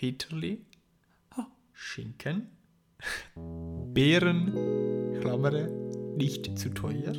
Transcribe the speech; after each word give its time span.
Peterli, 0.00 0.64
Schinken, 1.74 2.46
Beeren, 3.92 4.50
Klammern, 5.20 6.16
nicht 6.16 6.58
zu 6.58 6.70
teuer, 6.70 7.12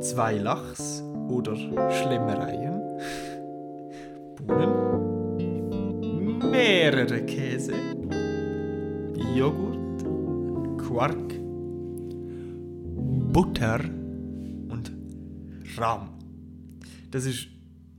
zwei 0.00 0.34
Lachs 0.38 1.02
oder 1.28 1.56
Schlemmereien, 1.56 2.80
Bohnen, 4.36 4.70
mehrere 6.48 7.26
Käse, 7.26 7.74
Joghurt, 9.34 10.04
Quark, 10.78 11.34
Butter. 13.32 13.80
Und 14.68 14.92
Rahm. 15.76 16.16
Das 17.10 17.24
ist 17.24 17.48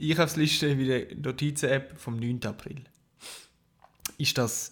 Einkaufsliste 0.02 0.78
wie 0.78 0.86
der 0.86 1.14
Notizen-App 1.18 1.98
vom 1.98 2.16
9. 2.16 2.40
April. 2.46 2.86
Ist 4.24 4.38
das 4.38 4.72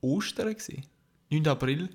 Ostern 0.00 0.50
gewesen? 0.50 0.84
9. 1.28 1.48
April? 1.48 1.88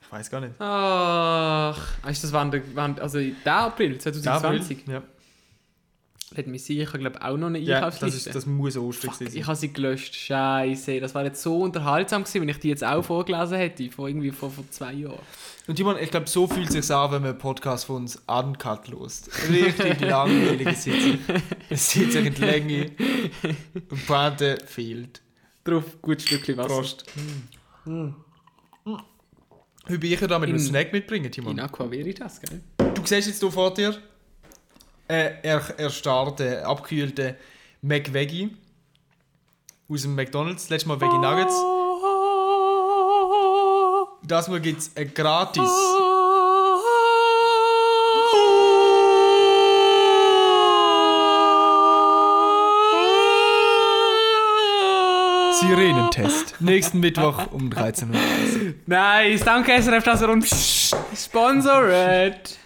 Ich 0.00 0.10
weiß 0.10 0.30
gar 0.30 0.40
nicht. 0.40 0.54
Ach, 0.58 1.78
ist 2.08 2.24
das 2.24 2.32
wann, 2.32 2.50
der- 2.50 2.62
wann, 2.74 2.98
also 2.98 3.18
der 3.20 3.54
April 3.54 3.98
2020? 3.98 4.78
April? 4.80 4.94
Ja. 4.94 5.02
Hat 6.40 6.46
mich 6.48 6.64
sicher, 6.64 6.98
glaube 6.98 7.16
ich, 7.18 7.24
auch 7.24 7.36
noch 7.36 7.46
eine 7.46 7.58
ja 7.58 7.80
das, 7.80 7.94
Einkaufsliste. 7.94 8.30
ist, 8.30 8.34
das 8.36 8.46
muss 8.46 8.76
Ostern 8.76 9.10
Fuck, 9.10 9.18
gewesen 9.20 9.36
ich 9.36 9.44
sein. 9.44 9.46
habe 9.48 9.56
sie 9.56 9.72
gelöscht. 9.72 10.14
Scheiße, 10.14 11.00
das 11.00 11.14
war 11.14 11.24
jetzt 11.24 11.42
so 11.42 11.58
unterhaltsam 11.60 12.22
gewesen, 12.24 12.40
wenn 12.42 12.48
ich 12.48 12.58
die 12.58 12.68
jetzt 12.68 12.82
auch 12.84 13.02
vorgelesen 13.02 13.56
hätte, 13.58 13.90
vor 13.90 14.08
irgendwie 14.08 14.30
vor, 14.30 14.50
vor 14.50 14.64
zwei 14.70 14.92
Jahren. 14.94 15.18
Und 15.66 15.76
Timon, 15.76 15.96
ich 16.00 16.10
glaube, 16.10 16.28
so 16.28 16.46
fühlt 16.48 16.68
es 16.68 16.86
sich 16.86 16.94
an, 16.94 17.12
wenn 17.12 17.22
man 17.22 17.30
einen 17.30 17.38
Podcast 17.38 17.84
von 17.84 17.96
uns 17.96 18.16
uncut 18.26 18.88
lost. 18.88 19.30
Richtig 19.50 20.00
langweilig 20.00 20.76
sich. 20.76 21.18
Es 21.68 21.90
sitzt 21.90 22.12
sich 22.12 22.26
in 22.26 22.34
die 22.34 22.40
Länge 22.42 22.90
und 23.90 24.06
Pointe 24.06 24.58
fehlt. 24.66 25.20
Drauf, 25.62 25.84
gut 26.02 26.20
Stückchen 26.22 26.56
Wasser. 26.56 26.68
Prost. 26.68 27.04
Wie 29.86 29.98
bin 29.98 30.12
ich 30.12 30.20
ja 30.20 30.26
da 30.26 30.38
mit 30.38 30.48
einem 30.48 30.58
In- 30.58 30.64
Snack 30.64 30.92
mitbringen, 30.92 31.30
Timon? 31.30 31.52
In 31.52 31.60
Aqua 31.60 31.90
Veritas, 31.90 32.40
gell? 32.40 32.60
Du 32.94 33.02
siehst 33.04 33.28
jetzt 33.28 33.40
hier 33.40 33.50
vor 33.50 33.72
dir, 33.72 33.96
äh, 35.10 35.34
er, 35.42 35.62
er 35.76 35.90
starrte 35.90 36.64
abgekühlte 36.64 37.36
McVeggie 37.82 38.54
aus 39.88 40.02
dem 40.02 40.14
McDonalds. 40.14 40.70
Letztes 40.70 40.86
Mal 40.86 41.00
Veggie 41.00 41.18
Nuggets. 41.18 41.54
Das 44.22 44.48
Mal 44.48 44.60
gibt 44.60 44.80
es 44.80 44.96
ein 44.96 45.12
gratis. 45.12 45.68
Sirenentest. 55.60 56.60
Nächsten 56.60 57.00
Mittwoch 57.00 57.50
um 57.50 57.68
13 57.70 58.10
Uhr. 58.10 58.16
Nice, 58.86 59.44
danke 59.44 59.82
SRF, 59.82 60.04
dass 60.04 60.22
er 60.22 60.28
uns 60.28 60.94
sponsoret. 61.16 62.60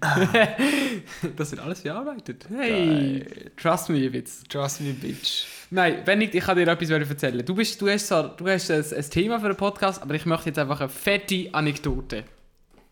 das 1.36 1.50
wird 1.50 1.60
alles 1.60 1.80
bearbeitet. 1.82 2.46
Hey, 2.50 3.24
trust 3.56 3.88
me, 3.90 4.12
Witz. 4.12 4.42
Trust 4.48 4.80
me, 4.80 4.92
bitch. 4.92 5.44
Nein, 5.70 6.02
wenn 6.04 6.18
nicht, 6.18 6.34
ich 6.34 6.44
kann 6.44 6.56
dir 6.56 6.66
etwas 6.66 6.90
erzählen. 6.90 7.44
Du, 7.44 7.54
bist, 7.54 7.80
du 7.80 7.88
hast, 7.88 8.06
zwar, 8.08 8.36
du 8.36 8.46
hast 8.48 8.70
ein, 8.70 8.84
ein 8.84 9.10
Thema 9.10 9.38
für 9.40 9.46
einen 9.46 9.56
Podcast, 9.56 10.00
aber 10.00 10.14
ich 10.14 10.24
möchte 10.26 10.46
jetzt 10.50 10.58
einfach 10.58 10.80
eine 10.80 10.88
fette 10.88 11.48
Anekdote 11.52 12.24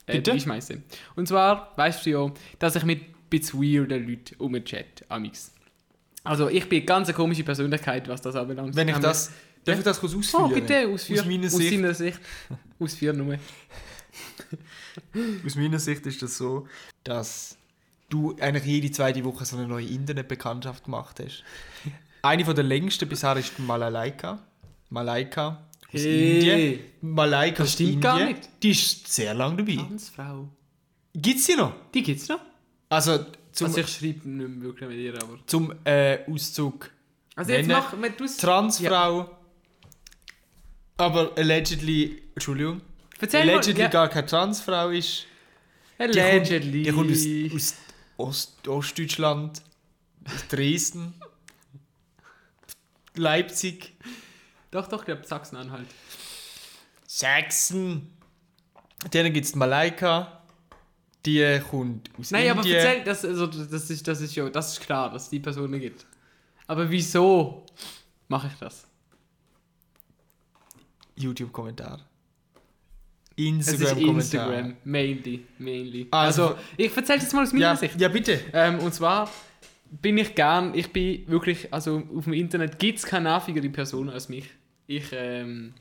äh, 0.07 0.23
einschmeißen. 0.31 0.83
Und 1.17 1.29
zwar, 1.29 1.73
weißt 1.77 2.07
du 2.07 2.11
ja, 2.11 2.33
dass 2.59 2.77
ich 2.77 2.85
mit 2.85 3.01
ein 3.03 3.15
bisschen 3.31 3.61
weirden 3.63 4.07
Leuten 4.09 4.35
umchat, 4.39 5.05
amix. 5.09 5.53
Also 6.25 6.49
ich 6.49 6.69
bin 6.69 6.79
eine 6.79 6.87
ganz 6.87 7.13
komische 7.15 7.45
Persönlichkeit, 7.45 8.09
was 8.09 8.21
das 8.21 8.35
anbelangt. 8.37 8.75
Wenn 8.75 8.89
ich 8.89 8.99
das. 8.99 9.33
Darf 9.65 9.79
ich 9.79 9.85
das 9.85 9.99
kurz 9.99 10.15
Oh, 10.15 10.19
ausführen? 10.19 10.55
bitte, 10.55 10.87
ausführen. 10.89 11.21
Aus 11.21 11.27
meiner 11.27 11.47
Aus 11.47 11.53
Sicht. 11.57 11.73
deiner 11.73 11.95
Sicht. 11.95 12.21
Ausführen 12.79 13.17
nur. 13.17 13.37
Aus 15.47 15.55
meiner 15.57 15.79
Sicht 15.79 16.07
ist 16.07 16.23
das 16.23 16.37
so, 16.37 16.67
dass 17.05 17.57
du 18.09 18.37
eigentlich 18.41 18.65
jede 18.65 18.91
zweite 18.91 19.25
Woche 19.25 19.45
so 19.45 19.57
eine 19.57 19.67
neue 19.67 19.87
Internetbekanntschaft 19.87 20.85
gemacht 20.85 21.21
hast. 21.25 21.43
Eine 22.23 22.45
von 22.45 22.55
der 22.55 22.65
längsten 22.65 23.09
bisher 23.09 23.37
ist 23.37 23.59
Malalaika. 23.59 24.39
Malaika 24.91 25.65
aus 25.93 26.01
Hey. 26.01 26.35
Indien. 26.35 26.81
Malaika 27.01 27.63
Das 27.63 27.75
aus 27.75 27.81
Indien. 27.81 28.01
gar 28.01 28.25
nicht. 28.25 28.49
Die 28.63 28.71
ist 28.71 29.09
sehr 29.13 29.35
lange 29.35 29.57
dabei. 29.59 29.77
Transfrau. 29.77 30.49
Gibt 31.15 31.39
es 31.39 31.47
die 31.47 31.57
noch? 31.57 31.73
Die 31.95 32.03
gibt's 32.03 32.29
noch? 32.29 32.41
Also 32.89 33.25
zum, 33.53 33.67
Also 33.69 33.81
ich 33.81 33.89
schreibe 33.89 34.29
nicht 34.29 34.49
mehr 34.49 34.61
wirklich 34.63 34.89
mit 34.89 34.99
ihr, 34.99 35.15
aber... 35.15 35.39
zum 35.47 35.73
äh, 35.85 36.19
Auszug 36.31 36.91
Also 37.35 37.53
jetzt 37.53 37.69
mach, 37.69 37.95
du's... 38.19 38.37
Transfrau. 38.37 39.31
Aber 40.99 41.33
allegedly, 41.37 42.23
Entschuldigung, 42.35 42.81
Erzähl 43.21 43.41
allegedly 43.41 43.75
mal. 43.75 43.81
Ja. 43.81 43.89
gar 43.89 44.09
keine 44.09 44.27
Transfrau 44.27 44.91
ist. 44.91 45.27
Die 45.99 46.03
Allegedly. 46.03 46.91
kommt, 46.93 47.11
die 47.11 47.49
kommt 47.49 47.55
aus, 47.55 47.73
aus 47.73 47.75
Ost, 48.19 48.69
Ostdeutschland, 48.69 49.63
aus 50.27 50.49
Dresden, 50.49 51.15
Leipzig, 53.15 53.95
Doch, 54.71 54.89
doch, 54.89 55.01
ich 55.01 55.07
glaube 55.07 55.25
Sachsen-Anhalt. 55.27 55.87
Sachsen. 57.07 58.13
Dann 59.11 59.33
gibt 59.33 59.47
es 59.47 59.55
Malaika, 59.55 60.43
die 61.25 61.61
kommt 61.71 62.11
aus 62.19 62.31
Nein, 62.31 62.51
aber 62.51 62.61
Indien. 62.61 62.77
erzähl, 62.77 63.05
das, 63.05 63.25
also, 63.25 63.47
das, 63.47 63.91
ist, 63.91 64.07
das 64.07 64.21
ist 64.21 64.35
ja, 64.35 64.49
das 64.51 64.73
ist 64.73 64.81
klar, 64.81 65.11
dass 65.11 65.25
es 65.25 65.31
die 65.31 65.41
Personen 65.41 65.81
gibt. 65.81 66.05
Aber 66.67 66.91
wieso 66.91 67.65
mache 68.29 68.49
ich 68.49 68.59
das? 68.59 68.87
YouTube-Kommentar. 71.17 72.01
Es 73.39 73.69
ist 73.69 73.73
Instagram-Kommentar. 73.75 74.15
Instagram, 74.15 74.77
mainly, 74.85 75.45
mainly. 75.59 76.07
Also- 76.11 76.43
Also, 76.49 76.59
ich 76.77 76.97
erzähle 76.97 77.19
jetzt 77.21 77.33
mal 77.35 77.43
aus 77.43 77.53
meiner 77.53 77.65
Ja, 77.67 77.77
Sicht. 77.77 78.01
ja, 78.01 78.09
bitte. 78.09 78.41
Ähm, 78.53 78.79
und 78.79 78.95
zwar 78.95 79.31
bin 80.03 80.17
ich 80.19 80.35
gern, 80.35 80.75
ich 80.75 80.91
bin 80.93 81.29
wirklich, 81.29 81.73
also 81.73 82.03
auf 82.17 82.25
dem 82.25 82.33
Internet 82.33 82.79
gibt 82.79 82.99
es 82.99 83.05
keine 83.05 83.25
nervigere 83.31 83.69
Person 83.69 84.09
als 84.09 84.29
mich. 84.29 84.47
Ich, 84.87 85.05
ähm, 85.13 85.75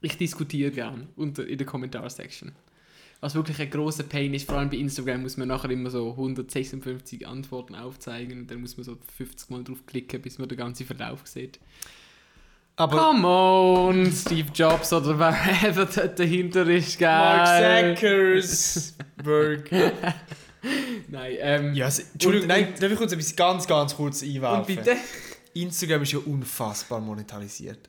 ich 0.00 0.16
diskutiere 0.16 0.70
gern 0.70 1.08
unter, 1.16 1.46
in 1.46 1.58
der 1.58 1.66
Kommentarsection. 1.66 2.52
Was 3.20 3.34
wirklich 3.34 3.58
ein 3.60 3.70
großer 3.70 4.04
Pain 4.04 4.32
ist, 4.34 4.46
vor 4.48 4.58
allem 4.58 4.70
bei 4.70 4.76
Instagram 4.76 5.22
muss 5.22 5.36
man 5.36 5.48
nachher 5.48 5.70
immer 5.70 5.90
so 5.90 6.10
156 6.12 7.26
Antworten 7.26 7.74
aufzeigen 7.74 8.40
und 8.40 8.50
dann 8.50 8.60
muss 8.60 8.76
man 8.76 8.84
so 8.84 8.96
50 9.16 9.50
Mal 9.50 9.64
drauf 9.64 9.84
klicken, 9.86 10.22
bis 10.22 10.38
man 10.38 10.48
den 10.48 10.56
ganzen 10.58 10.86
Verlauf 10.86 11.22
sieht. 11.26 11.58
Aber 12.78 12.96
Come 12.96 13.26
on, 13.26 14.12
Steve 14.12 14.48
Jobs 14.54 14.92
oder 14.92 15.18
wer 15.18 15.72
dort 15.72 16.18
dahinter 16.18 16.66
ist, 16.68 16.98
geil. 16.98 17.84
Mark 17.88 17.98
Zuckersberg. 17.98 19.70
Nein, 21.08 21.36
ähm, 21.40 21.74
ja, 21.74 21.90
se- 21.90 22.04
Entschuldigung, 22.12 22.42
Und- 22.44 22.56
nein, 22.56 22.74
darf 22.80 22.90
ich 22.92 22.98
kurz 22.98 23.12
etwas 23.12 23.34
ganz, 23.36 23.66
ganz 23.66 23.96
kurz 23.96 24.22
einwerfen? 24.22 24.60
und 24.60 24.66
bitte? 24.66 24.96
Instagram 25.54 26.02
ist 26.02 26.12
ja 26.12 26.18
unfassbar 26.20 27.00
monetarisiert. 27.00 27.88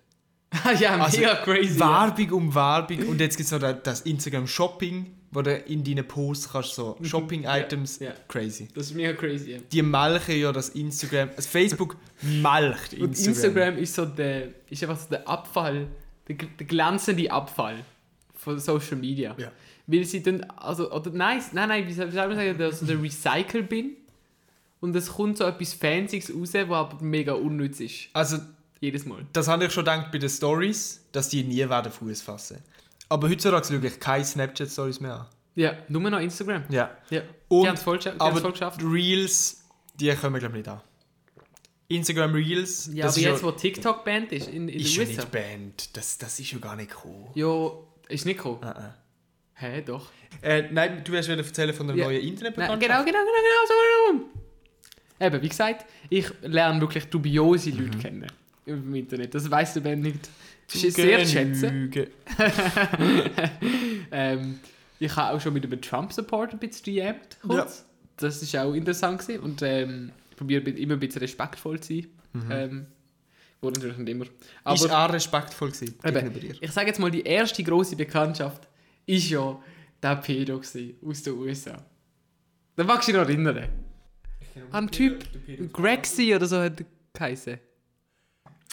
ja, 0.80 0.92
mega 0.92 1.04
Also, 1.04 1.22
crazy. 1.44 1.80
ja. 1.80 2.08
Werbung 2.18 2.32
um 2.34 2.56
Werbung 2.56 3.08
und 3.08 3.20
jetzt 3.22 3.38
gibt 3.38 3.46
es 3.46 3.52
noch 3.52 3.60
das- 3.60 3.84
das 3.84 4.02
Instagram 4.02 4.48
Shopping, 4.48 5.06
wo 5.32 5.42
du 5.44 5.56
in 5.56 5.84
deinen 5.84 6.08
Posts 6.08 6.52
kannst 6.52 6.74
so 6.74 6.98
Shopping-Items, 7.04 8.00
Mhm. 8.00 8.06
Ja, 8.08 8.12
ja. 8.14 8.18
crazy. 8.28 8.68
Das 8.74 8.88
ist 8.88 8.96
mega 8.96 9.14
crazy. 9.14 9.52
Ja. 9.52 9.58
Die 9.72 9.82
melken 9.84 10.40
ja 10.40 10.52
das 10.52 10.70
Instagram, 10.70 11.30
das 11.36 11.46
Facebook 11.46 11.98
melkt 12.24 12.94
Instagram. 12.94 13.02
Und 13.04 13.18
Instagram 13.20 13.78
ist 13.78 13.94
so 13.94 14.06
der, 14.06 14.48
ist 14.70 14.82
einfach 14.84 14.98
so 14.98 15.10
der 15.10 15.28
Abfall, 15.28 15.88
der, 16.28 16.36
der 16.36 16.66
glänzende 16.66 17.30
Abfall 17.31 17.86
von 18.34 18.58
Social 18.58 18.98
Media. 18.98 19.36
Ja. 19.38 19.52
Weil 19.86 20.04
sie 20.06 20.24
dann, 20.24 20.42
also, 20.58 20.92
oder 20.92 21.12
nein, 21.12 21.42
nein, 21.52 21.70
nein, 21.70 21.88
wie 21.88 21.94
soll 21.94 22.08
man 22.08 22.16
sagen, 22.16 22.58
der, 22.58 22.72
so 22.72 22.86
der 22.88 23.02
Recycle 23.02 23.64
bin 23.64 23.92
und 24.80 24.96
es 24.96 25.10
kommt 25.14 25.38
so 25.38 25.44
etwas 25.46 25.74
Fancyes 25.74 26.34
raus, 26.34 26.54
was 26.54 26.72
aber 26.72 27.04
mega 27.04 27.34
unnütz 27.34 27.80
ist. 27.81 28.10
Also, 28.13 28.38
Jedes 28.81 29.06
Mal. 29.06 29.26
das 29.34 29.48
habe 29.48 29.66
ich 29.66 29.72
schon 29.74 29.84
gedacht 29.84 30.12
bei 30.12 30.18
den 30.20 30.30
Stories, 30.30 31.04
dass 31.12 31.30
die 31.30 31.44
nie 31.44 31.68
werden 31.70 31.92
Fuß 31.92 32.22
fassen. 32.22 32.60
Aber 33.10 33.30
heutzutage 33.30 33.68
schaue 33.68 33.86
ich 33.88 34.00
keine 34.00 34.24
Snapchat-Stories 34.24 35.00
mehr 35.02 35.16
an. 35.16 35.26
Ja, 35.56 35.74
nur 35.90 36.02
noch 36.10 36.20
Instagram. 36.20 36.64
Ja. 36.70 36.92
Ja. 37.10 37.22
Und- 37.50 37.64
die 37.64 37.68
haben 37.68 37.76
es 37.76 37.84
voll, 37.84 37.98
die 38.00 38.10
Aber 38.18 38.38
voll 38.40 38.52
geschafft. 38.52 38.81
Reels, 38.84 39.64
die 39.96 40.10
kommen 40.16 40.40
glaube 40.40 40.58
ich 40.60 40.66
nicht 40.66 40.70
an. 40.70 40.81
Instagram 41.90 42.34
Reels, 42.36 42.90
Ja, 42.94 43.06
das 43.06 43.16
aber 43.16 43.20
ist 43.20 43.26
jetzt, 43.31 43.42
ja, 43.42 43.48
wo 43.48 43.52
TikTok 43.52 44.06
banned 44.06 44.31
ist, 44.31 44.48
in, 44.48 44.70
in 44.70 44.80
ist 44.80 44.96
ja 44.96 45.02
USA. 45.02 45.14
nicht 45.14 45.31
Band. 45.31 45.98
Das, 45.98 46.18
das 46.20 46.40
ist 46.40 46.52
ja 46.52 46.60
gar 46.60 46.76
nicht 46.76 46.92
cool. 47.04 47.28
Ja, 47.34 47.72
ist 48.14 48.26
nicht 48.26 48.38
gekommen. 48.38 48.60
Uh 48.62 48.68
-uh. 48.68 48.94
Hä, 49.56 49.81
doch. 49.81 50.08
Äh, 50.42 50.70
nein, 50.72 51.04
du 51.04 51.18
hast 51.18 51.28
wieder 51.28 51.38
erzählen 51.40 51.74
von 51.74 51.88
der 51.88 51.96
Ja. 51.98 52.06
neuen 52.06 52.22
Internetbekanntschaft. 52.22 52.81
genau, 52.81 53.04
genau, 53.04 53.20
genau, 53.20 54.14
genau, 54.14 54.20
so. 55.20 55.26
Eben, 55.26 55.42
wie 55.42 55.50
gesagt, 55.50 55.86
ich 56.10 56.31
lerne 56.44 56.80
wirklich 56.80 57.06
dubiose 57.06 57.72
Leute 57.72 57.98
Mhm. 57.98 58.02
kennen 58.02 58.28
im 58.69 58.95
Internet. 58.95 59.33
Das 59.36 59.50
weiss 59.50 59.74
der 59.74 59.81
Ben 59.81 60.00
nicht 60.01 60.30
sch- 60.71 60.92
sehr 60.92 61.19
zu 61.25 61.31
schätzen. 61.31 61.92
Ähm, 64.12 64.60
ich 65.00 65.16
habe 65.16 65.36
auch 65.38 65.42
schon 65.42 65.54
mit 65.54 65.63
einem 65.66 65.81
Trump-Supporter 65.81 66.54
ein 66.54 66.60
bisschen 66.60 66.95
DM'd, 66.95 67.38
kurz. 67.42 67.86
Das 68.18 68.42
ist 68.42 68.56
auch 68.57 68.74
interessant 68.74 69.19
gewesen. 69.21 69.42
Und 69.44 69.62
ähm, 69.62 70.12
probiere 70.36 70.62
bi- 70.62 70.71
immer 70.71 70.94
ein 70.95 71.00
bisschen 71.00 71.21
respektvoll 71.21 71.80
zu 71.80 71.94
sein. 71.94 72.07
Ähm, 72.51 72.86
wurde 73.62 73.80
natürlich 73.80 73.98
nicht 73.98 74.10
immer. 74.10 74.25
Aber 74.63 74.75
ist 74.75 74.89
auch 74.92 75.13
respektvoll 75.13 75.71
gewesen 75.71 75.95
gegenüber 76.04 76.39
dir. 76.39 76.56
ich 76.62 76.71
sage 76.71 76.88
jetzt 76.88 77.00
mal, 77.00 77.12
die 77.12 77.21
erste 77.24 77.63
große 77.63 77.95
Bekanntschaft 77.95 78.68
ist 79.06 79.30
ja 79.30 79.62
der 80.01 80.16
Pedo 80.18 80.57
aus 80.57 80.71
den 80.74 81.38
USA. 81.38 81.83
Da 82.75 82.83
magst 82.83 83.07
du 83.07 83.12
dich 83.13 83.21
noch 83.21 83.27
erinnern. 83.27 83.68
Ein 84.71 84.89
Typ, 84.92 85.24
Grexy 85.74 86.36
oder 86.36 86.45
so 86.48 86.57
hat 86.60 86.80
er 86.81 86.86
geheißen. 87.13 87.57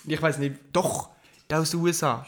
Ich 0.07 0.23
weiß 0.23 0.39
nicht. 0.39 0.57
Doch, 0.73 1.11
der 1.51 1.61
aus 1.61 1.71
den 1.71 1.81
USA. 1.81 2.25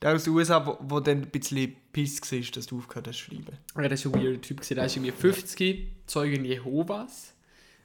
Der 0.00 0.14
aus 0.14 0.24
den 0.24 0.34
USA, 0.34 0.64
wo, 0.64 0.76
wo 0.80 1.00
dann 1.00 1.22
ein 1.22 1.30
bisschen 1.30 1.74
piss 1.92 2.20
war, 2.20 2.40
dass 2.54 2.66
du 2.66 2.78
aufgehört 2.78 3.08
hast 3.08 3.18
zu 3.18 3.24
schreiben. 3.30 3.58
Ja, 3.76 3.88
das 3.88 4.00
ist 4.04 4.06
ein 4.06 4.14
weirder 4.14 4.40
Typ. 4.40 4.60
Der 4.68 4.84
ist 4.84 4.96
irgendwie 4.96 5.12
50, 5.12 5.88
Zeugen 6.06 6.44
Jehovas. 6.44 7.34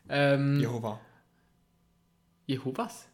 Ähm, 0.10 0.60
Jehova. 0.60 1.00
Jehovas? 2.46 3.08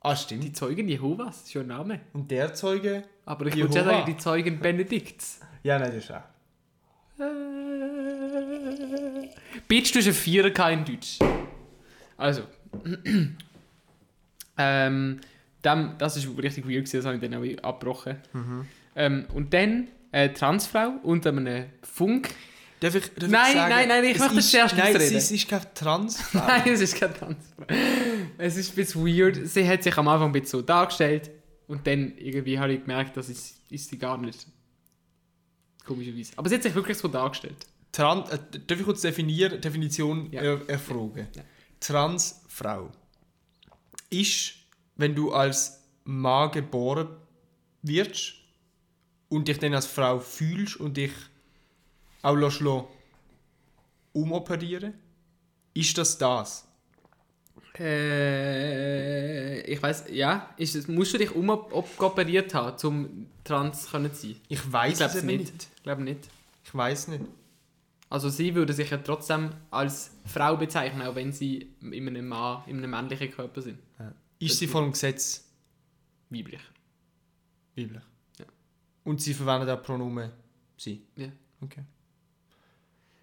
Ah, 0.00 0.14
Die 0.14 0.20
stimmt. 0.20 0.56
Zeugen 0.56 0.88
Jehovas, 0.88 1.42
ist 1.42 1.52
schon 1.52 1.62
ein 1.62 1.68
Name. 1.68 2.00
Und 2.12 2.30
der 2.30 2.54
Zeuge? 2.54 3.04
Aber 3.26 3.46
ich 3.46 3.56
würde 3.56 3.74
ja 3.74 3.84
sagen, 3.84 4.04
die 4.06 4.16
Zeugen 4.16 4.58
Benedikts. 4.58 5.40
Ja, 5.62 5.78
nein, 5.78 5.92
das 5.94 6.04
ist 6.04 6.10
auch. 6.10 6.22
Äh, 7.20 7.50
Bitch, 9.68 9.92
du 9.94 9.98
hast 9.98 10.06
ein 10.08 10.14
Vierer 10.14 10.70
in 10.70 10.84
Deutsch. 10.84 11.18
Also. 12.16 12.42
ähm, 14.58 15.20
dann, 15.62 15.96
das 15.98 16.16
ist 16.16 16.26
richtig 16.38 16.64
weird, 16.64 16.84
gewesen, 16.86 16.96
das 16.98 17.06
habe 17.06 17.16
ich 17.16 17.22
dann 17.22 17.34
auch 17.34 17.64
abgebrochen. 17.64 18.16
Ähm, 18.96 19.26
und 19.34 19.52
dann 19.54 19.88
eine 20.12 20.32
Transfrau 20.34 20.94
unter 21.02 21.30
einem 21.30 21.66
Funk. 21.82 22.30
Darf 22.80 22.94
ich, 22.94 23.12
darf 23.14 23.30
Nein, 23.30 23.46
ich 23.48 23.54
sagen, 23.54 23.70
nein, 23.74 23.88
nein, 23.88 24.04
ich 24.04 24.14
es 24.14 24.18
möchte 24.20 24.38
ist- 24.38 24.50
zuerst 24.50 24.76
Nein, 24.76 24.96
es 24.96 25.02
ist, 25.04 25.12
es 25.12 25.30
ist 25.32 25.48
kein 25.48 25.60
Trans. 25.74 26.24
Nein, 26.34 26.62
es 26.66 26.80
ist 26.80 26.96
kein 26.98 27.12
Transfrau. 27.12 27.64
Es 28.38 28.56
ist 28.56 28.72
ein 28.72 28.74
bisschen 28.76 29.06
weird. 29.06 29.36
Sie 29.48 29.68
hat 29.68 29.82
sich 29.82 29.96
am 29.98 30.08
Anfang 30.08 30.30
ein 30.30 30.32
bisschen 30.32 30.60
so 30.60 30.62
dargestellt 30.62 31.30
und 31.66 31.86
dann 31.86 32.16
irgendwie 32.16 32.58
habe 32.58 32.72
ich 32.72 32.80
gemerkt, 32.80 33.16
das 33.18 33.28
ist, 33.28 33.60
ist 33.70 33.90
sie 33.90 33.98
gar 33.98 34.16
nicht. 34.16 34.46
Komischerweise. 35.84 36.32
Aber 36.36 36.48
sie 36.48 36.54
hat 36.54 36.62
sich 36.62 36.74
wirklich 36.74 36.96
so 36.96 37.08
dargestellt. 37.08 37.66
Trans, 37.92 38.30
äh, 38.30 38.38
darf 38.66 38.78
ich 38.78 38.84
kurz 38.86 39.02
definieren, 39.02 39.60
Definition 39.60 40.30
Ja. 40.32 40.40
er, 40.42 40.68
erfragen? 40.68 41.28
Ja. 41.34 41.42
Transfrau 41.80 42.90
ist, 44.08 44.54
wenn 45.00 45.14
du 45.14 45.32
als 45.32 45.82
Mann 46.04 46.50
geboren 46.50 47.08
wirst 47.82 48.34
und 49.28 49.48
dich 49.48 49.58
dann 49.58 49.74
als 49.74 49.86
Frau 49.86 50.20
fühlst 50.20 50.76
und 50.76 50.96
dich 50.96 51.12
auch 52.22 52.36
lässt 52.36 52.62
umoperieren 54.12 54.94
ist 55.74 55.96
das 55.96 56.18
das? 56.18 56.66
Äh, 57.78 59.60
ich 59.62 59.82
weiß, 59.82 60.04
ja. 60.10 60.52
Ist 60.56 60.74
es, 60.74 60.88
musst 60.88 61.14
du 61.14 61.18
dich 61.18 61.34
umoperiert 61.34 62.52
haben, 62.54 62.86
um 62.86 63.26
trans 63.44 63.90
können 63.90 64.12
zu 64.12 64.28
sein? 64.28 64.36
Ich 64.48 64.72
weiß 64.72 64.98
glaube 64.98 65.18
es 65.18 65.24
nicht. 65.24 65.38
nicht. 65.38 65.68
Ich 65.76 65.82
glaube 65.82 66.02
nicht. 66.02 66.28
Ich 66.64 66.74
weiß 66.74 67.08
nicht. 67.08 67.24
Also 68.08 68.28
sie 68.28 68.54
würde 68.56 68.72
sich 68.72 68.90
ja 68.90 68.98
trotzdem 68.98 69.50
als 69.70 70.10
Frau 70.26 70.56
bezeichnen, 70.56 71.02
auch 71.02 71.14
wenn 71.14 71.32
sie 71.32 71.70
in 71.80 72.08
einem 72.08 72.26
Mann, 72.26 72.62
in 72.66 72.78
einem 72.78 72.90
männlichen 72.90 73.30
Körper 73.30 73.62
sind. 73.62 73.78
Ist 74.40 74.58
sie 74.58 74.66
von 74.66 74.84
dem 74.84 74.92
Gesetz 74.92 75.44
Weiblich. 76.30 76.60
weiblich? 77.76 78.02
Ja. 78.38 78.46
Und 79.04 79.20
sie 79.20 79.34
verwendet 79.34 79.68
auch 79.70 79.82
Pronomen 79.82 80.30
sie? 80.76 81.02
Ja. 81.16 81.28
Okay. 81.60 81.82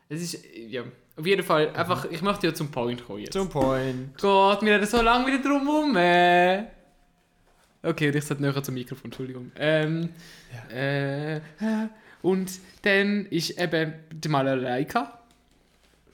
Es 0.10 0.22
ist, 0.22 0.46
ja, 0.56 0.84
auf 1.16 1.26
jeden 1.26 1.44
Fall, 1.44 1.70
einfach, 1.76 2.06
ich 2.06 2.22
möchte 2.22 2.48
ja 2.48 2.54
zum 2.54 2.70
Point 2.72 3.04
kommen 3.06 3.20
jetzt. 3.20 3.34
Zum 3.34 3.50
Point. 3.50 4.18
Gott, 4.18 4.62
wir 4.62 4.76
reden 4.76 4.86
so 4.86 5.02
lange 5.02 5.28
wieder 5.28 5.42
drum 5.42 5.66
herum. 5.66 5.96
Äh. 5.98 6.66
Okay, 7.84 8.10
ich 8.10 8.24
sollte 8.24 8.44
näher 8.44 8.64
zum 8.64 8.74
Mikrofon, 8.76 9.06
Entschuldigung. 9.06 9.52
Ähm, 9.58 10.10
äh, 10.70 11.40
und 12.22 12.52
dann 12.84 13.26
ist 13.28 13.60
eben 13.60 13.94
die 14.12 14.30
Malaika 14.30 15.18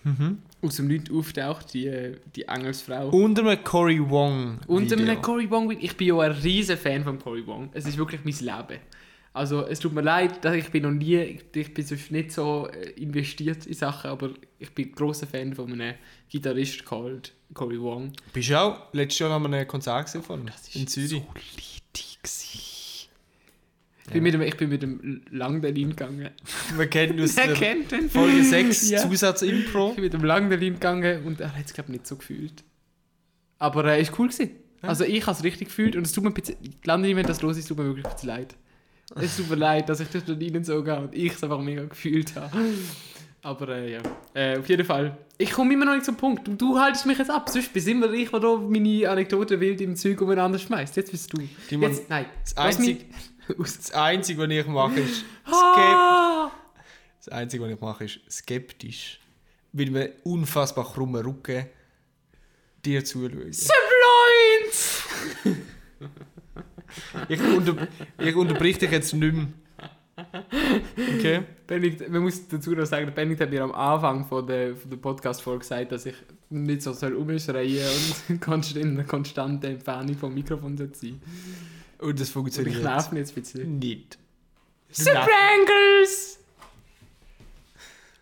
Mhm. 0.03 0.41
Aus 0.63 0.77
dem 0.77 0.87
Nichts 0.87 1.11
auftaucht, 1.11 1.73
die, 1.73 2.13
die 2.35 2.43
Engelsfrau. 2.43 3.09
Unter 3.09 3.43
einem 3.43 3.63
Cory 3.63 3.99
Wong. 4.09 4.59
Video. 4.97 5.11
einem 5.11 5.21
Cory 5.21 5.49
Wong, 5.49 5.71
ich 5.71 5.95
bin 5.97 6.07
ja 6.07 6.19
ein 6.19 6.31
riesen 6.31 6.77
Fan 6.77 7.03
von 7.03 7.19
Cory 7.19 7.45
Wong. 7.45 7.69
Es 7.73 7.85
ist 7.85 7.97
wirklich 7.97 8.21
mein 8.23 8.33
Leben. 8.33 8.79
Also 9.33 9.65
es 9.65 9.79
tut 9.79 9.93
mir 9.93 10.01
leid, 10.01 10.45
dass 10.45 10.55
ich 10.55 10.69
bin 10.69 10.83
noch 10.83 10.91
nie, 10.91 11.17
ich, 11.17 11.73
bin 11.73 11.85
sonst 11.85 12.11
nicht 12.11 12.31
so 12.31 12.67
äh, 12.67 12.91
investiert 12.91 13.65
in 13.65 13.73
Sachen, 13.73 14.11
aber 14.11 14.29
ich 14.59 14.69
bin 14.75 14.89
ein 14.89 14.91
grosser 14.91 15.25
Fan 15.25 15.55
von 15.55 15.71
einem 15.73 15.95
Gitarrist 16.29 16.85
called 16.85 17.33
Cory 17.55 17.81
Wong. 17.81 18.13
Bist 18.31 18.51
du 18.51 18.59
auch 18.59 18.93
letztes 18.93 19.19
Jahr 19.19 19.31
an 19.31 19.45
einem 19.45 19.67
Konzert 19.67 20.05
gesehen 20.05 20.21
von 20.21 20.51
in 20.73 20.87
Zürich? 20.87 21.09
so 21.09 21.25
litig 21.55 22.19
Ich 24.05 24.11
bin, 24.13 24.23
mit 24.23 24.33
dem, 24.33 24.41
ich 24.41 24.57
bin 24.57 24.69
mit 24.69 24.81
dem 24.83 25.21
Langdelin 25.31 25.91
gegangen. 25.91 26.29
Wir 26.77 26.87
kennen 26.87 27.19
aus 27.21 27.35
der 27.35 27.53
kennt 27.53 27.91
den? 27.91 28.09
Folge 28.09 28.43
6 28.43 28.89
Ja. 28.89 28.99
Zusatz-Impro. 28.99 29.89
Ich 29.89 29.95
bin 29.95 30.03
mit 30.03 30.13
dem 30.13 30.23
Langdelin 30.25 30.73
gegangen 30.73 31.23
und 31.23 31.39
er 31.39 31.55
hat 31.55 31.65
es 31.65 31.73
glaube 31.73 31.91
nicht 31.91 32.05
so 32.05 32.17
gefühlt. 32.17 32.63
Aber 33.59 33.85
er 33.85 33.97
äh, 33.97 34.01
ist 34.01 34.17
cool 34.19 34.27
gewesen. 34.27 34.51
Also 34.81 35.05
ich 35.05 35.25
habe 35.25 35.37
es 35.37 35.43
richtig 35.45 35.69
gefühlt 35.69 35.95
und 35.95 36.05
es 36.05 36.11
tut 36.11 36.25
mir 36.25 36.31
ein 36.31 36.33
bisschen, 36.33 36.57
Langdelin, 36.83 37.15
wenn 37.15 37.25
das 37.25 37.41
los 37.41 37.57
ist, 37.57 37.67
tut 37.69 37.77
mir 37.77 37.85
wirklich 37.85 38.05
ein 38.05 38.27
leid. 38.27 38.55
Es 39.15 39.37
tut 39.37 39.49
mir 39.49 39.55
leid, 39.55 39.87
dass 39.87 40.01
ich 40.01 40.09
das 40.09 40.25
dort 40.25 40.41
ihnen 40.41 40.63
so 40.65 40.83
gehe 40.83 40.97
und 40.99 41.15
ich 41.15 41.33
es 41.33 41.43
einfach 41.43 41.61
mega 41.61 41.85
gefühlt 41.85 42.35
habe. 42.35 42.57
Aber 43.43 43.67
äh, 43.69 43.91
ja, 43.93 44.01
äh, 44.33 44.57
auf 44.57 44.69
jeden 44.69 44.85
Fall. 44.85 45.17
Ich 45.37 45.51
komme 45.51 45.73
immer 45.73 45.83
noch 45.85 45.93
nicht 45.93 46.05
zum 46.05 46.15
Punkt. 46.15 46.47
Und 46.47 46.61
du 46.61 46.79
haltest 46.79 47.05
mich 47.05 47.17
jetzt 47.17 47.29
ab. 47.29 47.49
Sonst 47.49 47.73
bin 47.73 47.85
immer 47.87 48.11
ich, 48.13 48.29
der 48.29 48.39
da 48.39 48.55
meine 48.55 49.09
Anekdoten 49.09 49.59
wild 49.59 49.81
im 49.81 49.95
Zeug 49.97 50.21
umeinander 50.21 50.57
schmeißt. 50.57 50.95
Jetzt 50.95 51.11
bist 51.11 51.33
du. 51.33 51.41
Die 51.69 51.77
man- 51.77 51.91
Jetzt, 51.91 52.09
nein. 52.09 52.25
Das 52.55 52.55
mich- 52.79 53.01
Einzige, 53.01 53.05
das 53.57 53.91
Einzige, 53.91 54.41
was 54.41 54.49
ich 54.49 54.67
mache, 54.67 54.99
ist 55.01 55.17
skeptisch. 55.17 55.53
Ah! 55.53 56.51
Das 57.17 57.27
Einzige, 57.29 57.63
was 57.65 57.71
ich 57.71 57.81
mache, 57.81 58.05
ist 58.05 58.19
skeptisch. 58.31 59.19
Weil 59.73 59.89
mir 59.89 60.11
unfassbar 60.23 60.85
krummen 60.85 61.25
Rücken 61.25 61.65
dir 62.85 63.03
zuschauen. 63.03 63.51
Subloins! 63.51 65.03
Ich, 67.27 67.41
unter, 67.41 67.87
ich 68.19 68.35
unterbrich 68.35 68.77
dich 68.77 68.91
jetzt 68.91 69.13
nicht 69.13 69.33
mehr. 69.33 69.47
Okay? 70.15 71.41
Benedikt, 71.67 72.09
man 72.09 72.21
muss 72.23 72.47
dazu 72.47 72.71
noch 72.71 72.85
sagen, 72.85 73.11
Benedikt 73.13 73.41
hat 73.41 73.49
mir 73.49 73.63
am 73.63 73.71
Anfang 73.71 74.25
von 74.25 74.45
der, 74.45 74.75
von 74.75 74.89
der 74.89 74.97
Podcast-Folge 74.97 75.59
gesagt, 75.59 75.91
dass 75.91 76.05
ich 76.05 76.15
nicht 76.49 76.81
so 76.83 76.93
soll 76.93 77.15
umschreien 77.15 77.87
und 78.29 78.41
konst- 78.41 78.75
in 78.75 78.91
einer 78.91 79.03
konstanten 79.05 79.65
Entfernung 79.65 80.15
vom 80.17 80.33
Mikrofon 80.33 80.77
soll 80.77 80.91
sein 80.93 81.19
Und 81.99 82.19
das 82.19 82.27
Und 82.27 82.27
ich 82.27 82.29
funktioniert 82.31 82.83
nerv 82.83 83.11
jetzt 83.13 83.31
ein 83.35 83.41
bisschen. 83.41 83.79
nicht. 83.79 84.17
Suprangles! 84.91 86.39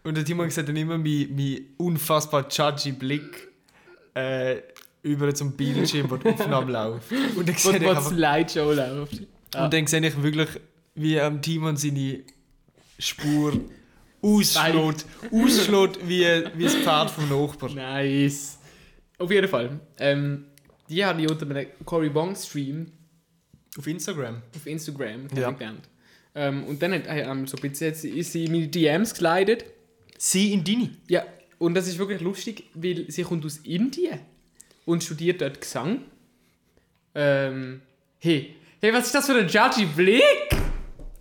Und 0.04 0.16
der 0.18 0.26
Timon 0.26 0.50
sieht 0.50 0.68
dann 0.68 0.76
immer 0.76 0.98
meinen 0.98 1.36
mein 1.36 1.66
unfassbar 1.78 2.48
judgy 2.50 2.92
Blick 2.94 3.50
äh, 4.16 4.58
über 5.04 5.34
zum 5.34 5.52
Bildschirm, 5.58 6.10
wo 6.10 6.16
die 6.18 6.30
Aufnahme 6.30 6.72
läuft. 6.72 7.12
Und 7.36 7.48
dann 7.48 7.56
sehe 7.56 7.72
Wo 7.74 7.76
ich 7.76 7.82
die 7.84 7.88
einfach 7.88 8.08
Slideshow 8.10 8.72
läuft. 8.72 9.22
Ah. 9.54 9.66
Und 9.66 9.74
dann 9.74 9.86
sehe 9.88 10.06
ich 10.08 10.24
wirklich, 10.24 10.50
wie 10.96 11.20
am 11.20 11.42
Timon 11.42 11.78
seine 11.78 12.24
Spur 13.00 13.60
ausschlägt. 14.22 15.06
ausschlägt 15.32 16.08
wie, 16.08 16.26
wie 16.56 16.64
das 16.64 16.76
Pferd 16.76 17.10
vom 17.10 17.30
Nachbarn. 17.30 17.76
Nice. 17.76 18.58
Auf 19.18 19.32
jeden 19.32 19.48
Fall. 19.48 19.80
Ähm, 20.00 20.46
die 20.90 21.04
habe 21.06 21.22
ich 21.22 21.30
unter 21.30 21.50
einem 21.50 21.68
Cory 21.86 22.10
Bong 22.10 22.36
Stream 22.36 22.92
Auf 23.78 23.88
Instagram. 23.88 24.42
auf 24.56 24.66
Instagram 24.68 25.28
Ja. 25.36 25.44
kennengelernt. 25.52 25.90
Ähm, 26.36 26.64
und 26.66 26.82
dann 26.82 26.94
hat, 26.94 27.04
ähm, 27.08 27.48
so 27.48 27.58
ein 27.58 27.62
bisschen, 27.70 27.88
jetzt 27.88 28.04
ist 28.06 28.32
sie 28.32 28.46
in 28.46 28.52
meine 28.52 28.68
DMs 28.68 29.14
geleitet. 29.14 29.66
Sie 30.18 30.54
in 30.54 30.64
Dini. 30.64 30.92
Ja, 31.08 31.26
und 31.60 31.74
das 31.74 31.88
ist 31.88 31.98
wirklich 31.98 32.22
lustig, 32.22 32.66
weil 32.74 33.06
sie 33.10 33.24
kommt 33.24 33.46
aus 33.46 33.58
Indien 33.58 34.20
und 34.86 35.04
studiert 35.04 35.42
dort 35.42 35.60
Gesang. 35.62 36.02
Ähm, 37.16 37.82
hey, 38.20 38.56
hey, 38.82 38.94
was 38.94 39.08
ist 39.08 39.16
das 39.16 39.26
für 39.26 39.36
ein 39.36 39.48
judgy 39.48 39.86
Blick? 39.86 40.24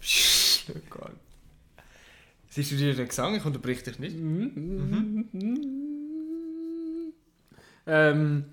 Oh 0.69 0.78
Gott. 0.88 1.16
Sie 2.50 2.62
studiert 2.62 2.99
den 2.99 3.09
Gesang, 3.09 3.35
ich 3.35 3.45
unterbrich 3.45 3.83
dich 3.83 3.99
nicht. 3.99 4.16
Ähm, 7.87 8.45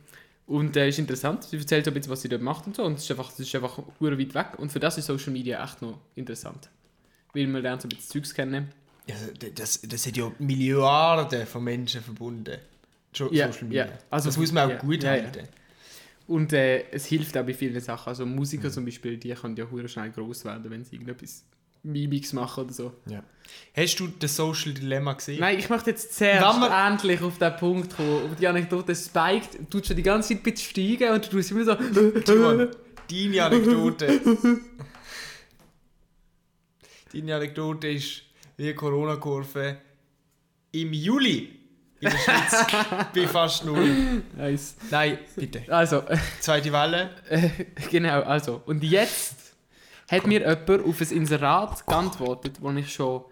und 0.48 0.78
äh, 0.78 0.88
ist 0.88 1.00
interessant. 1.00 1.44
Sie 1.44 1.58
erzählt 1.58 1.86
so 1.86 1.92
ein 1.92 1.94
bisschen, 1.94 2.12
was 2.12 2.22
sie 2.22 2.30
dort 2.30 2.42
macht 2.42 2.66
und 2.68 2.76
so. 2.76 2.84
Und 2.84 2.94
es 2.94 3.04
ist 3.04 3.12
einfach, 3.12 3.32
es 3.32 3.40
ist 3.40 3.54
einfach 3.56 3.80
weit 4.00 4.34
weg. 4.34 4.48
Und 4.58 4.72
für 4.72 4.80
das 4.80 4.98
ist 4.98 5.06
Social 5.06 5.34
Media 5.34 5.64
echt 5.64 5.82
noch 5.82 6.00
interessant. 6.16 6.70
Weil 7.34 7.48
man 7.48 7.62
lernt 7.62 7.82
so 7.82 7.88
ein 7.88 7.90
bisschen 7.90 8.22
Zeugs 8.22 8.34
kennen. 8.34 8.70
Ja, 9.08 9.16
das, 9.56 9.82
das 9.82 10.06
hat 10.08 10.18
ja 10.18 10.32
Milliarden 10.40 11.46
von 11.46 11.64
Menschen 11.64 12.02
verbunden. 12.02 12.58
Ja, 13.32 13.52
Social 13.52 13.68
Media. 13.68 13.86
ja. 13.88 13.92
Also, 14.10 14.30
das 14.30 14.38
muss 14.38 14.52
man 14.52 14.66
auch 14.66 14.70
ja, 14.72 14.78
gut 14.78 15.04
ja, 15.04 15.16
ja. 15.16 15.24
halten. 15.24 15.48
Und 16.28 16.52
äh, 16.54 16.84
es 16.92 17.06
hilft 17.06 17.38
auch 17.38 17.46
bei 17.46 17.54
vielen 17.54 17.80
Sachen. 17.80 18.10
Also 18.10 18.26
Musiker 18.26 18.70
zum 18.70 18.84
Beispiel, 18.86 19.18
die 19.18 19.30
können 19.34 19.56
ja 19.56 19.70
hure 19.70 19.88
schnell 19.88 20.12
groß 20.12 20.44
werden, 20.46 20.70
wenn 20.70 20.84
sie 20.84 20.96
irgendetwas 20.96 21.46
Mimics 21.84 22.34
machen 22.34 22.66
oder 22.66 22.74
so. 22.74 22.94
Ja. 23.10 23.24
Hast 23.74 23.98
du 24.00 24.08
das 24.08 24.36
Social 24.36 24.74
Dilemma 24.74 25.14
gesehen? 25.14 25.40
Nein, 25.40 25.58
ich 25.58 25.70
möchte 25.70 25.92
jetzt 25.92 26.20
wir- 26.20 26.86
endlich 26.88 27.22
auf 27.22 27.38
den 27.38 27.56
Punkt 27.56 27.96
kommen. 27.96 28.26
Auf 28.32 28.36
die 28.36 28.48
Anekdote 28.48 28.94
spiked, 28.94 29.58
du 29.60 29.78
tust 29.78 29.88
schon 29.88 29.96
die 29.96 30.04
ganze 30.04 30.30
Zeit 30.30 30.40
ein 30.40 30.44
bisschen 30.52 30.70
steigen 30.72 31.14
und 31.14 31.26
du 31.26 31.30
tust 31.30 31.52
immer 31.52 31.64
so... 31.64 31.76
Timon, 32.26 32.72
deine 33.10 33.44
Anekdote. 33.44 34.20
deine 37.14 37.36
Anekdote 37.36 37.88
ist 37.88 38.24
wie 38.58 38.74
Corona-Kurve 38.74 39.78
im 40.72 40.92
Juli 40.92 41.50
in 42.00 42.10
der 42.10 42.18
Schweiz 42.18 42.66
bei 43.16 43.28
fast 43.28 43.66
null. 43.66 44.22
nice. 44.36 44.76
Nein, 44.92 45.18
bitte. 45.36 45.64
Also, 45.74 46.04
Zweite 46.40 46.72
Welle. 46.72 47.10
äh, 47.30 47.50
genau, 47.90 48.22
also. 48.22 48.62
Und 48.66 48.84
jetzt 48.84 49.36
hat 50.10 50.26
mir 50.28 50.40
jemand 50.42 50.70
auf 50.86 51.02
ein 51.02 51.10
Inserat 51.12 51.86
geantwortet, 51.86 52.58
wo 52.62 52.72
ich 52.72 52.94
schon 52.94 53.24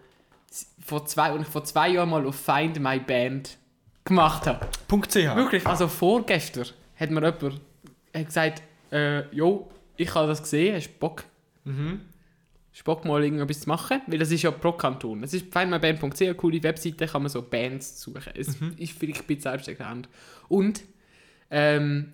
vor 0.84 1.06
zwei, 1.06 1.36
ich 1.36 1.46
vor 1.46 1.64
zwei 1.64 1.90
Jahren 1.90 2.10
mal 2.10 2.26
auf 2.26 2.36
Find 2.36 2.78
My 2.80 2.98
Band 2.98 3.56
gemacht 4.04 4.46
habe. 4.46 4.66
.ch. 4.88 5.14
Wirklich, 5.14 5.66
also 5.66 5.88
vorgestern 5.88 6.66
hat 6.98 7.10
mir 7.10 7.20
jemand 7.22 7.60
hat 8.14 8.26
gesagt, 8.26 8.62
äh, 8.92 9.22
jo, 9.34 9.68
ich 9.96 10.14
habe 10.14 10.28
das 10.28 10.42
gesehen, 10.42 10.76
hast 10.76 10.88
du 10.88 10.92
Bock, 10.98 11.24
Mhm. 11.64 12.00
Bock 12.84 13.04
mal 13.04 13.22
irgendetwas 13.24 13.60
zu 13.60 13.68
machen? 13.68 14.00
Weil 14.06 14.18
das 14.18 14.30
ist 14.30 14.42
ja 14.42 14.50
pro 14.50 14.72
Kanton. 14.72 15.22
Es 15.22 15.32
ist 15.32 15.52
findmyband.ch, 15.52 16.22
eine 16.22 16.34
coole 16.34 16.62
Webseite, 16.62 17.06
kann 17.06 17.22
man 17.22 17.30
so 17.30 17.42
Bands 17.42 18.00
suchen. 18.02 18.32
Es 18.34 18.60
Mhm. 18.60 18.74
ist 18.78 18.92
vielleicht 18.98 19.20
ein 19.22 19.26
bisschen 19.26 19.42
selbsterklärend. 19.42 20.08
Und, 20.48 20.82
ähm, 21.50 22.12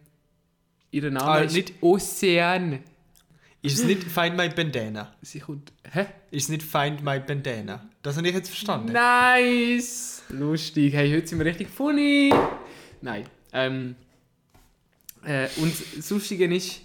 ihr 0.90 1.10
Name 1.10 1.24
Ah, 1.26 1.38
ist 1.40 1.54
nicht- 1.54 1.74
Ocean. 1.80 2.80
Ist 3.64 3.78
es 3.78 3.84
nicht 3.84 4.02
Find 4.02 4.36
My 4.36 4.48
Bandana? 4.48 5.14
Sie 5.22 5.38
kommt, 5.38 5.72
hä? 5.92 6.06
Ist 6.32 6.44
es 6.44 6.48
nicht 6.48 6.62
Find 6.64 7.02
My 7.04 7.20
Bandana? 7.20 7.88
Das 8.02 8.16
habe 8.16 8.26
ich 8.28 8.34
jetzt 8.34 8.48
verstanden. 8.48 8.92
Nice! 8.92 10.22
Lustig. 10.30 10.92
Hey, 10.94 11.12
heute 11.14 11.28
sind 11.28 11.38
wir 11.38 11.46
richtig 11.46 11.68
funny. 11.68 12.32
Nein. 13.00 13.24
Ähm, 13.52 13.94
äh, 15.24 15.46
und 15.58 15.72
das 15.96 16.10
Lustige 16.10 16.52
ist, 16.52 16.80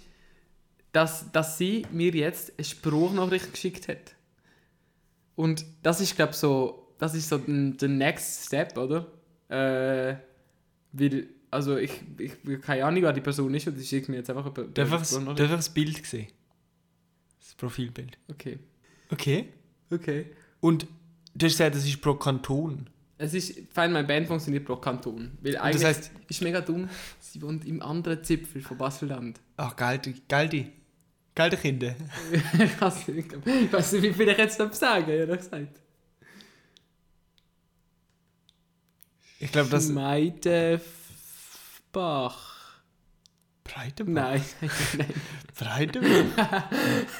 dass, 0.92 1.30
dass 1.32 1.58
sie 1.58 1.86
mir 1.92 2.10
jetzt 2.12 2.52
eine 2.56 2.64
Spruchnachricht 2.64 3.52
geschickt 3.52 3.88
hat. 3.88 4.14
Und 5.36 5.64
das 5.82 6.00
ist, 6.00 6.16
glaube 6.16 6.32
so, 6.32 6.94
das 6.98 7.14
ist 7.14 7.28
so 7.28 7.38
der 7.38 7.88
Next 7.88 8.46
Step, 8.46 8.76
oder? 8.76 9.06
Äh, 9.48 10.16
weil, 10.92 11.28
also 11.50 11.76
ich, 11.76 11.92
ich 12.18 12.32
habe 12.44 12.58
keine 12.58 12.84
Ahnung, 12.84 13.02
wer 13.02 13.12
die 13.12 13.20
Person 13.20 13.54
ist 13.54 13.66
und 13.68 13.76
die 13.76 13.84
schickt 13.84 14.08
mir 14.08 14.16
jetzt 14.16 14.30
einfach 14.30 14.44
eine 14.46 14.68
Darf 14.68 14.88
ich 14.92 14.98
das- 14.98 15.12
ich 15.16 15.48
das 15.48 15.68
Bild 15.70 16.04
sehen? 16.06 16.26
Das 17.40 17.54
Profilbild. 17.54 18.18
Okay. 18.30 18.58
Okay. 19.10 19.48
Okay. 19.90 20.26
Und 20.60 20.86
du 21.34 21.46
hast 21.46 21.52
gesagt, 21.52 21.74
das 21.76 21.84
ist 21.86 22.00
pro 22.00 22.14
Kanton. 22.14 22.88
Es 23.16 23.34
ist, 23.34 23.54
Find 23.72 23.92
My 23.92 24.02
Band 24.02 24.26
funktioniert 24.28 24.64
pro 24.64 24.76
Kanton. 24.76 25.32
Weil 25.40 25.56
eigentlich 25.56 25.84
heisst- 25.84 26.10
ist 26.28 26.42
mega 26.42 26.60
dumm, 26.60 26.88
sie 27.20 27.40
wohnt 27.42 27.64
im 27.64 27.80
anderen 27.82 28.22
Zipfel 28.22 28.60
von 28.62 28.76
Basel-Land. 28.78 29.40
Ach, 29.56 29.74
geil, 29.76 30.00
geil 30.28 30.48
Gell, 31.38 31.50
der 31.50 31.58
Kinder? 31.60 31.94
ich 32.32 32.80
weiß 32.80 33.06
nicht, 33.06 33.32
ich 33.32 33.72
weiß 33.72 33.92
nicht, 33.92 34.02
wie 34.02 34.12
viel 34.12 34.28
ich 34.28 34.38
jetzt 34.38 34.58
sagen 34.74 35.08
ehrlich 35.08 35.36
gesagt. 35.36 35.80
Ich 39.38 39.52
glaube, 39.52 39.70
das... 39.70 39.86
Schmeidebach. 39.86 40.82
Breitenbach? 43.62 44.12
Nein. 44.12 44.42
Breitenbach? 45.56 46.64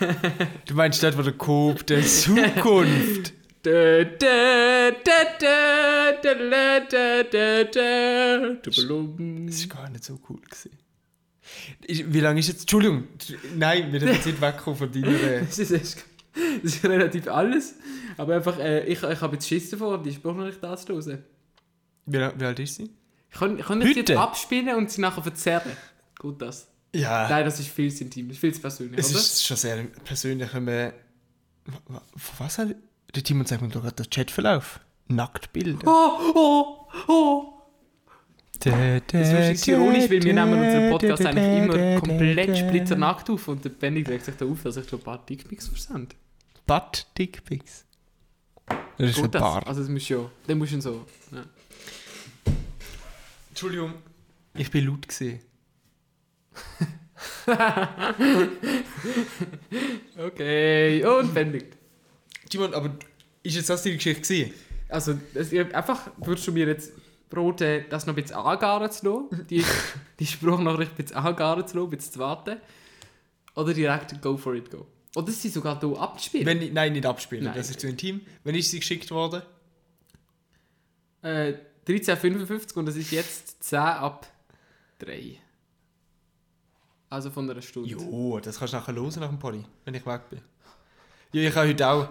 du 0.66 0.74
meinst 0.74 1.00
dort, 1.00 1.16
wo 1.16 1.22
der 1.22 1.34
Coop 1.34 1.86
der 1.86 2.02
Zukunft... 2.02 3.34
Du 3.62 3.70
Das 9.46 9.70
war 9.70 9.76
gar 9.76 9.88
nicht 9.90 10.02
so 10.02 10.18
cool 10.28 10.40
gewesen. 10.40 10.76
Wie 11.86 12.20
lange 12.20 12.40
ist 12.40 12.48
jetzt... 12.48 12.60
Entschuldigung. 12.62 13.04
Nein, 13.56 13.92
wir 13.92 14.00
sind 14.00 14.10
jetzt 14.10 14.26
nicht 14.26 14.40
weggekommen 14.40 14.78
von 14.78 14.92
deiner... 15.02 15.40
Das 15.40 15.58
ist, 15.58 15.70
das 15.72 15.96
ist 16.62 16.84
relativ 16.84 17.28
alles. 17.28 17.74
Aber 18.16 18.34
einfach, 18.36 18.58
äh, 18.58 18.84
ich, 18.86 19.02
ich 19.02 19.20
habe 19.20 19.36
jetzt 19.36 19.46
Schiss 19.48 19.70
davor, 19.70 20.02
die 20.02 20.12
Sprachnachricht 20.12 20.62
anzuhören. 20.64 21.24
Wie, 22.06 22.16
lang- 22.16 22.34
wie 22.38 22.44
alt 22.44 22.58
ist 22.60 22.76
sie? 22.76 22.90
Ich 23.30 23.38
kann, 23.38 23.58
ich 23.58 23.66
kann 23.66 23.80
das 23.80 23.94
jetzt 23.94 24.10
abspielen 24.12 24.74
und 24.76 24.90
sie 24.90 25.00
nachher 25.00 25.22
verzerren. 25.22 25.72
Gut 26.18 26.40
das. 26.40 26.68
Ja. 26.94 27.28
Nein, 27.28 27.44
das 27.44 27.60
ist 27.60 27.68
viel 27.68 27.92
zu 27.94 28.04
intim, 28.04 28.28
das 28.28 28.36
ist 28.36 28.40
viel 28.40 28.54
zu 28.54 28.60
persönlich, 28.60 28.98
Es 28.98 29.10
oder? 29.10 29.18
ist 29.18 29.44
schon 29.44 29.56
sehr 29.56 29.84
persönlich, 30.04 30.52
wenn 30.54 30.64
man... 30.64 30.92
Was 32.38 32.58
hat... 32.58 32.74
Der 33.14 33.22
Timon 33.22 33.44
sagt 33.46 33.62
mir 33.62 33.68
doch 33.68 33.82
gerade 33.82 34.02
den 34.02 34.10
Chatverlauf. 34.10 34.80
Nacktbilder. 35.08 35.86
Oh, 35.86 36.32
oh, 36.34 36.88
oh. 37.08 37.57
Das 38.60 39.02
Das 39.06 39.50
ist 39.50 39.68
ironisch, 39.68 40.10
weil 40.10 40.22
wir 40.22 40.34
nehmen 40.34 40.58
unseren 40.58 40.90
Podcast 40.90 41.24
eigentlich 41.24 41.62
immer 41.62 42.00
komplett 42.00 42.58
splitternackt 42.58 43.30
auf 43.30 43.48
und 43.48 43.64
der 43.64 43.70
Benny 43.70 44.02
regt 44.02 44.24
sich 44.24 44.34
da 44.36 44.44
auf, 44.46 44.62
dass 44.62 44.76
ich 44.76 44.88
schon 44.88 44.98
ein 44.98 45.04
paar 45.04 45.24
Dickpics 45.24 45.68
versende. 45.68 46.14
Butt 46.66 47.06
Dickpics. 47.16 47.84
Das 48.66 49.10
ist 49.10 49.16
ein 49.16 49.22
Gut 49.22 49.34
das? 49.34 49.42
paar. 49.42 49.66
Also 49.66 49.80
das 49.82 49.90
muss 49.90 50.08
ja, 50.08 50.30
dann 50.46 50.58
musst 50.58 50.72
du 50.72 50.80
so... 50.80 51.06
Ja. 51.32 51.44
Entschuldigung. 53.50 53.94
Ich 54.54 54.70
bin 54.70 54.86
laut 54.86 55.06
gesehen. 55.06 55.40
Okay, 60.16 61.04
und 61.04 61.32
bändigt. 61.32 61.76
Timon, 62.50 62.74
aber 62.74 62.96
ist 63.42 63.56
jetzt 63.56 63.70
das 63.70 63.82
deine 63.82 63.96
Geschichte 63.96 64.22
gewesen? 64.22 64.54
Also, 64.88 65.18
das, 65.34 65.52
einfach 65.52 66.10
würdest 66.16 66.46
du 66.46 66.52
mir 66.52 66.66
jetzt 66.66 66.92
roten, 67.36 67.84
das 67.90 68.06
noch 68.06 68.14
ein 68.16 68.22
bisschen 68.22 68.36
angaren 68.36 68.90
zu 68.90 69.06
lassen, 69.30 69.46
die, 69.50 69.64
die 70.18 70.26
Spruchnachricht 70.26 70.92
ein 70.92 70.96
bisschen 70.96 71.16
angaren 71.16 71.66
zu 71.66 71.76
lassen, 71.76 71.88
ein 71.88 71.96
bisschen 71.96 72.12
zu 72.14 72.18
warten, 72.18 72.56
oder 73.54 73.74
direkt 73.74 74.20
go 74.22 74.36
for 74.36 74.54
it, 74.54 74.70
go. 74.70 74.86
Oder 75.16 75.32
sie 75.32 75.48
sogar 75.48 75.80
hier 75.80 75.98
abzuspielen. 75.98 76.46
Wenn, 76.46 76.62
ich- 76.62 76.72
nein, 76.72 76.92
nicht 76.92 77.06
abspielen, 77.06 77.44
Nein, 77.44 77.54
das 77.54 77.70
ist 77.70 77.80
zu 77.80 77.88
intim. 77.88 78.20
Wenn 78.44 78.54
ist 78.54 78.70
sie 78.70 78.78
geschickt 78.80 79.10
worden? 79.10 79.42
Äh, 81.22 81.54
13.55 81.86 82.74
und 82.76 82.88
es 82.88 82.96
ist 82.96 83.10
jetzt 83.10 83.62
10 83.64 83.78
ab 83.78 84.26
3. 85.00 85.38
Also 87.10 87.30
von 87.30 87.50
einer 87.50 87.62
Stunde. 87.62 87.88
Jo, 87.88 88.38
das 88.40 88.58
kannst 88.58 88.74
du 88.74 88.76
nachher 88.76 88.94
hören 88.94 89.12
nach 89.20 89.28
dem 89.28 89.38
Pony, 89.38 89.64
wenn 89.84 89.94
ich 89.94 90.04
weg 90.06 90.28
bin. 90.28 90.40
Ja, 91.32 91.48
ich 91.48 91.56
habe 91.56 91.68
heute 91.68 91.88
auch 91.88 92.08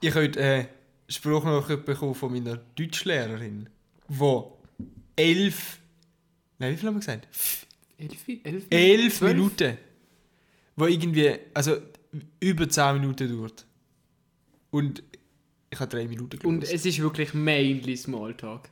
ich 0.00 0.10
habe 0.10 0.24
heute, 0.26 0.40
äh, 0.40 0.66
Spruchnachricht 1.08 1.84
bekommen 1.86 2.14
von 2.14 2.30
meiner 2.32 2.56
Deutschlehrerin, 2.76 3.68
wo 4.08 4.53
elf, 5.16 5.78
nein, 6.58 6.72
wie 6.72 6.76
viel 6.76 6.88
haben 6.88 6.94
wir 6.96 7.00
gesagt? 7.00 7.28
11, 7.98 8.28
11, 8.44 8.64
Elf 8.70 9.18
12? 9.18 9.34
Minuten, 9.34 9.78
wo 10.76 10.86
irgendwie, 10.86 11.30
also 11.54 11.76
über 12.40 12.68
10 12.68 12.94
Minuten 13.00 13.28
dauert. 13.36 13.64
Und 14.70 15.02
ich 15.70 15.80
habe 15.80 15.90
drei 15.90 16.06
Minuten 16.06 16.38
Und 16.46 16.60
gelesen. 16.60 16.74
es 16.74 16.86
ist 16.86 16.98
wirklich 17.00 17.34
mainly 17.34 17.96
Smalltalk. 17.96 18.68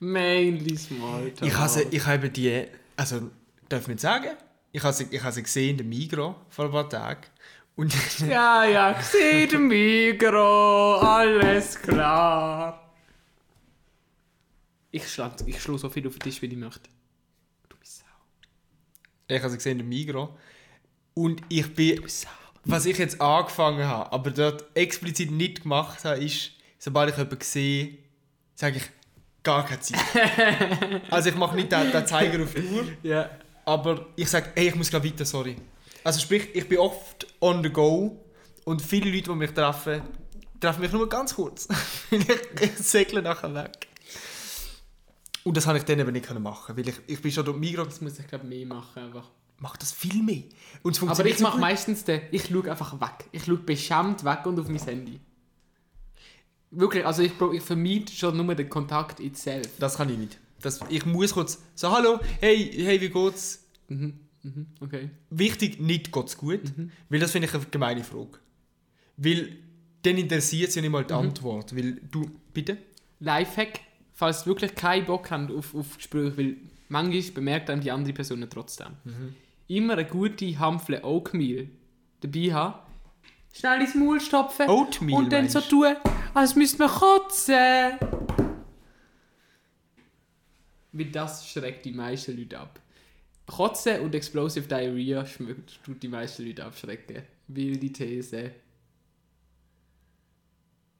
Mainly 0.00 0.76
Smalltalk. 0.76 1.48
Ich 1.48 1.56
habe 1.56 1.86
ich 1.90 2.06
habe 2.06 2.30
die, 2.30 2.64
also 2.96 3.30
darf 3.68 3.86
man 3.88 3.98
sagen, 3.98 4.30
ich 4.72 4.82
habe 4.82 4.92
sie, 4.92 5.06
ich 5.10 5.22
habe 5.22 5.32
sie 5.32 5.42
gesehen 5.42 5.70
in 5.70 5.76
der 5.78 5.86
Migros 5.86 6.34
vor 6.48 6.66
ein 6.66 6.70
paar 6.72 6.88
Tagen. 6.88 7.22
Und 7.76 7.92
Ja, 8.20 8.64
ja, 8.64 8.92
gesehen 8.98 9.50
im 9.50 9.68
Migro, 9.68 10.96
alles 10.98 11.80
klar. 11.80 12.83
Ich 14.94 15.08
schlage 15.12 15.42
ich 15.46 15.60
schlag 15.60 15.80
so 15.80 15.88
viel 15.90 16.06
auf 16.06 16.12
den 16.14 16.20
Tisch, 16.20 16.40
wie 16.40 16.46
ich 16.46 16.56
möchte. 16.56 16.88
Du 17.68 17.76
bist 17.78 17.98
Sau. 17.98 18.04
ich 19.26 19.40
habe 19.40 19.50
sie 19.50 19.56
gesehen 19.56 19.72
in 19.72 19.78
der 19.78 19.86
Migros. 19.86 20.28
Und 21.14 21.42
ich 21.48 21.74
bin, 21.74 22.00
was 22.64 22.86
ich 22.86 22.96
jetzt 22.98 23.20
angefangen 23.20 23.84
habe, 23.84 24.12
aber 24.12 24.30
dort 24.30 24.64
explizit 24.76 25.32
nicht 25.32 25.62
gemacht 25.62 26.04
habe, 26.04 26.22
ist, 26.24 26.52
sobald 26.78 27.10
ich 27.10 27.16
jemanden 27.16 27.40
sehe, 27.42 27.98
sage 28.54 28.76
ich, 28.76 28.84
gar 29.42 29.64
keine 29.66 29.80
Zeit. 29.80 30.00
also 31.10 31.28
ich 31.28 31.34
mache 31.34 31.56
nicht 31.56 31.72
den, 31.72 31.90
den 31.90 32.06
Zeiger 32.06 32.40
auf 32.44 32.54
die 32.54 32.62
Uhr, 32.62 32.86
Ja. 33.02 33.30
aber 33.64 34.06
ich 34.14 34.28
sage, 34.30 34.52
hey, 34.54 34.68
ich 34.68 34.74
muss 34.76 34.90
gleich 34.90 35.04
weiter, 35.04 35.24
sorry. 35.24 35.56
Also 36.04 36.20
sprich, 36.20 36.54
ich 36.54 36.68
bin 36.68 36.78
oft 36.78 37.26
on 37.40 37.64
the 37.64 37.70
go 37.70 38.24
und 38.64 38.80
viele 38.80 39.10
Leute, 39.10 39.30
die 39.30 39.36
mich 39.36 39.50
treffen, 39.50 40.02
treffen 40.60 40.82
mich 40.82 40.92
nur 40.92 41.08
ganz 41.08 41.34
kurz. 41.34 41.66
ich, 42.12 42.28
ich 42.60 42.76
segle 42.78 43.22
nachher 43.22 43.52
weg. 43.54 43.88
Und 45.44 45.56
das 45.56 45.66
habe 45.66 45.78
ich 45.78 45.84
dann 45.84 45.98
eben 46.00 46.10
nicht 46.12 46.28
machen, 46.40 46.76
weil 46.76 46.88
ich, 46.88 46.96
ich 47.06 47.22
bin 47.22 47.30
schon 47.30 47.44
durch 47.44 47.56
Migros, 47.58 47.86
Das 47.86 48.00
muss 48.00 48.18
ich 48.18 48.26
glaube 48.26 48.46
mehr 48.46 48.66
machen 48.66 49.04
einfach. 49.04 49.30
mache 49.58 49.78
das 49.78 49.92
viel 49.92 50.22
mehr. 50.22 50.42
Und 50.82 50.96
es 50.96 51.02
Aber 51.02 51.26
ich 51.26 51.38
mache 51.40 51.54
so 51.54 51.60
meistens 51.60 52.02
den, 52.04 52.22
ich 52.32 52.46
schaue 52.46 52.70
einfach 52.70 52.98
weg. 53.00 53.26
Ich 53.30 53.44
schaue 53.44 53.58
beschämt 53.58 54.24
weg 54.24 54.44
und 54.46 54.58
auf 54.58 54.68
mein 54.68 54.78
Handy. 54.82 55.20
Wirklich, 56.70 57.06
also 57.06 57.22
ich, 57.22 57.32
ich 57.52 57.62
vermeide 57.62 58.10
schon 58.10 58.36
nur 58.36 58.54
den 58.54 58.68
Kontakt 58.68 59.20
itself. 59.20 59.68
Das 59.78 59.96
kann 59.96 60.08
ich 60.10 60.18
nicht. 60.18 60.38
Das, 60.60 60.80
ich 60.88 61.06
muss 61.06 61.32
kurz 61.34 61.62
so, 61.74 61.90
hallo, 61.92 62.18
hey, 62.40 62.72
hey, 62.74 63.00
wie 63.00 63.10
geht's? 63.10 63.64
Mhm, 63.88 64.18
mhm, 64.42 64.66
okay. 64.80 65.10
Wichtig, 65.30 65.78
nicht 65.80 66.10
geht's 66.10 66.36
gut, 66.36 66.62
Mhm. 66.76 66.90
weil 67.10 67.20
das 67.20 67.30
finde 67.30 67.46
ich 67.48 67.54
eine 67.54 67.64
gemeine 67.66 68.02
Frage. 68.02 68.38
Weil 69.18 69.56
dann 70.02 70.16
interessiert 70.16 70.72
sie 70.72 70.78
ja 70.78 70.82
nicht 70.82 70.90
mal 70.90 71.04
die 71.04 71.12
Mhm. 71.12 71.20
Antwort. 71.20 71.76
Weil 71.76 72.00
du, 72.10 72.28
bitte? 72.52 72.78
Lifehack, 73.20 73.80
falls 74.14 74.42
ihr 74.42 74.46
wirklich 74.46 74.74
keinen 74.74 75.04
Bock 75.04 75.30
habt 75.30 75.50
auf, 75.50 75.74
auf 75.74 75.96
Gespräche, 75.96 76.38
weil 76.38 76.56
manchmal 76.88 77.32
bemerkt 77.32 77.68
dann 77.68 77.80
die 77.80 77.90
andere 77.90 78.14
Person 78.14 78.46
trotzdem. 78.48 78.96
Immer 79.68 79.94
eine 79.94 80.06
gute 80.06 80.58
Hampfle 80.58 81.04
Oatmeal 81.04 81.68
dabei 82.20 82.52
haben. 82.52 82.78
Schnell 83.52 83.82
ins 83.82 83.94
Maul 83.94 84.20
stopfen. 84.20 84.68
Oatmeal, 84.68 85.22
Und 85.22 85.32
dann 85.32 85.48
so 85.48 85.60
tun, 85.60 85.96
als 86.32 86.56
müsste 86.56 86.78
man 86.78 86.88
kotzen. 86.88 87.98
Weil 90.92 91.06
das 91.06 91.48
schreckt 91.48 91.84
die 91.84 91.92
meisten 91.92 92.36
Leute 92.36 92.58
ab. 92.58 92.80
Kotzen 93.46 94.00
und 94.00 94.14
Explosive 94.14 94.66
Diarrhea 94.66 95.26
schmeckt, 95.26 95.82
tut 95.84 96.02
die 96.02 96.08
meisten 96.08 96.46
Leute 96.46 96.64
abschrecken. 96.64 97.22
Wilde 97.48 97.92
These. 97.92 98.52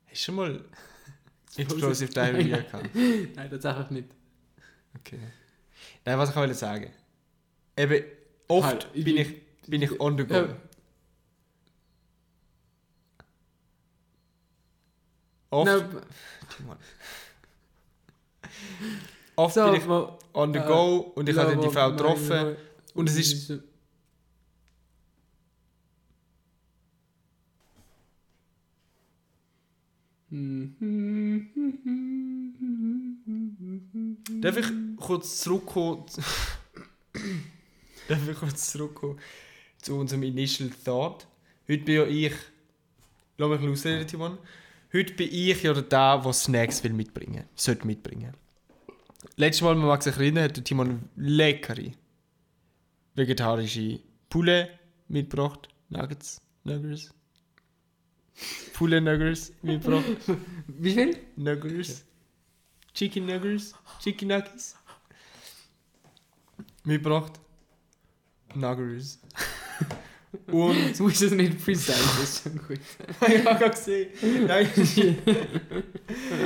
Hast 0.06 0.12
du 0.12 0.16
schon 0.16 0.35
mal 0.35 0.64
Explosive 1.56 2.12
Diarrhea 2.12 2.58
gehabt? 2.62 2.90
Nein, 2.94 3.50
tatsächlich 3.50 3.90
nicht. 3.90 4.08
Okay. 4.99 5.18
Nein, 6.04 6.18
was 6.18 6.30
ich 6.30 6.37
wollte 6.37 6.54
sagen. 6.54 6.90
Eben, 7.76 8.04
oft 8.49 8.66
Halt, 8.66 8.88
ich- 8.94 9.04
bin, 9.04 9.16
ich, 9.16 9.42
bin 9.66 9.82
ich 9.82 10.00
on 10.00 10.16
the 10.18 10.25
go. 10.25 10.34
Ja. 10.34 10.49
Oft, 15.50 15.66
Nein, 15.66 16.02
Timon. 16.56 16.76
oft 19.37 19.54
so, 19.54 19.64
bin 19.70 19.80
ich 19.80 19.87
on 20.34 20.52
the 20.52 20.58
äh, 20.58 20.66
go 20.66 20.96
und 21.14 21.28
ich 21.28 21.37
habe 21.37 21.52
dann 21.52 21.61
die 21.61 21.70
Frau 21.70 21.90
getroffen. 21.92 22.56
Und 22.94 23.08
es 23.08 23.16
ist- 23.16 23.52
Darf 34.40 34.56
ich 34.56 34.66
kurz 34.96 35.42
zurückkommen? 35.42 36.06
Darf 38.08 38.28
ich 38.28 38.36
kurz 38.36 38.72
zurückkommen 38.72 39.20
zu 39.80 39.94
unserem 39.94 40.24
Initial 40.24 40.70
Thought? 40.84 41.28
Heute 41.68 41.84
bin 41.84 41.94
ja 41.94 42.04
ich. 42.06 42.32
Lass 43.38 43.60
mich 43.60 43.70
ausreden, 43.70 44.08
Timon. 44.08 44.38
Heute 44.92 45.14
bin 45.14 45.28
ich 45.30 45.62
ja 45.62 45.72
der, 45.72 46.18
der 46.18 46.32
Snacks 46.32 46.82
will 46.82 46.94
mitbringen 46.94 47.44
sollte 47.54 47.86
mitbringen. 47.86 48.34
Letztes 49.36 49.62
Mal, 49.62 49.76
man 49.76 49.86
mag 49.86 50.02
sich 50.02 50.16
erinnern, 50.16 50.44
hat 50.44 50.64
Timon 50.64 51.08
leckere 51.14 51.92
vegetarische 53.14 54.00
Poulet 54.28 54.68
mitgebracht. 55.06 55.68
Nuggets, 55.90 56.40
Nuggets. 56.64 57.14
Poulet 58.72 59.02
Nuggets 59.02 59.52
mitgebracht. 59.62 60.04
Wie 60.66 60.92
viel? 60.92 61.16
Nuggets. 61.36 62.04
Chicken 62.92 63.26
Nuggets. 63.26 63.74
Chicken 64.02 64.28
Nuggets. 64.28 64.76
Mitgebracht. 66.84 67.32
Nuggets. 68.54 69.20
Und. 70.52 70.76
Jetzt 70.76 71.00
musst 71.00 71.20
du 71.20 71.26
es 71.26 71.32
nicht 71.32 71.60
freestylen, 71.60 72.00
das 72.00 72.22
ist 72.22 72.42
schon 72.42 72.58
gut. 72.58 72.80
ich 73.28 73.44
habe 73.44 73.58
gerade 73.58 73.70
gesehen. 73.70 74.08
Nein. 74.46 74.68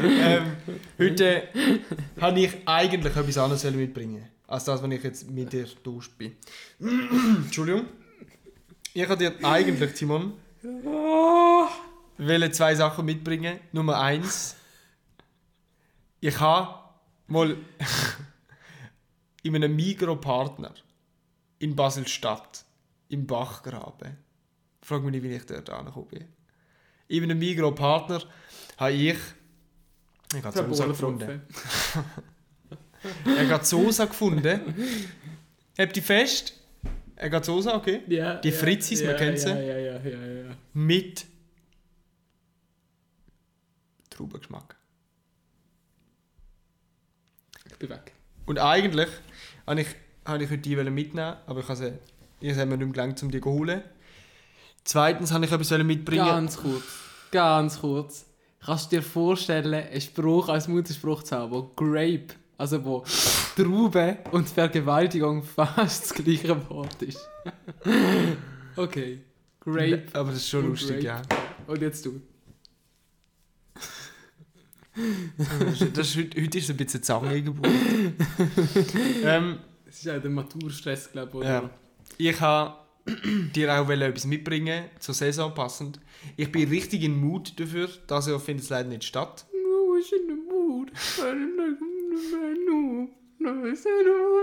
ähm, 0.03 0.57
heute 0.99 1.49
habe 2.21 2.41
ich 2.41 2.53
eigentlich 2.67 3.17
etwas 3.17 3.39
anderes 3.39 3.65
mitbringen 3.65 4.29
als 4.47 4.65
das, 4.65 4.83
was 4.83 4.91
ich 4.91 5.03
jetzt 5.03 5.31
mit 5.31 5.53
dir 5.53 5.67
durch 5.83 6.11
bin. 6.13 6.37
Entschuldigung. 6.81 7.87
Ich 8.95 9.09
habe 9.09 9.17
dir 9.17 9.33
eigentlich, 9.45 9.93
Timon, 9.93 10.33
wollte 12.19 12.51
zwei 12.51 12.75
Sachen 12.75 13.05
mitbringen. 13.05 13.61
Nummer 13.73 14.01
eins. 14.01 14.57
Ich 16.21 16.39
habe 16.41 16.75
mal 17.29 17.57
in 19.43 19.55
einem 19.55 19.75
Migro-Partner 19.77 20.75
in 21.61 21.77
Basel-Stadt 21.77 22.65
im 23.09 23.27
Bachgraben. 23.27 24.17
Frag 24.83 25.03
mich 25.03 25.13
nicht, 25.13 25.23
wie 25.23 25.35
ich 25.35 25.47
dort 25.47 25.71
angekommen 25.71 26.09
bin. 26.09 26.25
In 27.09 27.23
einem 27.25 27.39
Migro-Partner 27.39 28.23
habe 28.79 28.93
ich. 28.93 29.17
Ich 30.35 30.43
habe 30.45 30.57
Sosa 30.57 30.87
gefunden. 30.87 31.43
Ich 33.25 33.49
habe 33.49 33.65
Sosa 33.65 34.07
gefunden. 34.07 34.61
Habt 35.79 35.97
ihr 35.97 36.03
fest? 36.03 36.55
Er 37.15 37.31
geht 37.31 37.45
Sosa, 37.45 37.77
okay? 37.77 38.03
Ja, 38.09 38.35
Die 38.41 38.51
Fritzis, 38.51 39.05
man 39.05 39.17
kennt 39.17 39.39
sie. 39.39 39.51
Ja, 39.51 39.57
ja, 39.61 40.01
ja, 40.03 40.03
ja. 40.03 40.57
Mit 40.73 41.25
Traubengeschmack. 44.19 44.77
Ich 47.71 47.77
bin 47.79 47.91
weg. 47.91 48.13
Und 48.47 48.59
eigentlich 48.59 49.09
habe 49.67 49.83
ich, 49.83 49.89
habe 50.25 50.43
ich 50.43 50.51
heute 50.51 50.59
die 50.59 50.77
wollen 50.77 50.93
mitnehmen, 50.93 51.37
aber 51.47 51.61
ich 51.61 51.69
habe 51.69 51.77
sie, 51.77 51.93
ich 52.41 52.57
habe 52.57 52.67
mir 52.67 52.77
nicht 52.79 52.87
mehr 52.87 52.95
gelangt, 52.95 53.23
um 53.23 53.31
die 53.31 53.41
zu 53.41 53.51
holen. 53.51 53.83
Zweitens 54.85 55.33
habe 55.33 55.45
ich 55.45 55.53
etwas 55.53 55.71
wollen 55.71 55.87
mitbringen. 55.87 56.25
Ganz 56.25 56.57
kurz. 56.57 56.85
Ganz 57.31 57.81
kurz. 57.81 58.27
Kannst 58.61 58.91
du 58.91 58.97
dir 58.97 59.03
vorstellen, 59.03 59.75
einen 59.75 60.01
Spruch 60.01 60.49
als 60.49 60.67
Mutterspruch 60.67 61.23
zu 61.23 61.37
haben, 61.37 61.53
wo 61.53 61.63
Grape, 61.77 62.35
also 62.57 62.85
wo 62.85 63.05
Traube 63.55 64.19
und 64.33 64.49
Vergewaltigung 64.49 65.43
fast 65.45 66.11
das 66.11 66.15
gleiche 66.15 66.69
Wort 66.69 67.03
ist? 67.03 67.29
okay. 68.77 69.21
Grape. 69.61 70.07
Aber 70.15 70.31
das 70.31 70.39
ist 70.39 70.49
schon 70.49 70.67
lustig, 70.67 71.05
ja. 71.05 71.23
Grape. 71.23 71.37
Und 71.69 71.83
jetzt 71.83 72.05
du. 72.05 72.21
Das 75.39 75.81
ist, 75.81 75.97
das 75.97 76.09
ist, 76.09 76.17
heute, 76.17 76.39
ist 76.59 76.65
es 76.65 76.71
ein 76.71 76.77
bisschen 76.77 77.03
Zange 77.03 77.43
Geburt. 77.43 77.69
ähm, 79.25 79.59
Das 79.87 79.97
ist 79.97 80.05
ja 80.05 80.19
der 80.19 80.31
Maturstress, 80.31 81.11
glaube 81.13 81.39
ich. 81.39 81.45
Ja. 81.45 81.71
ich 82.19 82.41
habe 82.41 82.75
dir 83.55 83.73
auch 83.81 83.89
etwas 83.89 84.27
mitbringen, 84.27 84.85
zur 84.99 85.15
Saison 85.15 85.55
passend. 85.55 86.01
Ich 86.37 86.51
bin 86.53 86.69
richtig 86.69 87.03
in 87.03 87.19
Mut 87.21 87.59
dafür, 87.59 87.89
das 88.07 88.27
Jahr 88.27 88.41
findet 88.41 88.65
es 88.65 88.71
leider 88.71 88.89
nicht 88.89 89.05
statt. 89.05 89.47
No, 89.53 89.95
ist 89.97 90.13
in 90.13 90.27
the 90.27 90.35
mood. 90.35 90.91
I'm 91.21 91.57
not 91.57 91.79
no. 92.67 93.09
No, 93.41 93.67
it's 93.67 93.85
in 93.85 94.05
no. 94.07 94.39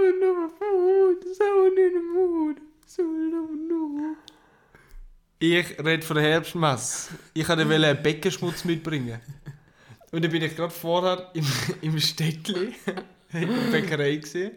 Ich 5.37 5.77
rede 5.83 6.05
von 6.05 6.15
der 6.15 6.25
Herbstmesse. 6.25 7.11
Ich 7.33 7.47
wollte 7.49 7.61
einen 7.63 8.01
Beckenschmutz 8.01 8.63
mitbringen. 8.65 9.19
Und 10.15 10.21
dann 10.23 10.31
bin 10.31 10.41
ich 10.43 10.55
gerade 10.55 10.71
vorher 10.73 11.29
im, 11.33 11.45
im 11.81 11.99
Städtli 11.99 12.73
in 13.33 13.47
der 13.49 13.71
Bäckerei 13.71 14.15
gesehen. 14.15 14.53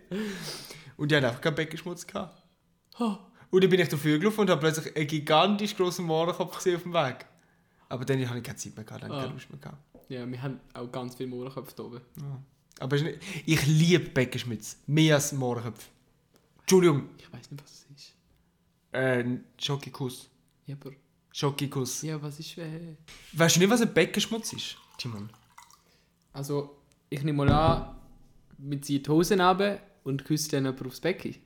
Und 0.96 1.10
die 1.10 1.16
hatten 1.16 1.26
einfach 1.26 1.40
keinen 1.40 1.56
Beckenschmutz 1.56 2.06
gehabt. 2.06 2.40
Und 3.50 3.64
dann 3.64 3.70
bin 3.70 3.80
ich 3.80 3.88
dafür 3.88 4.18
gelaufen 4.18 4.40
und 4.42 4.50
habe 4.50 4.60
plötzlich 4.60 4.94
einen 4.96 5.06
gigantisch 5.06 5.74
grossen 5.76 6.04
Mohrenkopf 6.04 6.56
gesehen 6.58 6.76
auf 6.76 6.82
dem 6.82 6.92
Weg. 6.92 7.26
Aber 7.88 8.04
dann 8.04 8.28
habe 8.28 8.38
ich 8.38 8.44
keine 8.44 8.56
Zeit 8.56 8.76
mehr 8.76 8.84
gehabt, 8.84 9.02
dann 9.02 9.10
Ah. 9.10 9.20
keine 9.22 9.32
Lust 9.32 9.50
mehr 9.50 9.58
gehabt. 9.58 9.78
Ja, 10.08 10.30
wir 10.30 10.42
haben 10.42 10.60
auch 10.74 10.92
ganz 10.92 11.16
viele 11.16 11.28
Mohrenköpfe 11.30 11.74
da 11.76 11.82
oben. 11.82 12.00
Aber 12.78 12.94
es 12.96 13.02
ist 13.02 13.08
nicht, 13.08 13.18
ich 13.46 13.66
liebe 13.66 14.10
Beckenschmutz. 14.10 14.78
Mehr 14.86 15.16
als 15.16 15.32
Mohrenköpfe. 15.32 15.88
Entschuldigung, 16.60 17.08
Ich 17.18 17.32
weiß 17.32 17.50
nicht, 17.50 17.62
was 17.64 17.72
es 17.72 17.86
ist. 17.96 18.14
äh, 18.92 19.24
Schokikus. 19.58 20.28
Ja, 20.66 20.76
aber. 20.80 20.92
Schokikus. 21.32 22.02
Ja, 22.02 22.20
was 22.22 22.38
ist. 22.38 22.58
Äh... 22.58 22.96
Weißt 23.32 23.56
du 23.56 23.60
nicht, 23.60 23.70
was 23.70 23.80
ein 23.82 23.92
Beckenschmutz 23.92 24.52
ist, 24.52 24.76
Timon? 24.98 25.30
Also, 26.32 26.76
ich 27.10 27.22
nehme 27.22 27.44
mal 27.44 27.50
an, 27.50 27.96
wir 28.58 28.82
ziehen 28.82 29.02
die 29.02 29.10
Hosen 29.10 29.40
runter 29.40 29.80
und 30.04 30.24
küssen 30.24 30.50
dann 30.50 30.64
jemanden 30.64 30.86
aufs 30.86 31.00
Becken. 31.00 31.36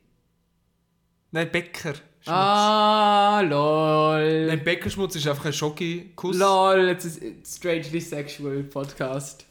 Nein, 1.31 1.51
Bäcker. 1.51 1.95
Ah, 2.27 3.40
lol. 3.40 4.47
Nein, 4.47 4.62
Beckenschmutz 4.62 5.16
ist 5.16 5.27
einfach 5.27 5.47
ein 5.47 5.53
Schokikus. 5.53 6.37
Lol, 6.37 6.90
it's 6.90 7.07
a 7.07 7.11
strangely 7.45 8.01
sexual 8.01 8.62
podcast. 8.64 9.47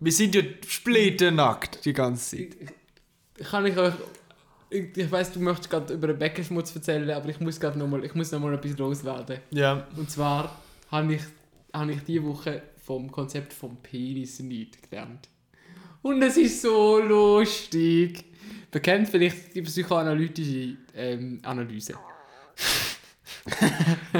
Wir 0.00 0.12
sind 0.12 0.34
ja 0.34 0.42
splitternackt 0.66 1.84
die 1.84 1.92
ganze 1.92 2.36
Zeit. 2.36 2.56
Kann 3.50 3.66
ich 3.66 3.76
euch. 3.76 3.94
Ich, 4.70 4.96
ich 4.96 5.10
weiß, 5.10 5.32
du 5.32 5.40
möchtest 5.40 5.70
gerade 5.70 5.94
über 5.94 6.08
den 6.08 6.18
Beckenschmutz 6.18 6.74
erzählen, 6.74 7.10
aber 7.10 7.28
ich 7.28 7.40
muss 7.40 7.58
gerade 7.58 7.78
nochmal 7.78 8.00
noch 8.00 8.38
mal 8.38 8.54
etwas 8.54 8.78
loswerden. 8.78 9.38
Ja. 9.50 9.86
Und 9.96 10.10
zwar 10.10 10.56
habe 10.90 11.14
ich, 11.14 11.22
habe 11.78 11.92
ich 11.92 12.02
diese 12.02 12.24
Woche 12.24 12.62
vom 12.76 13.10
Konzept 13.10 13.52
vom 13.52 13.76
Penis 13.76 14.40
nicht 14.40 14.88
gelernt. 14.88 15.28
Und 16.02 16.22
es 16.22 16.36
ist 16.36 16.62
so 16.62 17.00
lustig. 17.00 18.24
Bekennt 18.70 19.08
vielleicht 19.08 19.54
die 19.54 19.62
psychoanalytische 19.62 20.76
ähm, 20.94 21.40
Analyse. 21.42 21.94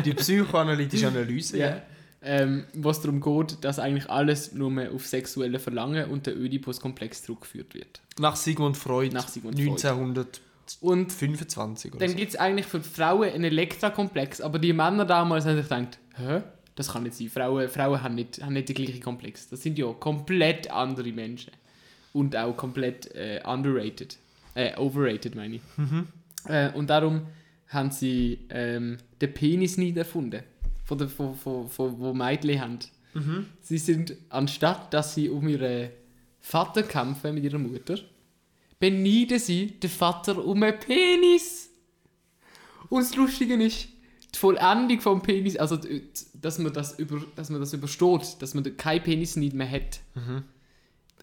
Die 0.04 0.14
psychoanalytische 0.14 1.08
Analyse. 1.08 1.58
Ja. 1.58 1.82
Ähm, 2.20 2.64
was 2.74 3.00
darum 3.00 3.20
geht, 3.20 3.62
dass 3.62 3.78
eigentlich 3.78 4.10
alles 4.10 4.52
nur 4.52 4.70
mehr 4.70 4.92
auf 4.92 5.06
sexuelle 5.06 5.58
Verlangen 5.58 6.10
und 6.10 6.26
der 6.26 6.36
Oedipus-Komplex 6.36 7.22
zurückgeführt 7.22 7.74
wird. 7.74 8.00
Nach 8.18 8.36
Sigmund 8.36 8.76
Freud. 8.76 9.14
Nach 9.14 9.28
Sigmund 9.28 9.56
Freud. 9.56 9.70
1900. 9.70 10.40
Und 10.80 11.12
25 11.12 11.94
oder 11.94 12.06
dann 12.06 12.14
gibt 12.14 12.30
es 12.30 12.36
eigentlich 12.36 12.66
für 12.66 12.82
Frauen 12.82 13.30
einen 13.30 13.44
Elektra-Komplex, 13.44 14.42
aber 14.42 14.58
die 14.58 14.74
Männer 14.74 15.06
damals 15.06 15.46
haben 15.46 15.56
sich 15.56 15.66
gedacht, 15.66 15.98
hä? 16.16 16.42
Das 16.78 16.92
kann 16.92 17.02
nicht 17.02 17.16
sein. 17.16 17.28
Frauen, 17.28 17.68
Frauen 17.68 18.00
haben, 18.00 18.14
nicht, 18.14 18.40
haben 18.40 18.52
nicht 18.52 18.68
den 18.68 18.76
gleichen 18.76 19.00
Komplex. 19.00 19.48
Das 19.48 19.60
sind 19.64 19.76
ja 19.76 19.92
komplett 19.94 20.70
andere 20.70 21.10
Menschen. 21.10 21.52
Und 22.12 22.36
auch 22.36 22.56
komplett 22.56 23.12
äh, 23.16 23.40
underrated. 23.44 24.16
Äh, 24.54 24.78
overrated, 24.78 25.34
meine 25.34 25.56
ich. 25.56 25.62
Äh, 26.48 26.70
und 26.74 26.88
darum 26.88 27.22
haben 27.66 27.90
sie 27.90 28.46
ähm, 28.50 28.98
den 29.20 29.34
Penis 29.34 29.76
nie 29.76 29.92
erfunden. 29.92 30.44
Von 30.84 30.98
der, 30.98 31.08
von, 31.08 31.34
von, 31.34 31.68
von, 31.68 31.98
wo 31.98 32.14
Mädchen 32.14 32.60
haben. 32.60 32.78
Sie 33.60 33.78
sind, 33.78 34.14
anstatt 34.28 34.94
dass 34.94 35.16
sie 35.16 35.28
um 35.28 35.48
ihren 35.48 35.90
Vater 36.38 36.84
kämpfen 36.84 37.34
mit 37.34 37.42
ihrer 37.42 37.58
Mutter, 37.58 37.98
beneiden 38.78 39.40
sie 39.40 39.72
den 39.72 39.90
Vater 39.90 40.44
um 40.44 40.62
einen 40.62 40.78
Penis. 40.78 41.70
Und 42.88 43.00
das 43.00 43.16
Lustige 43.16 43.54
ist, 43.54 43.88
die 44.34 44.38
Vollendung 44.38 45.00
vom 45.00 45.22
Penis, 45.22 45.56
also 45.56 45.76
d- 45.76 46.02
dass 46.34 46.58
man 46.58 46.72
das, 46.72 46.98
über, 46.98 47.20
dass 47.36 47.50
man 47.50 47.60
das 47.60 47.72
übersteht, 47.72 48.36
dass 48.40 48.54
man 48.54 48.76
keinen 48.76 49.02
Penis 49.02 49.36
nicht 49.36 49.54
mehr 49.54 49.70
hat, 49.70 50.00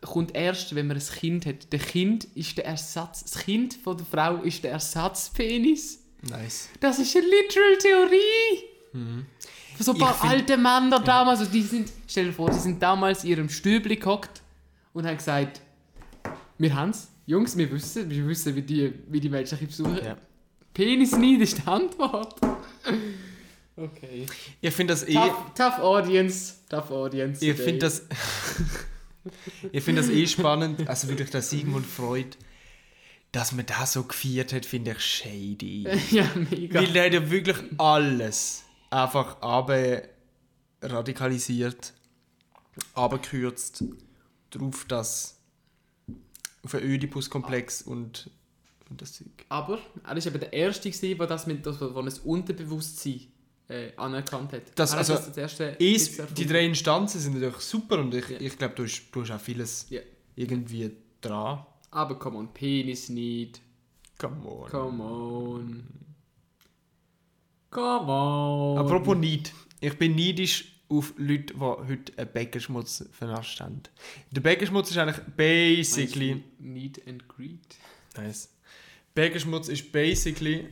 kommt 0.02 0.36
erst, 0.36 0.76
wenn 0.76 0.88
man 0.88 0.98
ein 0.98 1.04
Kind 1.04 1.46
hat. 1.46 1.72
Der 1.72 1.80
Kind 1.80 2.26
ist 2.36 2.58
der 2.58 2.65
Ersatz, 2.65 3.24
das 3.24 3.39
Kind 3.44 3.76
von 3.76 3.98
der 3.98 4.06
Frau 4.06 4.38
ist 4.44 4.63
der 4.63 4.72
Ersatzpenis. 4.72 6.00
Nice. 6.30 6.70
Das 6.80 7.00
ist 7.00 7.15
eine 7.15 7.26
literal 7.26 7.78
Theorie. 7.80 8.63
Von 8.91 9.26
so 9.86 9.91
ein 9.94 9.98
paar 9.98 10.24
alte 10.24 10.58
Männer 10.58 11.00
damals, 11.02 11.39
also 11.41 11.52
die 11.52 11.62
sind, 11.62 11.91
stell 12.08 12.26
dir 12.28 12.34
vor, 12.34 12.50
die 12.50 12.60
sind 12.60 12.82
damals 12.82 13.24
in 13.24 13.32
ihrem 13.32 13.50
Stübli 13.50 13.98
gehockt 13.98 14.41
und 14.94 15.06
haben 15.06 15.18
gesagt, 15.18 15.62
wir 16.58 16.74
haben's, 16.74 17.10
Jungs, 17.28 17.58
wir 17.58 17.70
wissen, 17.72 18.10
wir 18.10 18.28
wissen, 18.28 18.56
wie 18.56 18.62
die, 18.62 18.94
wie 19.10 19.20
die 19.20 19.30
menschliche 19.30 19.65
Besucher. 19.65 20.04
Ja. 20.04 20.18
Penis 20.74 21.15
nicht 21.18 21.41
ist 21.41 21.58
die 21.58 21.68
Antwort. 21.68 22.36
Okay. 23.78 24.26
Ich 24.62 24.74
finde 24.74 24.93
das 24.93 25.04
eh. 25.04 25.13
Tough, 25.13 25.54
tough 25.54 25.80
Audience, 25.80 26.56
tough 26.69 26.91
Audience. 26.91 27.45
Ich 27.45 27.58
finde 27.58 27.80
das. 27.80 28.04
ich 29.71 29.84
finde 29.84 30.02
das 30.02 30.10
eh 30.10 30.26
spannend. 30.28 30.88
Also 30.88 31.10
wirklich 31.10 31.30
der 31.30 31.41
Sigmund 31.41 31.86
Freud, 31.86 32.38
dass 33.32 33.52
man 33.52 33.65
das 33.65 33.93
so 33.93 34.04
gefeiert 34.04 34.54
hat, 34.54 34.65
finde 34.65 34.91
ich 34.91 35.00
shady. 35.00 35.88
ja, 36.12 36.30
mega. 36.50 36.80
Weil 36.80 36.88
der 36.88 37.06
hat 37.06 37.13
ja 37.13 37.30
wirklich 37.30 37.58
alles 37.78 38.63
einfach 38.89 39.41
aber 39.41 40.04
radikalisiert, 40.82 41.93
abgekürzt, 42.93 43.84
drauf 44.52 44.86
das 44.88 45.41
auf 46.63 46.76
einen 46.76 46.91
Oedipus-Komplex 46.91 47.82
und, 47.82 48.30
und 48.89 49.02
das 49.02 49.13
Zeug. 49.13 49.28
Aber 49.50 49.80
er 50.04 50.10
war 50.15 50.17
eben 50.26 50.39
der 50.39 50.54
Erste, 50.54 50.89
gewesen, 50.89 51.17
der 51.17 51.28
das 51.28 51.48
mit 51.48 51.65
das, 51.65 51.80
wo 51.82 52.00
ein 52.00 52.12
Unterbewusstsein 52.24 53.21
äh, 53.67 53.91
anerkannt 53.98 54.54
hat. 54.54 54.62
Das- 54.76 54.91
er 54.93 55.00
also, 55.00 55.13
das 55.13 55.28
als 55.28 55.38
erste 55.38 55.80
erfunden. 55.82 56.36
die 56.36 56.45
drei 56.45 56.65
Instanzen 56.65 57.19
sind 57.19 57.34
natürlich 57.34 57.58
super 57.58 57.98
und 58.00 58.13
ich, 58.13 58.28
Ja. 58.30 58.39
ich 58.39 58.58
glaube, 58.58 58.76
du, 58.76 58.84
hast- 58.84 59.10
du 59.12 59.21
hast 59.21 59.32
auch 59.32 59.39
vieles 59.39 59.88
Ja. 59.89 60.02
irgendwie 60.36 60.91
dran. 61.21 61.65
Aber 61.91 62.19
come 62.19 62.38
on, 62.38 62.54
Penis 62.54 63.10
nicht. 63.10 63.62
Come 64.19 64.45
on. 64.48 64.69
Come 64.69 65.04
on. 65.04 65.84
Come 67.71 68.12
on. 68.12 68.78
Apropos 68.78 69.17
Neid. 69.17 69.52
Ich 69.82 69.98
bin 69.98 70.15
neidisch 70.15 70.71
auf 70.88 71.13
Leute, 71.17 71.54
die 71.54 71.60
heute 71.60 72.13
einen 72.17 72.32
Bäckerschmutz 72.32 73.06
vernascht 73.12 73.60
haben. 73.60 73.82
Der 74.32 74.41
Bäckerschmutz 74.41 74.91
ist 74.91 74.98
eigentlich 74.98 75.19
basically... 75.36 76.43
Need 76.60 77.02
and 77.08 77.28
Greed. 77.28 77.60
Nice. 78.15 78.50
Bäckerschmutz 79.15 79.69
ist 79.69 79.91
basically... 79.91 80.67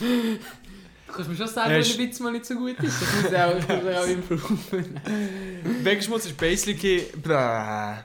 Du 0.00 1.12
kannst 1.12 1.30
mir 1.30 1.36
schon 1.36 1.46
sagen, 1.46 1.72
wenn 1.72 1.82
der 1.82 1.98
Witz 1.98 2.20
mal 2.20 2.32
nicht 2.32 2.44
so 2.44 2.54
gut 2.56 2.78
ist. 2.80 3.00
Das 3.00 3.22
muss 3.22 3.32
auch, 3.32 3.66
das 3.66 3.82
muss 3.82 3.94
auch 3.94 4.06
improven. 4.06 5.00
Bäckerschmutz 5.84 6.26
ist 6.26 6.36
basically... 6.36 7.06
Blah. 7.22 8.04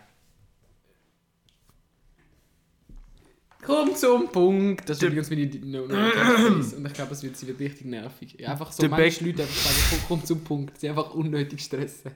Komm 3.64 3.96
zum 3.96 4.32
Punkt. 4.32 4.88
Das 4.88 4.98
ist 4.98 5.04
übrigens 5.04 5.30
meine 5.32 5.48
no, 5.48 5.88
no, 5.88 5.96
Und 6.78 6.86
ich 6.86 6.94
glaube, 6.94 7.14
es 7.14 7.24
wird, 7.24 7.36
sie 7.36 7.48
wird 7.48 7.60
richtig 7.60 7.88
nervig. 7.88 8.48
Einfach 8.48 8.72
so 8.72 8.88
manche 8.88 9.26
Leute 9.26 9.42
einfach 9.42 9.56
sagen, 9.56 9.78
komm, 9.90 10.00
komm 10.08 10.26
zum 10.26 10.44
Punkt. 10.44 10.80
Sie 10.80 10.88
einfach 10.88 11.16
unnötig 11.16 11.62
stressen. 11.62 12.12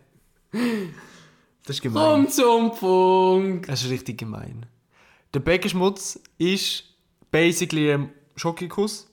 Das 1.65 1.77
ist 1.77 1.81
gemein. 1.81 2.03
Komm 2.03 2.29
zum 2.29 2.75
Punkt. 2.75 3.67
Das 3.67 3.81
ist 3.83 3.89
richtig 3.89 4.19
gemein. 4.19 4.67
Der 5.33 5.39
Bäckerschmutz 5.39 6.19
ist 6.38 6.88
basically 7.31 7.91
ein 7.91 8.13
Schokokuss. 8.35 9.07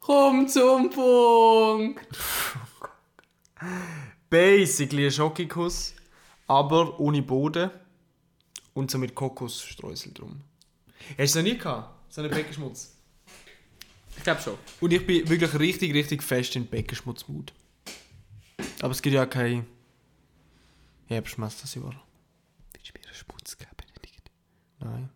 Komm 0.00 0.48
zum 0.48 0.90
Punkt. 0.90 2.06
Basically 4.30 5.06
ein 5.06 5.12
Schokokuss, 5.12 5.94
aber 6.46 6.98
ohne 7.00 7.22
Boden 7.22 7.70
und 8.74 8.90
so 8.90 8.98
mit 8.98 9.14
Kokosstreusel 9.14 10.12
drum. 10.12 10.42
Hast 11.18 11.34
du 11.34 11.38
noch 11.40 11.44
nie 11.44 11.58
gehabt? 11.58 12.12
So 12.12 12.20
einen 12.20 12.30
Bäckerschmutz? 12.30 12.96
Ich 14.16 14.22
glaube 14.22 14.40
schon. 14.40 14.58
Und 14.80 14.92
ich 14.92 15.06
bin 15.06 15.28
wirklich 15.28 15.58
richtig, 15.58 15.94
richtig 15.94 16.22
fest 16.22 16.56
in 16.56 16.66
Bäckerschmutzmut. 16.66 17.52
Aber 18.80 18.90
es 18.90 19.02
gibt 19.02 19.14
ja 19.14 19.26
kein 19.26 19.66
Herbstmess 21.06 21.60
das 21.60 21.74
Jahr. 21.74 21.94
Willst 22.72 22.88
du 22.88 22.98
mir 22.98 23.06
einen 23.06 23.14
Schmutz 23.14 23.56
geben, 23.56 23.70
Benedikt? 23.76 24.30
Nein. 24.80 25.10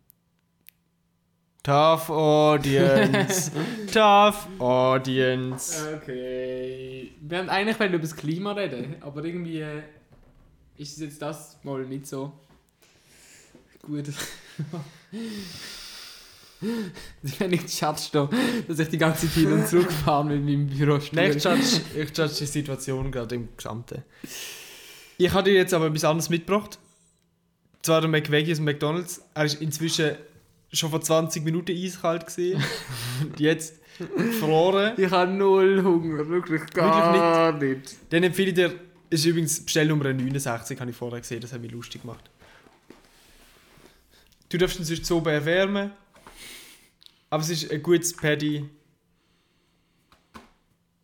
Tough 1.62 2.08
Audience. 2.08 3.52
Tough 3.92 4.48
Audience. 4.58 5.76
Okay. 5.96 7.12
Wir 7.20 7.38
haben 7.38 7.50
eigentlich 7.50 7.78
wollen 7.78 7.92
über 7.92 8.02
das 8.02 8.16
Klima 8.16 8.52
reden, 8.52 8.96
aber 9.00 9.22
irgendwie 9.24 9.60
äh, 9.60 9.82
ist 10.78 10.94
es 10.94 11.00
jetzt 11.00 11.20
das 11.20 11.58
mal 11.62 11.84
nicht 11.84 12.06
so 12.06 12.32
gut. 13.82 14.06
Ich 17.22 17.40
judge 17.80 18.02
da, 18.12 18.28
dass 18.68 18.78
ich 18.78 18.88
die 18.88 18.98
ganze 18.98 19.26
Zeit 19.26 19.34
hin 19.34 19.50
und 19.50 19.66
zurück 19.66 19.90
fahre 19.90 20.26
mit 20.26 20.44
meinem 20.44 20.66
Büro 20.66 20.98
Nein, 21.12 21.34
ich 21.34 21.42
judge, 21.42 21.80
ich 21.94 22.16
judge 22.16 22.34
die 22.38 22.44
Situation 22.44 23.10
gerade 23.10 23.34
im 23.34 23.48
Gesamten. 23.56 24.02
Ich 25.16 25.32
habe 25.32 25.48
dir 25.48 25.56
jetzt 25.56 25.72
aber 25.72 25.86
etwas 25.86 26.04
anderes 26.04 26.28
mitgebracht. 26.28 26.78
Zwar 27.80 28.02
der 28.02 28.10
McVeggie 28.10 28.52
aus 28.52 28.58
dem 28.58 28.66
McDonalds. 28.66 29.22
Er 29.32 29.46
ist 29.46 29.62
inzwischen 29.62 30.16
schon 30.72 30.90
vor 30.90 31.00
20 31.00 31.44
Minuten 31.44 31.72
eiskalt 31.72 32.26
gesehen. 32.26 32.62
Und 33.22 33.40
jetzt 33.40 33.80
gefroren. 33.98 34.94
Ich 34.96 35.10
habe 35.10 35.30
null 35.32 35.82
Hunger, 35.82 36.28
wirklich 36.28 36.66
gar 36.70 37.52
nicht. 37.58 37.96
Dann 38.10 38.22
empfehle 38.22 38.48
ich 38.48 38.54
dir, 38.54 38.74
ist 39.10 39.24
übrigens 39.24 39.64
Bestellnummer 39.64 40.12
69, 40.12 40.80
habe 40.80 40.90
ich 40.90 40.96
vorher 40.96 41.20
gesehen, 41.20 41.40
das 41.40 41.52
hat 41.52 41.60
mich 41.60 41.72
lustig 41.72 42.02
gemacht. 42.02 42.30
Du 44.48 44.58
darfst 44.58 44.78
ihn 44.78 44.84
sonst 44.84 45.06
so 45.06 45.18
oben 45.18 45.30
erwärmen. 45.30 45.92
Aber 47.30 47.42
es 47.42 47.50
ist 47.50 47.70
ein 47.70 47.82
gutes 47.82 48.16
Paddy. 48.16 48.68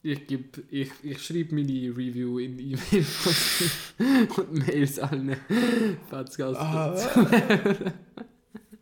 Ich, 0.03 0.27
geb, 0.27 0.65
ich, 0.71 0.91
ich 1.03 1.23
schreibe 1.25 1.55
meine 1.55 1.97
Review 1.97 2.39
in 2.39 2.59
E-Mail 2.59 3.07
und 4.37 4.67
Mails 4.67 4.99
allen 4.99 5.37
Podcast. 6.11 6.61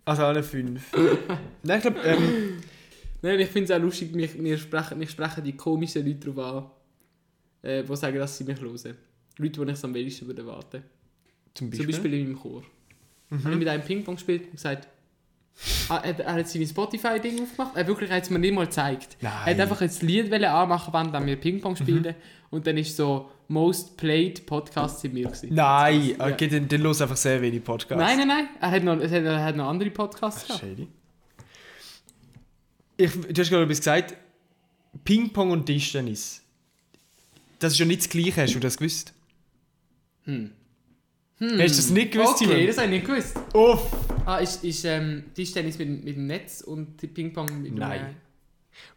Also 0.04 0.24
alle 0.24 0.42
fünf. 0.42 0.92
Nein, 1.62 1.78
ich 1.78 1.82
glaube, 1.82 2.00
ähm, 2.04 2.60
Nein, 3.22 3.40
ich 3.40 3.48
finde 3.48 3.72
es 3.72 3.78
auch 3.78 3.82
lustig, 3.82 4.14
mich, 4.14 4.34
mir, 4.36 4.58
sprechen, 4.58 4.98
mich 4.98 5.10
sprechen 5.10 5.42
die 5.42 5.56
komischen 5.56 6.06
Leute 6.06 6.30
darauf 6.30 6.70
an, 7.62 7.70
äh, 7.70 7.82
die 7.82 7.96
sagen, 7.96 8.18
dass 8.18 8.36
sie 8.36 8.44
mich 8.44 8.60
hören. 8.60 8.96
Leute, 9.38 9.64
die 9.64 9.72
ich 9.72 9.84
am 9.84 9.94
wenigsten 9.94 10.26
würde 10.26 10.42
erwarten. 10.42 10.82
zum 11.54 11.70
Zum 11.70 11.70
Beispiel. 11.70 11.86
Beispiel 11.86 12.14
in 12.14 12.22
meinem 12.24 12.38
Chor. 12.38 12.62
Habe 13.30 13.52
ich 13.52 13.58
mit 13.58 13.68
einem 13.68 13.82
Ping-Pong 13.82 14.16
gespielt 14.16 14.44
und 14.44 14.52
gesagt, 14.52 14.86
ah, 15.88 16.02
er, 16.04 16.20
er 16.20 16.34
hat 16.34 16.48
seine 16.48 16.66
Spotify-Ding 16.66 17.42
aufgemacht. 17.42 17.74
Er 17.74 17.86
wirklich, 17.86 18.10
er 18.10 18.16
hat 18.16 18.24
es 18.24 18.30
mir 18.30 18.38
nicht 18.38 18.54
mal 18.54 18.66
gezeigt. 18.66 19.16
Nein. 19.22 19.32
Er 19.46 19.54
hat 19.54 19.60
einfach 19.60 19.80
ein 19.80 19.90
Lied 20.02 20.30
wollen 20.30 20.44
anmachen, 20.44 20.92
während 20.92 21.26
wir 21.26 21.36
Ping-Pong 21.36 21.76
spielen. 21.76 22.14
Und 22.54 22.66
dann 22.66 22.76
ist 22.78 22.96
so 22.96 23.30
Most 23.48 23.96
Played 23.96 24.46
Podcast 24.46 25.04
in 25.04 25.12
mir. 25.14 25.26
Gewesen. 25.26 25.54
Nein, 25.54 26.14
Ja. 26.18 26.26
okay, 26.28 26.48
dann, 26.48 26.66
dann 26.68 26.80
los 26.80 27.00
einfach 27.02 27.16
sehr 27.16 27.40
wenig 27.42 27.62
Podcasts. 27.62 27.96
Nein, 28.02 28.18
nein, 28.18 28.28
nein. 28.28 28.48
Er 28.60 28.70
hat 28.70 28.82
noch, 28.84 28.98
er 29.00 29.44
hat, 29.44 29.56
noch 29.56 29.68
andere 29.68 29.90
Podcasts 29.90 30.46
gehabt. 30.46 30.60
Shady. 30.60 30.88
Ich, 32.96 33.10
du 33.12 33.40
hast 33.40 33.50
gerade 33.50 33.64
etwas 33.64 33.78
gesagt. 33.78 34.14
Ping-Pong 35.04 35.50
und 35.50 35.66
Tischtennis. 35.66 36.42
Das 37.58 37.72
ist 37.72 37.78
ja 37.78 37.86
nicht 37.86 38.00
das 38.02 38.08
Gleiche, 38.08 38.42
hast 38.42 38.54
du 38.54 38.60
das 38.60 38.76
gewusst? 38.76 39.12
Hm. 40.24 40.50
Hast 41.40 41.50
du 41.50 41.56
das 41.58 41.90
nicht 41.90 42.12
gewusst, 42.12 42.34
Okay, 42.42 42.44
Simon? 42.46 42.66
das 42.68 42.78
habe 42.78 42.86
ich 42.86 42.92
nicht 42.92 43.06
gewusst. 43.06 43.36
Uff! 43.54 43.96
Ah, 44.24 44.38
ist, 44.38 44.64
ist 44.64 44.84
ähm, 44.84 45.24
Tischtennis 45.34 45.76
mit, 45.78 46.04
mit 46.04 46.16
dem 46.16 46.26
Netz 46.26 46.60
und 46.62 46.96
Ping-Pong 47.12 47.60
mit 47.62 47.72
dem... 47.72 47.74
Nein. 47.74 48.16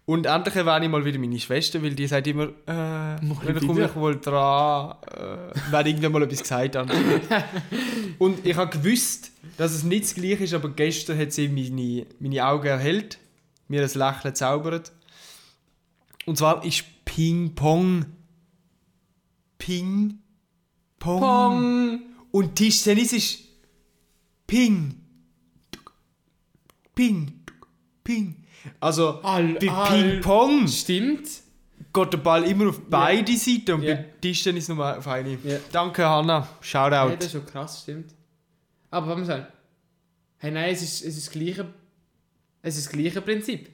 Und 0.05 0.25
endlich 0.25 0.55
erwähne 0.55 0.85
ich 0.85 0.91
mal 0.91 1.03
wieder 1.03 1.19
meine 1.19 1.39
Schwester, 1.39 1.83
weil 1.83 1.93
die 1.93 2.07
sagt 2.07 2.27
immer, 2.27 2.45
äh, 2.45 2.51
dann 2.65 3.59
komme 3.65 3.85
ich 3.85 3.95
wohl 3.95 4.19
dran, 4.19 4.95
äh, 5.11 5.71
wenn 5.71 5.85
irgendwann 5.85 6.11
mal 6.13 6.23
etwas 6.23 6.43
gesagt 6.43 6.77
hat. 6.77 6.89
Und 8.17 8.45
ich 8.45 8.55
habe 8.55 8.77
gewusst, 8.77 9.31
dass 9.57 9.73
es 9.73 9.83
nicht 9.83 10.05
das 10.05 10.15
Gleiche 10.15 10.45
ist, 10.45 10.53
aber 10.53 10.69
gestern 10.69 11.19
hat 11.19 11.33
sie 11.33 11.49
meine, 11.49 12.05
meine 12.19 12.45
Augen 12.45 12.67
erhellt 12.67 13.17
mir 13.67 13.81
ein 13.81 13.91
Lächeln 13.93 14.33
zaubert. 14.33 14.93
Und 16.25 16.37
zwar 16.37 16.63
ist 16.63 16.85
Ping-Pong. 17.05 18.05
Ping-Pong. 19.57 21.19
Pong! 21.19 22.01
Und 22.31 22.55
Tischtennis 22.55 23.13
ist 23.13 23.39
Ping. 24.45 24.95
Ping. 26.95 27.43
Ping. 28.03 28.46
Also 28.79 29.19
All- 29.23 29.53
bei 29.55 29.67
Ping-Pong 29.89 30.67
Stimmt. 30.67 31.27
geht 31.93 32.13
der 32.13 32.17
Ball 32.17 32.43
immer 32.43 32.69
auf 32.69 32.81
beide 32.89 33.35
Seiten 33.35 33.73
und 33.73 33.83
Ja. 33.83 33.95
bei 33.95 34.05
Tischtennis 34.21 34.67
nur 34.69 34.97
auf 34.97 35.07
eine. 35.07 35.37
Ja. 35.43 35.57
Danke, 35.71 36.05
Hanna. 36.07 36.47
Shoutout. 36.61 37.09
Ja, 37.09 37.15
das 37.15 37.25
ist 37.27 37.31
schon 37.31 37.45
krass, 37.45 37.81
stimmt. 37.83 38.11
Aber 38.91 39.07
was 39.07 39.15
man 39.17 39.25
sagen? 39.25 39.47
Hey, 40.37 40.51
nein, 40.51 40.71
es 40.71 40.81
ist, 40.81 41.01
es 41.01 41.17
ist 41.17 41.27
das 41.27 41.31
gleiche. 41.33 41.65
Es 42.61 42.77
ist 42.77 42.87
das 42.87 42.93
gleiche 42.93 43.21
Prinzip. 43.21 43.69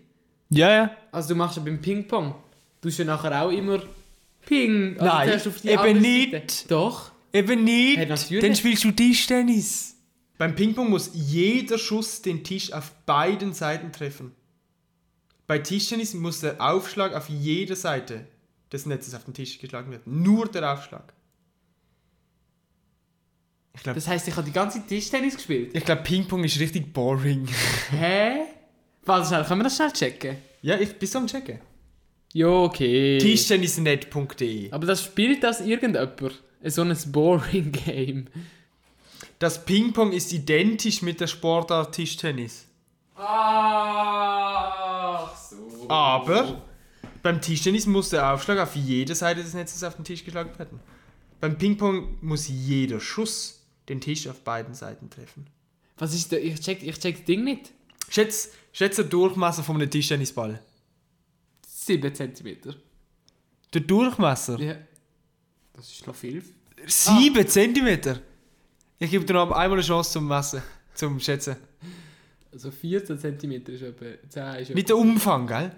ja, 0.49 0.69
ja. 0.71 0.91
Also 1.12 1.29
du 1.29 1.36
machst 1.36 1.58
ja 1.58 1.63
beim 1.63 1.79
Ping-Pong. 1.82 2.36
Du 2.82 2.89
hast 2.89 2.97
ja 2.97 3.06
nachher 3.06 3.43
auch 3.43 3.49
immer 3.51 3.82
Ping. 4.45 4.93
Also 4.99 5.06
Nein, 5.06 5.27
zuerst 5.29 5.47
auf 5.47 5.62
die 5.62 5.69
eben 5.69 6.01
nicht. 6.01 6.32
Seite. 6.32 6.67
Doch. 6.69 7.12
Eben 7.32 7.63
nicht. 7.63 7.97
Hey. 7.97 8.39
Dann 8.41 8.56
spielst 8.56 8.84
du 8.84 8.91
Tischtennis. 8.91 9.95
Beim 10.38 10.53
Ping-Pong 10.56 10.89
muss 10.89 11.12
jeder 11.13 11.77
Schuss 11.77 12.21
den 12.21 12.43
Tisch 12.43 12.71
auf 12.73 12.91
beiden 13.06 13.53
Seiten 13.53 13.91
treffen. 13.91 14.34
Bei 15.47 15.60
Tischtennis 15.60 16.13
muss 16.13 16.39
der 16.41 16.60
Aufschlag 16.62 17.13
auf 17.13 17.29
jeder 17.29 17.75
Seite 17.75 18.25
des 18.71 18.86
Netzes 18.86 19.13
auf 19.13 19.25
den 19.25 19.34
Tisch 19.34 19.60
geschlagen 19.60 19.91
werden. 19.91 20.23
Nur 20.23 20.47
der 20.47 20.73
Aufschlag. 20.73 21.13
Ich 23.75 23.84
glaube, 23.84 23.95
Das 23.95 24.08
heisst, 24.08 24.27
ich 24.27 24.36
habe 24.36 24.45
die 24.45 24.53
ganze 24.53 24.79
Zeit 24.79 24.88
Tischtennis 24.88 25.36
gespielt. 25.36 25.75
ich 25.75 25.84
glaub, 25.84 26.03
Ping-Pong 26.03 26.43
ist 26.43 26.60
richtig 26.60 26.93
boring. 26.93 27.47
Hä? 27.91 28.41
Warte 29.06 29.27
schnell, 29.27 29.43
können 29.43 29.60
wir 29.62 29.63
das 29.65 29.75
schnell 29.75 29.91
checken? 29.91 30.38
ja, 30.62 30.77
ich 30.79 30.97
bin 30.97 31.10
so 31.10 31.19
am 31.19 31.27
Checken. 31.27 31.60
Ja, 32.34 32.47
okay. 32.47 33.17
Tischtennisnet.de 33.19 34.71
Aber 34.71 34.88
das 34.88 35.03
spielt 35.03 35.43
das 35.43 35.62
irgendjemand? 35.62 36.41
So 36.63 36.82
ein 36.84 36.97
boring 37.12 37.71
Game. 37.86 38.27
Das 39.39 39.63
Ping-Pong 39.65 40.13
ist 40.13 40.32
identisch 40.32 41.01
mit 41.01 41.19
der 41.19 41.27
Sportart 41.27 41.93
Tischtennis. 41.93 42.65
So. 43.15 43.21
Aber 45.89 46.62
beim 47.22 47.41
Tischtennis 47.41 47.86
muss 47.86 48.10
der 48.10 48.34
Aufschlag 48.34 48.60
auf 48.60 48.76
jede 48.76 49.15
Seite 49.15 49.43
des 49.43 49.54
Netzes 49.54 49.84
auf 49.84 49.96
den 49.96 50.06
Tisch 50.06 50.24
geschlagen 50.24 50.58
werden. 50.58 50.80
Beim 51.39 51.58
Ping-Pong 51.58 52.17
muss 52.22 52.48
jeder 52.48 53.00
Schuss 53.00 53.62
den 53.89 54.00
Tisch 54.02 54.28
auf 54.28 54.41
beiden 54.41 54.74
Seiten 54.74 55.10
treffen. 55.10 55.48
Was 55.98 56.13
ist 56.13 56.32
da? 56.32 56.38
Ich 56.38 56.60
check, 56.60 56.82
ich 56.84 57.00
check 57.00 57.17
das 57.17 57.26
Ding 57.26 57.43
nicht. 57.43 57.72
Schätz, 58.10 58.50
schätz 58.72 58.96
den 58.96 59.10
Durchmesser 59.10 59.63
von 59.63 59.76
einem 59.76 59.89
Tischtennisball. 59.89 60.60
7 61.67 62.13
cm. 62.13 62.76
Der 63.74 63.82
Durchmesser? 63.82 64.60
Ja. 64.60 64.76
Das 65.74 65.91
ist 65.91 66.06
noch 66.08 66.15
viel. 66.15 66.43
7 66.86 67.48
Zentimeter? 67.48 68.22
Ich 69.00 69.12
gebe 69.12 69.26
dir 69.26 69.34
noch 69.34 69.52
einmal 69.52 69.74
eine 69.74 69.82
Chance 69.82 70.12
zum 70.12 70.28
Messen, 70.28 70.62
zum 70.93 71.19
Schätzen. 71.19 71.58
Also 72.53 72.69
14 72.69 73.17
cm 73.17 73.51
ist 73.65 73.81
etwa. 73.81 74.05
10 74.29 74.55
ist 74.61 74.75
Nicht 74.75 74.89
der 74.89 74.97
Umfang, 74.97 75.47
gell? 75.47 75.71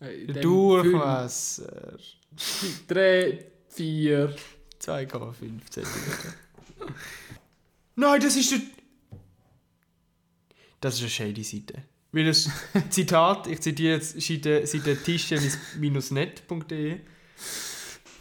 Äh, 0.00 0.26
Durchmesser. 0.40 1.98
fünf, 2.36 2.86
3, 2.86 3.46
4. 3.68 4.36
2,5 4.80 5.70
Zentimeter. 5.70 6.34
Nein, 7.96 8.20
das 8.20 8.36
ist 8.36 8.52
der. 8.52 8.60
Das 10.80 10.94
ist 10.96 11.00
eine 11.00 11.08
shady 11.10 11.44
Seite. 11.44 11.84
Weil 12.10 12.26
das 12.26 12.50
Zitat, 12.90 13.46
ich 13.46 13.60
zitiere 13.60 13.94
jetzt 13.94 14.20
Seite 14.20 14.96
tischtennis-net.de. 15.02 17.00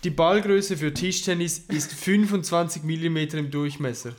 Die 0.04 0.10
Ballgröße 0.10 0.78
für 0.78 0.94
Tischtennis 0.94 1.60
ist 1.68 1.92
25 1.92 2.84
mm 2.84 3.18
im 3.18 3.52
Durchmesser. 3.52 4.16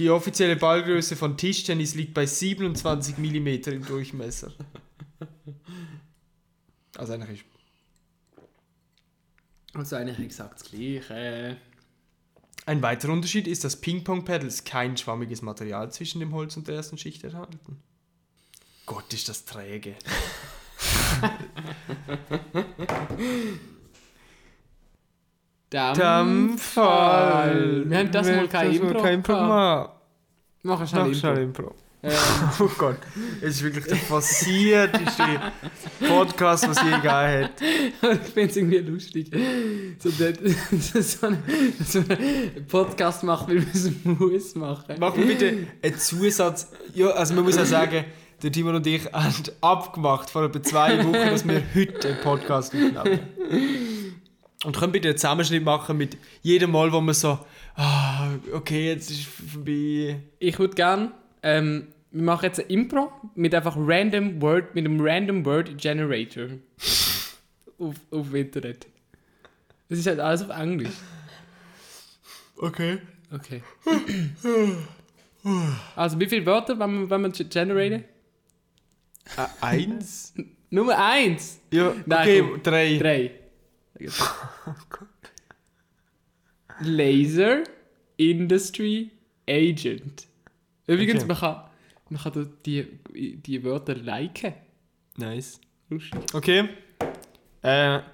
Die 0.00 0.08
offizielle 0.08 0.56
Ballgröße 0.56 1.14
von 1.14 1.36
Tischtennis 1.36 1.94
liegt 1.94 2.14
bei 2.14 2.24
27 2.24 3.18
mm 3.18 3.48
im 3.70 3.84
Durchmesser. 3.84 4.50
Also 6.96 7.12
eigentlich 7.12 7.40
ist 7.40 7.44
Also 9.74 9.96
eigentlich 9.96 10.18
exakt 10.20 10.54
das 10.54 10.70
gleiche. 10.70 11.58
Ein 12.64 12.80
weiterer 12.80 13.12
Unterschied 13.12 13.46
ist, 13.46 13.62
dass 13.62 13.76
Ping-Pong-Paddle 13.76 14.48
ist 14.48 14.64
kein 14.64 14.96
schwammiges 14.96 15.42
Material 15.42 15.92
zwischen 15.92 16.20
dem 16.20 16.32
Holz 16.32 16.56
und 16.56 16.66
der 16.66 16.76
ersten 16.76 16.96
Schicht 16.96 17.22
enthalten. 17.22 17.82
Gott, 18.86 19.12
ist 19.12 19.28
das 19.28 19.44
träge. 19.44 19.96
Dampffall. 25.70 27.54
Wir 27.88 27.98
haben 27.98 28.10
das 28.10 28.26
mal 28.26 28.48
kein 28.48 28.72
Impro. 28.72 29.02
Kein 29.02 29.14
Impro 29.14 29.34
gemacht. 29.34 29.90
Mach 30.62 30.88
schnell 30.88 31.04
Mach 31.04 31.36
Impro. 31.36 31.40
Impro. 31.40 31.74
Ähm, 32.02 32.12
Oh 32.58 32.70
Gott, 32.78 32.96
es 33.40 33.56
ist 33.56 33.62
wirklich 33.62 33.84
der 33.84 33.96
passierteste 33.96 35.40
Podcast, 36.08 36.68
was 36.68 36.82
je 36.82 36.90
gegeben 36.90 37.12
hat. 37.12 37.50
ich 38.26 38.32
finde 38.32 38.50
es 38.50 38.56
irgendwie 38.56 38.78
lustig. 38.78 39.30
So, 39.98 40.10
der, 40.10 40.32
so, 41.02 41.26
einen, 41.26 41.42
so 41.86 41.98
einen 42.00 42.66
Podcast 42.66 43.22
macht, 43.22 43.48
weil 43.48 43.56
man 43.56 43.68
es 43.72 43.90
muss 44.04 44.54
machen. 44.56 44.96
Mach 44.98 45.14
mir 45.14 45.26
bitte 45.26 45.68
einen 45.82 45.98
Zusatz. 45.98 46.72
Ja, 46.94 47.08
also 47.10 47.34
man 47.34 47.44
muss 47.44 47.56
ja 47.56 47.64
sagen, 47.64 48.06
der 48.42 48.50
Timon 48.50 48.74
und 48.76 48.86
ich 48.86 49.04
haben 49.12 49.34
abgemacht 49.60 50.30
vor 50.30 50.44
etwa 50.44 50.62
zwei 50.62 51.04
Wochen, 51.04 51.12
dass 51.12 51.46
wir 51.46 51.62
heute 51.74 52.08
einen 52.08 52.20
Podcast 52.22 52.74
aufnehmen. 52.74 53.20
Und 54.64 54.76
können 54.76 54.92
bitte 54.92 55.08
einen 55.08 55.16
Zusammenschnitt 55.16 55.64
machen 55.64 55.96
mit 55.96 56.16
jedem 56.42 56.72
Mal, 56.72 56.92
wo 56.92 57.00
man 57.00 57.14
so, 57.14 57.38
ah, 57.76 58.28
okay, 58.52 58.88
jetzt 58.88 59.10
ist 59.10 59.20
es 59.20 59.52
vorbei. 59.52 60.20
Ich 60.38 60.58
würde 60.58 60.74
gerne, 60.74 61.12
ähm, 61.42 61.88
wir 62.10 62.22
machen 62.22 62.44
jetzt 62.44 62.60
ein 62.60 62.66
Impro 62.66 63.10
mit 63.34 63.54
einfach 63.54 63.76
random 63.78 64.42
Word, 64.42 64.74
mit 64.74 64.84
einem 64.84 65.00
random 65.00 65.44
Word 65.46 65.78
Generator. 65.78 66.48
auf, 67.80 67.94
auf 68.10 68.34
Internet. 68.34 68.86
Das 69.88 69.98
ist 69.98 70.06
halt 70.06 70.20
alles 70.20 70.42
auf 70.42 70.50
Englisch. 70.50 70.94
Okay. 72.56 72.98
Okay. 73.32 73.62
Also 75.96 76.20
wie 76.20 76.26
viele 76.26 76.44
Wörter, 76.44 76.78
wenn 76.78 76.94
man, 76.94 77.10
wenn 77.10 77.20
man 77.22 77.32
generieren? 77.32 78.04
Äh, 79.36 79.46
eins? 79.60 80.34
Nummer 80.68 80.98
eins. 80.98 81.60
Ja, 81.70 81.94
Nein, 82.04 82.20
okay, 82.20 82.42
komm. 82.42 82.62
drei. 82.62 82.98
Drei. 82.98 83.30
Laser 86.80 87.64
Industry 88.16 89.10
Agent. 89.48 90.26
Übrigens, 90.86 91.24
Okay. 91.24 91.28
man 91.28 91.36
kann, 91.38 91.64
man 92.08 92.22
kann 92.22 92.52
die, 92.64 92.86
die 93.14 93.62
Wörter 93.64 93.94
liken. 93.94 94.54
Nice. 95.16 95.60
Lustig. 95.90 96.20
Okay. 96.32 96.68
Äh. 97.62 98.00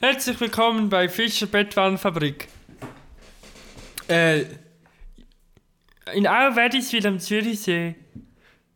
Herzlich 0.00 0.40
willkommen 0.40 0.88
bei 0.88 1.08
Fischer 1.08 1.46
Bettwarenfabrik. 1.46 2.48
Äh. 4.08 4.44
In 6.14 6.26
Auwerdiswil 6.26 7.06
am 7.06 7.18
Zürichsee. 7.18 7.96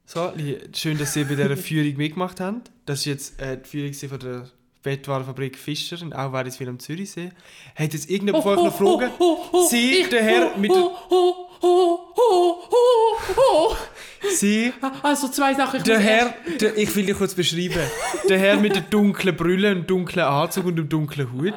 So, 0.05 0.33
schön, 0.75 0.99
dass 0.99 1.15
ihr 1.17 1.25
bei 1.27 1.37
dieser 1.37 1.57
Führung 1.57 1.97
mitgemacht 1.97 2.41
habt. 2.41 2.71
Das 2.87 3.01
ist 3.01 3.05
jetzt 3.07 3.41
äh, 3.41 3.61
die 3.61 3.69
Führung 3.69 3.93
von 3.93 4.19
der 4.19 4.51
Bettwarenfabrik 4.83 5.59
Fischer 5.59 6.01
in 6.01 6.13
Auwerdiswil 6.13 6.69
am 6.69 6.79
Zürichsee. 6.79 7.31
Hat 7.75 7.93
jetzt 7.93 8.09
irgendjemand 8.11 8.45
von 8.45 8.59
euch 8.59 8.65
noch 8.65 8.77
Fragen? 8.77 9.11
Sie, 9.69 10.07
der 10.11 10.23
Herr 10.23 10.57
mit 10.57 10.71
der-. 10.71 10.91
Sie, 14.31 14.73
Also 15.03 15.29
zwei 15.29 15.55
Sachen. 15.55 15.83
Der 15.85 15.99
Herr, 15.99 16.35
der, 16.61 16.77
ich 16.77 16.95
will 16.95 17.07
dich 17.07 17.17
kurz 17.17 17.35
beschreiben. 17.35 17.81
Der 18.29 18.39
Herr 18.39 18.57
mit 18.57 18.75
der 18.75 18.83
dunklen 18.83 19.37
Brille, 19.37 19.75
dem 19.75 19.87
dunklen 19.87 20.25
Anzug 20.25 20.67
und 20.67 20.77
dem 20.77 20.89
dunklen 20.89 21.33
Hut. 21.33 21.55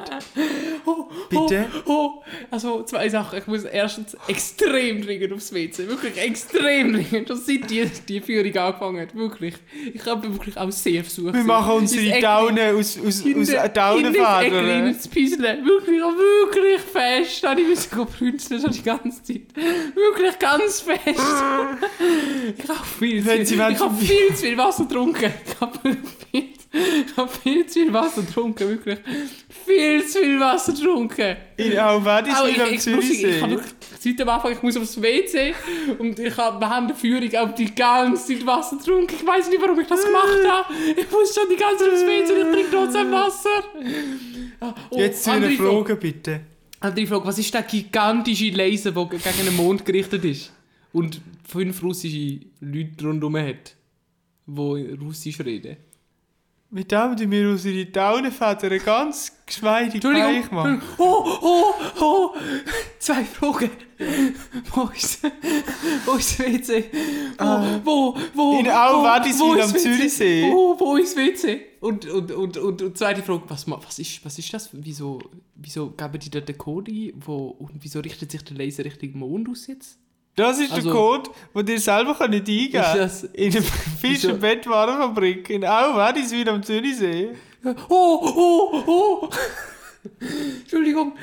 Bitte? 1.28 1.66
Oh, 1.86 1.90
oh, 1.92 2.22
also 2.50 2.82
zwei 2.82 3.08
Sachen. 3.08 3.38
Ich 3.38 3.46
muss 3.46 3.64
erstens 3.64 4.16
extrem 4.28 5.02
dringend 5.02 5.32
aufs 5.32 5.52
WC. 5.52 5.88
Wirklich 5.88 6.16
extrem 6.18 6.92
dringend. 6.92 7.28
Schon 7.28 7.36
seit 7.36 7.70
die, 7.70 7.90
die 8.08 8.20
Führung 8.20 8.56
angefangen 8.56 9.00
hat. 9.00 9.14
Wirklich. 9.14 9.54
Ich 9.92 10.04
habe 10.06 10.32
wirklich 10.32 10.56
auch 10.56 10.70
sehr 10.70 11.02
versucht. 11.02 11.34
Wir 11.34 11.44
machen 11.44 11.72
unsere 11.72 12.20
Daunen 12.20 12.76
aus, 12.76 12.98
aus, 12.98 13.22
aus 13.24 13.72
Daunenfadern. 13.72 14.88
ins 14.88 15.08
Pieseln. 15.08 15.64
Wirklich, 15.64 16.00
wirklich 16.00 16.80
fest. 16.80 17.44
Da 17.44 17.56
ich 17.56 17.66
müssen 17.66 18.06
brünzeln 18.06 18.60
schon 18.60 18.70
die 18.72 18.82
ganze 18.82 19.22
Zeit. 19.22 19.42
Wirklich 19.94 20.38
ganz 20.38 20.80
fest. 20.80 21.00
ich 22.58 22.68
habe 22.68 22.86
viel, 22.98 23.22
zu 23.22 23.30
viel, 23.30 23.70
ich 23.70 23.80
habe 23.80 23.96
viel 23.96 24.28
zu 24.28 24.42
viel 24.44 24.58
Wasser 24.58 24.84
getrunken. 24.84 25.32
Ich 25.46 25.60
habe 25.60 25.78
viel, 26.30 26.48
Ich 26.74 27.16
habe 27.16 27.30
viel 27.30 27.66
zu 27.66 27.80
viel 27.80 27.92
Wasser 27.92 28.22
getrunken, 28.22 28.68
wirklich. 28.68 28.98
Viel 29.64 30.04
zu 30.06 30.18
viel 30.18 30.40
Wasser 30.40 30.72
getrunken. 30.72 31.36
In 31.56 31.78
Auch 31.78 32.04
wie 32.04 32.28
ich, 32.28 32.36
am 32.36 32.46
ich, 32.48 32.58
lustig, 32.58 32.74
ich 32.74 32.80
Zürichsee. 32.82 33.40
habe 33.40 33.62
seit 34.00 34.20
am 34.20 34.28
Anfang, 34.28 34.52
ich 34.52 34.62
muss 34.62 34.76
aufs 34.76 35.00
WC 35.00 35.54
und 35.98 36.18
ich 36.18 36.36
habe 36.36 36.60
während 36.60 36.90
der 36.90 36.96
Führung 36.96 37.34
auch 37.36 37.54
die 37.54 37.72
ganze 37.74 38.34
Zeit 38.34 38.44
Wasser 38.46 38.76
getrunken. 38.76 39.14
Ich 39.14 39.26
weiß 39.26 39.48
nicht, 39.48 39.62
warum 39.62 39.78
ich 39.78 39.86
das 39.86 40.04
gemacht 40.04 40.44
habe. 40.48 40.74
Ich 40.96 41.10
muss 41.10 41.34
schon 41.34 41.44
die 41.50 41.56
ganze 41.56 41.84
Zeit 41.84 41.92
aufs 41.92 42.02
WC 42.02 42.32
und 42.32 42.48
ich 42.48 42.54
trinke 42.54 42.70
trotzdem 42.70 43.10
Wasser. 43.12 43.64
Ah, 44.60 44.74
oh, 44.90 44.98
Jetzt 44.98 45.24
zu 45.24 45.30
einer. 45.30 45.50
Frage, 45.50 45.96
bitte. 45.96 46.40
Andere 46.80 47.06
Frage, 47.06 47.26
was 47.26 47.38
ist 47.38 47.54
der 47.54 47.62
gigantische 47.62 48.50
Laser, 48.50 48.92
der 48.92 49.04
gegen 49.06 49.44
den 49.46 49.56
Mond 49.56 49.84
gerichtet 49.84 50.24
ist 50.24 50.52
und 50.92 51.20
fünf 51.48 51.82
russische 51.82 52.40
Leute 52.60 53.04
rundherum 53.06 53.36
hat, 53.36 53.74
die 54.46 54.96
Russisch 55.00 55.40
reden? 55.40 55.76
Mit 56.74 56.90
dem 56.90 57.16
tun 57.16 57.30
wir 57.30 57.50
unsere 57.50 57.86
Daunenfedern 57.86 58.80
ganz 58.84 59.30
geschmeidig 59.46 60.02
weich 60.02 60.50
machen. 60.50 60.82
Oh, 60.98 61.24
oh, 61.40 61.74
oh! 62.00 62.30
Zwei 62.98 63.24
Fragen. 63.24 63.70
Wo 64.74 64.90
ist, 64.92 65.22
wo 66.04 66.14
ist 66.14 66.40
das 66.40 66.46
WC? 66.46 66.84
Wo, 67.38 67.44
Ah. 67.44 67.80
wo, 67.84 68.16
wo? 68.34 68.58
In 68.58 68.66
wo- 68.66 68.70
Auwediswil 68.70 69.60
am? 69.62 69.68
Zürichsee. 69.76 70.50
Wo, 70.50 70.74
wo 70.80 70.96
ist 70.96 71.16
das 71.16 71.24
WC? 71.24 71.60
Und, 71.80 72.06
und, 72.06 72.32
und, 72.32 72.56
und, 72.56 72.82
und 72.82 72.98
zweite 72.98 73.22
Frage, 73.22 73.42
was, 73.46 73.70
was, 73.70 73.98
ist, 74.00 74.24
was 74.24 74.36
ist 74.36 74.52
das? 74.52 74.70
Wieso, 74.72 75.20
wieso 75.54 75.90
geben 75.90 76.18
die 76.18 76.30
dort 76.30 76.48
den 76.48 76.58
Code 76.58 76.90
ein? 76.90 77.12
Wo, 77.24 77.50
und 77.50 77.70
wieso 77.84 78.00
richtet 78.00 78.32
sich 78.32 78.42
der 78.42 78.56
Laser 78.56 78.84
Richtung 78.84 79.16
Mond 79.16 79.48
aus 79.48 79.68
jetzt? 79.68 79.96
Das 80.36 80.58
ist 80.58 80.72
Also- 80.72 80.88
der 80.90 80.92
Code, 80.92 81.30
den 81.54 81.66
ihr 81.68 81.80
selber 81.80 82.14
könnt 82.14 82.34
eingeben 82.34 82.72
das- 82.72 83.24
In 83.24 83.52
der 83.52 83.62
Fisch- 83.62 84.24
und 84.24 84.40
Bettwarenfabrik 84.40 85.48
in 85.50 85.64
Auwediswil 85.64 86.48
am 86.48 86.62
Zürichsee. 86.62 87.30
Oh, 87.64 87.72
oh, 87.88 88.82
oh! 88.86 89.30
Entschuldigung, 90.60 91.16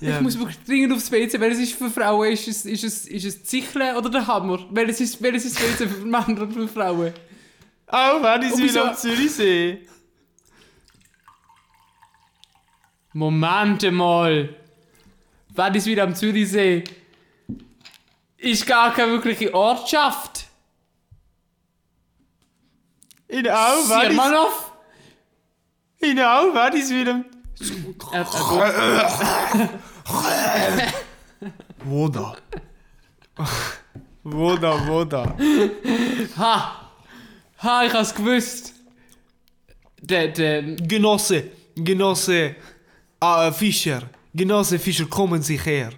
Ja. 0.00 0.16
ich 0.16 0.20
muss 0.20 0.38
wirklich 0.38 0.58
dringend 0.66 0.92
aufs 0.92 1.10
WC. 1.10 1.40
Welches 1.40 1.60
ist 1.60 1.72
für 1.74 1.88
Frauen? 1.88 2.28
Ist 2.32 2.46
es, 2.48 2.66
ist 2.66 2.84
es, 2.84 3.06
ist 3.06 3.24
es 3.24 3.44
Zichle 3.44 3.96
oder 3.96 4.10
der 4.10 4.26
Hammer? 4.26 4.58
Welches 4.70 5.00
ist, 5.00 5.22
welches 5.22 5.46
ist 5.46 5.58
WC 5.62 5.88
für 5.88 6.04
Männer 6.04 6.42
oder 6.42 6.50
für 6.50 6.68
Frauen? 6.68 7.12
Auwediswil 7.86 8.64
wieso- 8.64 8.82
am 8.82 8.94
Zürichsee. 8.94 9.78
Moment 13.12 13.90
mal. 13.92 14.48
Was 15.54 15.76
ist 15.76 15.86
wieder 15.86 16.02
am 16.02 16.14
Zürichsee? 16.14 16.82
Ist 18.44 18.66
gar 18.66 18.92
keine 18.92 19.12
wirkliche 19.12 19.54
Ortschaft. 19.54 20.44
In 23.26 23.48
Auwediswil 23.48 24.10
Sirmanov? 24.10 24.72
in 26.00 26.20
Auwediswil 26.20 27.08
am... 27.08 27.24
Äh, 28.12 28.20
äh, 28.20 28.24
Wo 31.84 32.08
da? 32.08 32.36
wo 34.24 34.56
da, 34.56 34.86
wo 34.88 35.04
da? 35.04 35.34
ha! 36.36 36.90
Ha, 37.62 37.84
ich 37.86 37.94
hab's 37.94 38.14
gewusst. 38.14 38.74
Der, 40.02 40.28
der, 40.28 40.62
Genosse, 40.62 41.44
Genosse 41.74 42.56
äh, 43.22 43.52
Fischer, 43.52 44.02
Genosse 44.34 44.78
Fischer, 44.78 45.06
kommen 45.06 45.40
Sie 45.40 45.58
her. 45.58 45.90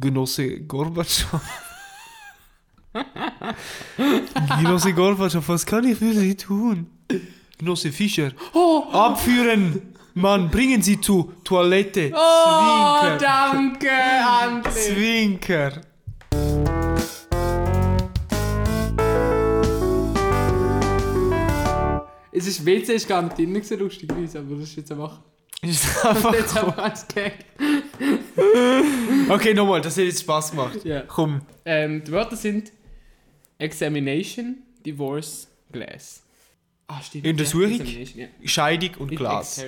Genosse 0.00 0.60
Gorbatschow. 0.60 1.40
Genosse 4.60 4.92
Gorbatschow, 4.92 5.48
was 5.48 5.66
kann 5.66 5.84
ich 5.84 5.98
für 5.98 6.12
Sie 6.12 6.36
tun? 6.36 6.86
Genosse 7.58 7.90
Fischer, 7.90 8.30
oh, 8.54 8.84
abführen! 8.92 9.94
Mann, 10.14 10.50
bringen 10.50 10.82
Sie 10.82 11.00
zur 11.00 11.32
Toilette. 11.44 12.12
oh, 12.14 13.00
Zwinker. 13.00 13.18
danke, 13.18 13.90
André. 13.90 14.70
Zwinker. 14.70 15.80
Es 22.30 22.46
ist 22.46 22.64
WC 22.64 22.94
ist 22.94 23.08
gar 23.08 23.22
nicht 23.22 23.36
drin, 23.38 23.60
lustigerweise, 23.80 24.38
aber 24.38 24.54
das 24.56 24.64
ist 24.64 24.76
jetzt 24.76 24.92
einfach. 24.92 25.20
Ist 25.62 26.04
einfach 26.04 26.32
okay, 29.28 29.54
nochmal, 29.54 29.80
das 29.80 29.96
hat 29.96 30.04
jetzt 30.04 30.20
Spaß 30.20 30.52
gemacht. 30.52 30.84
Ja. 30.84 31.02
Komm. 31.02 31.42
Ähm, 31.64 32.04
die 32.04 32.12
Wörter 32.12 32.36
sind 32.36 32.70
Examination, 33.58 34.58
Divorce, 34.86 35.48
Glass. 35.72 36.22
Ah, 36.86 37.02
stimmt. 37.02 37.26
Untersuchung? 37.26 37.84
Ja. 37.84 38.28
Scheidung 38.44 38.94
und 38.98 39.10
Nicht 39.10 39.18
Glas. 39.18 39.64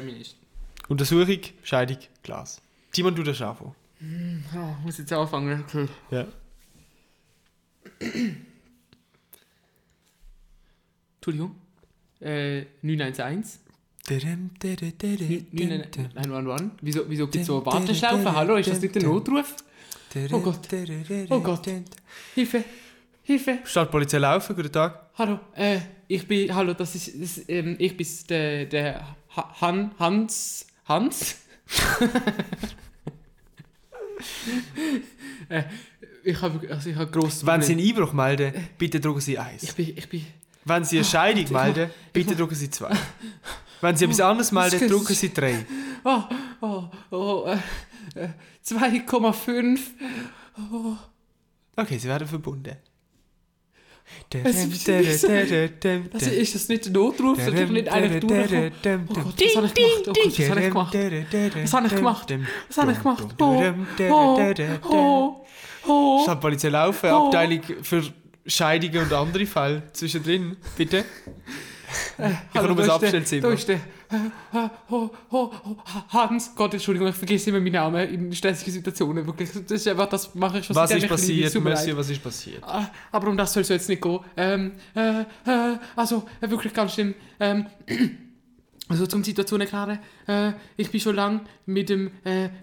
Untersuchung, 0.89 1.41
Scheidung, 1.65 1.99
Glas. 2.23 2.63
Timon, 2.93 3.15
du 3.15 3.23
das 3.25 3.43
anfangen. 3.43 3.75
Ah, 4.55 4.77
ich 4.79 4.85
muss 4.87 4.99
jetzt 4.99 5.13
anfangen, 5.13 5.65
okay. 5.67 5.89
Ja. 6.11 6.27
Entschuldigung. 11.17 11.57
Äh, 12.21 12.65
911. 12.83 13.59
911. 14.11 16.71
Wieso, 16.81 17.05
wieso 17.09 17.27
gibt 17.29 17.43
es 17.43 17.47
so 17.47 17.65
Warteschlaufen? 17.65 18.35
Hallo, 18.35 18.57
ist 18.57 18.69
das 18.69 18.81
nicht 18.81 18.95
der 18.95 19.03
Notruf? 19.05 19.55
Oh 20.33 20.41
Gott. 20.41 20.59
Oh 21.29 21.41
Gott. 21.41 21.67
Hilfe! 22.35 22.65
Hilfe! 23.23 23.59
Stadtpolizei 23.65 24.19
laufen, 24.19 24.57
guten 24.57 24.73
Tag. 24.73 25.11
Hallo, 25.15 25.39
äh, 25.55 25.79
ich 26.09 26.27
bin, 26.27 26.53
hallo, 26.53 26.75
das 26.75 26.97
ist, 26.97 27.13
das, 27.23 27.41
ähm, 27.49 27.77
ich 27.79 27.97
bin 27.97 28.07
der, 28.29 28.65
der 28.65 29.17
Ha- 29.37 29.55
Han, 29.61 29.93
Hans, 29.99 30.67
Hans? 30.87 31.37
äh, 35.49 35.63
ich 36.25 36.41
habe, 36.43 36.69
also 36.73 36.91
ich 36.91 36.97
habe 36.97 37.09
gross 37.11 37.47
Wenn 37.47 37.63
Sie 37.63 37.73
einen 37.75 37.87
Einbruch 37.87 38.13
melden, 38.13 38.53
bitte 38.77 38.99
drücken 38.99 39.21
Sie 39.21 39.39
1. 39.39 39.63
Ich 39.63 39.73
bin, 39.75 39.97
ich 39.97 40.09
bin, 40.09 40.27
Wenn 40.65 40.83
Sie 40.85 40.97
eine 40.97 41.05
Scheidung 41.05 41.45
ich 41.45 41.51
melden, 41.51 41.91
bitte 42.13 42.35
drücken 42.35 42.57
Sie 42.57 42.71
2. 42.71 42.91
Wenn 43.81 43.97
Sie 43.97 44.05
etwas 44.05 44.21
anderes 44.21 44.53
melden, 44.53 44.79
das- 44.81 44.89
drücken 44.91 45.15
Sie 45.15 45.33
3. 45.33 45.67
oh, 46.05 46.23
oh, 46.61 46.85
oh, 47.11 47.45
äh, 47.47 48.25
äh, 48.25 48.29
2,5. 48.63 49.81
Okay, 51.77 51.99
Sie 51.99 52.09
werden 52.09 52.29
verbunden. 52.29 52.77
Es 54.33 54.65
ist- 54.65 54.89
Das 54.89 56.27
ist 56.27 56.55
das 56.55 56.69
nicht 56.69 56.85
der 56.87 56.93
Notruf, 56.93 57.41
soll 57.41 57.55
ich 57.57 57.71
nicht 57.71 57.89
eigentlich 57.89 58.21
durchkommen? 58.25 58.73
Oh 59.09 59.15
Gott, 59.15 59.41
was 59.41 59.57
habe 59.57 59.67
ich 59.67 59.75
gemacht? 59.75 60.09
Oh 60.09 60.13
Gott, 60.13 60.39
was 60.39 60.49
habe 60.51 60.61
ich 60.61 60.69
gemacht? 60.69 60.95
Was 61.63 61.73
habe 61.73 61.87
ich 61.87 61.95
gemacht? 61.95 62.35
Was 62.69 62.77
habe 62.79 62.93
ich 62.93 62.99
gemacht? 62.99 63.27
Oh, 63.41 63.63
oh, 64.11 64.87
oh, 64.91 65.47
oh. 65.87 66.23
Stadtpolizei 66.25 66.69
laufen, 66.71 67.11
Oh. 67.11 67.27
Abteilung 67.27 67.61
für 67.83 68.03
Scheidungen 68.47 69.03
und 69.05 69.13
andere 69.13 69.47
Fälle 69.47 69.83
zwischendrin, 69.93 70.57
bitte. 70.77 71.05
Ich 72.19 72.25
habe 72.25 72.37
Hallo, 72.55 72.69
nur 72.69 72.71
ein 72.71 72.77
da 72.77 72.83
ist 72.83 72.87
der- 72.87 72.95
Abstellzimmer. 72.95 73.43
Da 73.49 73.55
ist 73.55 73.69
der. 73.69 73.77
äh, 73.77 74.59
äh, 74.59 74.69
oh, 74.91 75.11
oh, 75.31 75.51
oh, 75.65 75.77
Hans, 76.11 76.55
Gott, 76.55 76.75
Entschuldigung, 76.75 77.09
ich 77.09 77.15
vergesse 77.15 77.51
immer 77.51 77.61
meinen 77.61 77.73
Namen 77.73 78.09
in 78.09 78.33
stressigen 78.33 78.73
Situationen. 78.73 79.27
Wirklich, 79.27 79.51
das 79.53 79.63
ist 79.71 79.89
einfach, 79.89 80.09
das 80.09 80.35
mache 80.35 80.59
ich 80.59 80.67
schon 80.67 80.77
Was 80.77 80.91
ist 80.91 81.09
passiert, 81.09 81.55
Monsieur, 81.63 81.97
was 81.97 82.11
ist 82.11 82.23
passiert? 82.23 82.63
Ah, 82.65 82.91
Aber 83.13 83.29
um 83.29 83.37
das 83.37 83.53
soll 83.53 83.63
es 83.63 83.69
jetzt 83.69 83.89
nicht 83.89 84.03
gehen. 84.03 84.19
Ähm, 84.37 84.73
äh, 84.95 85.21
äh, 85.21 85.77
also, 85.97 86.27
wirklich 86.41 86.73
ganz 86.75 86.95
schlimm. 86.95 87.15
Ähm, 87.39 87.67
also 88.89 89.07
zum 89.07 89.23
Situation 89.23 89.61
erklären. 89.61 89.99
Ich 90.77 90.91
bin 90.91 91.01
schon 91.01 91.15
lange 91.15 91.41
mit 91.67 91.89
dem 91.89 92.11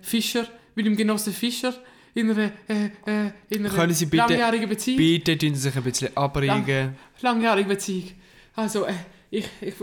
Fischer, 0.01 0.45
mit 0.75 0.85
dem 0.85 0.95
Genossen 0.97 1.31
Fischer 1.33 1.73
in 2.13 2.31
einer, 2.31 2.51
äh, 2.67 3.31
in 3.49 3.65
einer 3.65 3.69
Können 3.73 3.93
Sie 3.93 4.05
bitte- 4.07 4.17
langjährigen 4.27 4.67
Beziehung. 4.67 4.97
Bitte 4.97 5.37
tun 5.37 5.53
Sie 5.55 5.61
sich 5.61 5.75
ein 5.75 5.83
bisschen 5.83 6.15
abregen. 6.17 6.95
langjährige 7.21 7.69
Beziehung. 7.69 8.09
Also, 8.55 8.85
äh, 8.85 8.93
ich, 9.29 9.47
ich, 9.61 9.73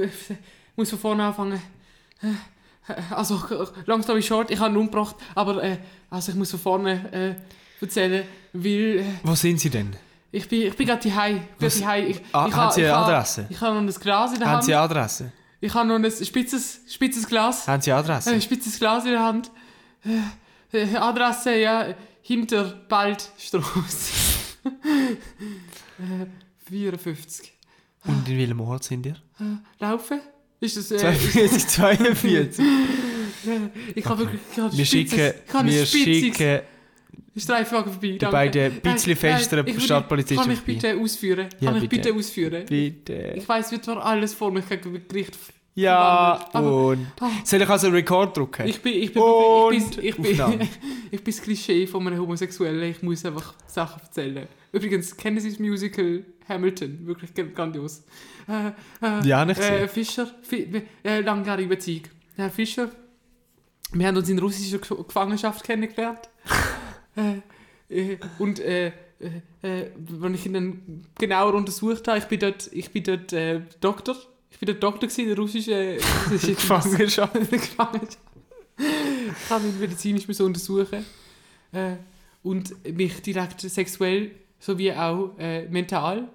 muss 0.77 0.91
von 0.91 0.99
vorne 0.99 1.25
anfangen. 1.25 1.61
Äh, 2.23 2.93
also, 3.11 3.43
long 3.87 4.03
story 4.03 4.23
short, 4.23 4.51
ich 4.51 4.59
habe 4.59 4.75
ihn 4.75 4.77
umgebracht, 4.77 5.17
aber 5.35 5.63
äh, 5.63 5.79
also 6.11 6.33
ich 6.33 6.39
muss 6.39 6.51
von 6.51 6.61
vorne 6.61 7.13
äh, 7.81 7.83
erzählen, 7.83 8.25
weil 8.53 8.99
äh, 8.99 9.05
Wo 9.23 9.35
sind 9.35 9.59
Sie 9.59 9.71
denn? 9.71 9.97
ich 10.35 10.49
bin, 10.49 10.63
ich 10.63 10.77
bin 10.77 10.87
gerade 10.87 11.09
daheim. 11.09 11.43
Ich 11.61 11.81
daheim. 11.81 12.11
Ich, 12.11 12.21
Ah, 12.33 12.47
ich 12.49 12.55
haben 12.55 12.73
Sie 12.73 12.81
ich 12.83 12.87
eine 12.87 12.97
Adresse? 12.97 13.47
Ich 13.49 13.61
habe 13.61 13.75
noch 13.75 13.83
ein 13.83 14.01
Glas 14.01 14.33
in 14.33 14.39
der 14.39 14.49
Haben 14.49 14.55
Hand. 14.57 14.65
Sie 14.65 14.75
Adresse? 14.75 15.33
Ich 15.61 15.73
habe 15.73 15.89
noch 15.89 15.95
ein 15.95 16.11
spitzes, 16.11 16.81
spitzes 16.89 17.27
Glas. 17.27 17.67
Haben 17.69 17.81
Sie 17.81 17.93
Adresse? 17.93 18.31
Ein 18.31 18.43
spitzes 18.43 18.79
Glas 18.79 19.05
in 19.05 19.13
der 19.13 19.23
Hand. 19.23 19.51
Äh, 20.73 20.79
äh, 20.79 20.97
Adresse, 20.97 21.57
ja, 21.57 21.87
hinter 22.21 22.65
Baldstraße. 22.88 24.13
äh, 25.99 26.27
54. 26.69 27.54
Und 28.07 28.29
in 28.29 28.38
welchem 28.38 28.61
Ort 28.61 28.85
sind 28.85 29.07
ihr? 29.07 29.17
Laufen? 29.79 30.21
Ist 30.61 30.77
das... 30.77 30.90
Äh, 30.90 30.98
42, 30.98 31.67
42. 31.69 32.65
ich 33.94 34.05
habe 34.05 34.21
wirklich... 34.21 34.40
Ich 34.52 34.59
habe 34.59 34.77
Wir 34.77 34.85
schicken, 34.85 35.33
ich 35.46 35.52
habe 35.55 35.69
ein 35.69 35.75
wir 35.75 35.87
schicken 35.87 36.61
Streifwagen 37.37 37.92
vorbei. 37.92 38.19
Die 38.21 38.27
beiden 38.27 38.81
bisschen 38.81 39.13
Nein, 39.13 39.17
festeren 39.17 39.67
ich 39.67 39.83
Stadtpolizisten 39.83 40.38
Kann 40.38 40.52
ich 40.52 40.59
vorbei. 40.59 40.73
bitte 40.75 40.96
ausführen? 40.96 41.48
Ja, 41.61 41.73
kann 41.73 41.83
ich 41.83 41.88
bitte. 41.88 42.02
bitte 42.09 42.19
ausführen? 42.19 42.65
Bitte. 42.67 43.33
Ich 43.37 43.48
weiss, 43.48 43.73
wird 43.73 43.85
zwar 43.85 44.05
alles 44.05 44.35
vor 44.35 44.52
mich 44.52 44.69
gegen 44.69 45.02
Gericht 45.09 45.37
Ja, 45.75 46.48
aber- 46.52 46.87
und. 46.87 47.07
Ah. 47.19 47.31
Soll 47.42 47.63
ich 47.63 47.69
also 47.69 47.88
Rekord 47.88 48.37
drücken? 48.37 48.69
Ich 48.69 48.81
bin, 48.81 48.94
ich 48.94 49.13
bin, 49.13 49.23
Und 49.23 49.75
ich 49.75 49.96
bin, 49.96 50.05
ich 50.05 50.17
bin, 50.17 50.40
Aufnahme. 50.40 50.69
ich 51.11 51.25
bin 51.25 51.35
das 51.35 51.42
Klischee 51.42 51.87
von 51.88 52.07
einem 52.07 52.21
Homosexuellen. 52.21 52.90
Ich 52.90 53.02
muss 53.02 53.25
einfach 53.25 53.55
Sachen 53.67 54.00
erzählen. 54.00 54.46
Übrigens, 54.75 55.16
kennen 55.16 55.38
Sie 55.40 55.50
das 55.50 55.58
Musical 55.58 56.25
Hamilton? 56.48 57.06
Wirklich 57.06 57.31
grandios. 57.54 58.02
Äh, 58.48 58.68
äh, 59.04 59.27
Ja, 59.27 59.44
nicht 59.44 59.60
äh, 59.60 59.70
gesehen. 59.70 59.88
Fischer, 59.88 60.35
Fi 60.42 60.83
äh, 61.04 61.20
langjährige 61.20 61.68
Beziehung. 61.68 62.04
Herr 62.37 62.50
Fischer, 62.50 62.90
wir 63.92 64.06
haben 64.06 64.16
uns 64.16 64.29
in 64.29 64.38
russischer 64.38 64.79
Ge- 64.79 65.04
Gefangenschaft 65.06 65.64
kennengelernt. 65.64 66.29
äh, 67.16 68.12
äh, 68.12 68.18
und 68.38 68.58
äh, 68.60 68.88
äh, 68.88 68.92
äh, 69.62 69.90
wenn 69.96 70.35
ich 70.35 70.44
ihn 70.46 70.54
dann 70.54 71.06
genauer 71.18 71.54
untersucht 71.54 72.08
habe, 72.08 72.18
ich 72.18 72.25
bin 72.25 72.40
dort, 72.40 72.68
ich 72.72 72.90
bin 72.90 73.04
dort 73.04 73.33
äh, 73.33 73.60
Doktor. 73.81 74.16
Ich 74.50 74.58
bin 74.58 74.66
dort 74.66 74.83
Doktor 74.83 75.08
in 75.18 75.27
der 75.29 75.37
russischen 75.37 75.96
Gefangenschaft. 76.31 77.33
Gefangenschaft. 77.50 78.18
Ich 78.77 79.50
habe 79.50 79.66
ihn 79.68 79.79
medizinisch 79.79 80.27
müssen 80.27 80.46
untersuchen 80.46 81.04
äh, 81.72 81.94
und 82.42 82.75
mich 82.96 83.22
direkt 83.22 83.60
sexuell 83.60 84.33
sowie 84.65 84.92
auch 84.92 85.37
äh, 85.38 85.67
mental 85.69 86.29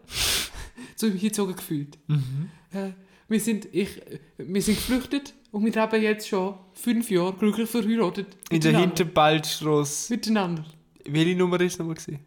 zu 0.95 1.07
ihm 1.07 1.13
hingezogen 1.13 1.55
gefühlt. 1.55 1.97
Mhm. 2.07 2.49
Äh, 2.71 2.91
wir, 3.27 3.39
sind, 3.39 3.67
ich, 3.73 3.89
wir 4.37 4.61
sind 4.61 4.75
geflüchtet 4.77 5.33
und 5.51 5.65
wir 5.65 5.71
leben 5.71 6.03
jetzt 6.03 6.27
schon 6.27 6.55
fünf 6.73 7.09
Jahre 7.09 7.33
glücklich 7.33 7.69
verheiratet. 7.69 8.27
In 8.51 8.59
der 8.61 8.71
miteinander. 8.71 8.79
Hinterbaldstrasse. 8.81 10.13
Miteinander. 10.13 10.65
Welche 11.05 11.35
Nummer 11.35 11.59
ist 11.61 11.73
es 11.73 11.79
nochmal? 11.79 11.95
gewesen? 11.95 12.19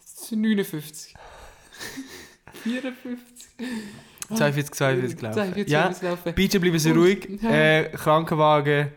Das 0.00 0.28
sind 0.28 0.40
59. 0.40 1.14
54. 2.64 3.46
42, 4.36 4.74
42 4.74 5.16
Ah, 5.16 5.20
gelaufen. 5.20 5.54
42 5.54 5.72
Ja, 5.72 6.32
bitte 6.32 6.60
bleiben 6.60 6.78
Sie 6.78 6.90
Und- 6.90 6.98
ruhig. 6.98 7.28
ja. 7.42 7.50
Äh, 7.50 7.90
Krankenwagen 7.94 8.88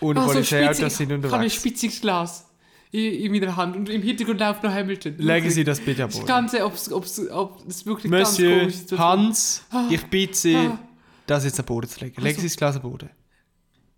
und 0.00 0.16
Ah, 0.16 0.26
so 0.26 0.32
Polizeiautos 0.34 0.78
spitzig- 0.78 0.96
sind 0.96 1.08
Ich 1.10 1.14
habe 1.16 1.26
ein 1.26 1.32
unterwegs. 1.32 1.54
spitziges 1.54 2.00
Glas 2.00 2.46
in, 2.92 3.12
in 3.24 3.32
meiner 3.32 3.56
Hand 3.56 3.76
und 3.76 3.88
im 3.88 4.02
Hintergrund 4.02 4.40
läuft 4.40 4.62
noch 4.62 4.72
Hamilton. 4.72 5.16
Legen. 5.18 5.50
Sie 5.50 5.64
das 5.64 5.80
bitte 5.80 6.04
ab. 6.04 6.10
Das 6.10 6.24
Ganze, 6.26 6.64
ob's, 6.64 6.90
ob's, 6.90 7.20
ob 7.30 7.66
es 7.68 7.86
wirklich 7.86 8.10
ganz 8.10 8.30
Monsieur 8.32 8.58
komisch 8.60 8.74
ist. 8.74 8.98
Hans, 8.98 9.62
Ah. 9.70 9.86
ich 9.90 10.04
bitte 10.06 10.34
Sie, 10.36 10.56
Ah. 10.56 10.78
das 11.26 11.44
jetzt 11.44 11.58
am 11.60 11.66
Boden 11.66 11.88
zu 11.88 12.00
legen. 12.00 12.16
Legen 12.16 12.26
Also- 12.28 12.40
Sie 12.40 12.46
das 12.48 12.56
Glas 12.56 12.76
am 12.76 12.82
Boden. 12.82 13.10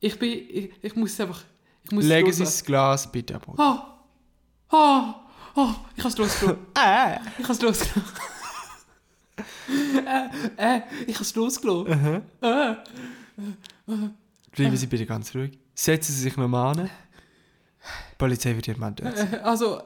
Ich 0.01 0.19
bin, 0.19 0.31
ich, 0.33 0.71
ich 0.83 0.97
muss 0.97 1.19
einfach, 1.21 1.43
ich 1.85 1.91
muss 1.93 2.05
Legen 2.05 2.33
Sie 2.33 2.43
das 2.45 2.65
Glas 2.65 3.11
bitte 3.11 3.35
am 3.37 3.41
Boden. 3.41 3.61
Ah, 3.61 3.99
ah, 4.71 5.15
ah, 5.55 5.75
ich 5.97 6.03
habe 6.05 6.09
es 6.13 6.19
losgelassen. 6.19 6.59
Ah. 6.75 7.19
Ich 7.39 7.45
habe 7.45 7.53
es 7.53 7.63
losgelassen. 7.63 8.03
äh, 10.59 10.77
äh, 10.77 10.81
ich 11.07 11.15
habe 11.15 11.25
es 11.25 11.35
losgelassen. 11.35 12.23
Aha. 12.41 12.73
Äh, 12.73 12.75
Bleiben 14.53 14.77
Sie 14.77 14.87
bitte 14.87 15.07
ganz 15.07 15.35
ruhig. 15.35 15.59
Setzen 15.75 16.13
Sie 16.13 16.21
sich 16.21 16.37
nochmal 16.37 16.79
an. 16.79 16.91
Polizei 18.23 18.55
wird 18.55 18.67
töten. 18.67 19.07
äh, 19.07 19.37
also, 19.43 19.83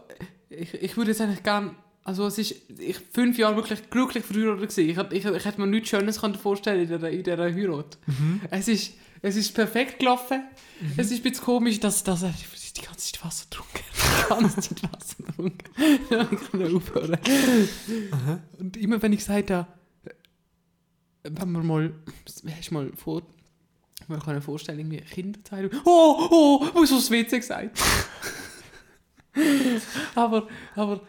ich, 0.51 0.75
ich 0.75 0.97
würde 0.97 1.11
jetzt 1.11 1.21
eigentlich 1.21 1.43
gern, 1.43 1.75
also 2.05 2.27
es 2.27 2.39
ist, 2.39 2.55
ich 2.79 2.99
fünf 3.13 3.39
Jahre 3.39 3.57
wirklich 3.57 3.89
glücklich 3.89 4.25
verheiratet 4.25 4.71
gewesen. 4.71 4.91
Ich, 4.91 5.25
ich, 5.25 5.25
ich 5.25 5.45
hätte 5.45 5.61
mir 5.61 5.67
nichts 5.67 5.89
Schönes 5.89 6.19
vorstellen 6.19 6.83
in 6.83 6.89
dieser, 6.89 7.11
in 7.11 7.23
dieser 7.23 7.45
Heirat. 7.45 7.99
Es 8.51 8.69
ist, 8.69 8.93
es 9.23 9.37
ist 9.37 9.55
perfekt 9.55 9.99
gelaufen. 9.99 10.43
Es 10.97 11.11
ist 11.11 11.21
ein 11.21 11.23
bisschen 11.23 11.45
komisch, 11.45 11.81
dass, 11.81 12.05
dass 12.05 12.23
er 12.23 12.35
die 12.77 12.83
ganze 12.83 13.13
Zeit 13.13 13.25
Wasser 13.25 13.47
getrunken. 13.49 13.81
Die 13.95 14.29
ganze 14.29 14.61
Zeit 14.61 14.83
Wasser 14.83 15.23
getrunken. 15.25 15.59
ich 16.37 16.51
kann 16.51 16.77
aufhören. 16.77 17.19
Und 18.59 18.77
immer 18.77 19.01
wenn 19.01 19.13
ich 19.15 19.21
gesagt 19.21 19.51
habe, 19.51 19.67
wenn 21.23 21.53
wir 21.53 21.63
mal, 21.63 21.95
hast 22.27 22.71
du 22.71 22.75
mal 22.75 22.93
vor, 22.95 23.23
man 24.09 24.21
kann 24.21 24.35
sich 24.37 24.45
vorstellen, 24.45 24.79
irgendwie 24.79 24.99
Kinderzeit. 24.99 25.71
Oh, 25.85 26.29
oh, 26.31 26.67
wo 26.73 26.83
ist 26.83 26.93
das 26.93 27.11
WC 27.11 27.39
gesagt? 27.39 27.81
aber, 30.15 30.49
aber, 30.75 31.01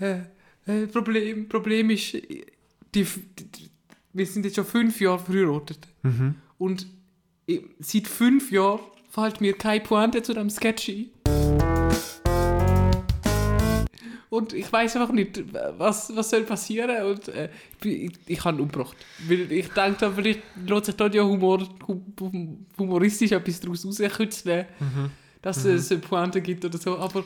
äh, 0.00 0.04
äh, 0.04 0.22
äh, 0.66 0.86
Problem, 0.86 1.48
Problem 1.48 1.90
ist, 1.90 2.14
die, 2.14 3.04
die, 3.04 3.70
wir 4.12 4.26
sind 4.26 4.44
jetzt 4.44 4.56
schon 4.56 4.64
fünf 4.64 5.00
Jahre 5.00 5.18
verheiratet. 5.18 5.88
Mhm. 6.02 6.36
Und 6.58 6.86
ich, 7.46 7.62
seit 7.80 8.06
fünf 8.06 8.50
Jahren 8.50 8.80
fällt 9.10 9.40
mir 9.40 9.54
keine 9.54 9.82
Pointe 9.82 10.22
zu 10.22 10.34
dem 10.34 10.50
Sketch 10.50 10.88
ein. 10.88 11.10
Und 14.32 14.54
ich 14.54 14.72
weiß 14.72 14.96
einfach 14.96 15.12
nicht, 15.12 15.42
was, 15.76 16.10
was 16.16 16.30
soll 16.30 16.44
passieren. 16.44 17.04
Und 17.04 17.28
äh, 17.28 17.50
ich, 17.84 18.12
ich, 18.24 18.42
habe 18.42 18.56
ihn 18.56 18.60
umgebracht. 18.62 18.96
Weil 19.28 19.52
ich 19.52 19.68
denke, 19.68 20.10
vielleicht 20.10 20.40
lässt 20.66 20.86
sich 20.86 20.94
dort 20.94 21.14
ja 21.14 21.22
Humor, 21.22 21.68
hum- 21.86 22.64
humoristisch 22.78 23.32
etwas 23.32 23.60
daraus 23.60 23.84
rauskitzeln, 23.84 24.64
dass 25.42 25.62
es 25.66 25.92
eine 25.92 26.00
Pointe 26.00 26.40
gibt 26.40 26.64
oder 26.64 26.78
so. 26.78 26.96
Aber 26.96 27.24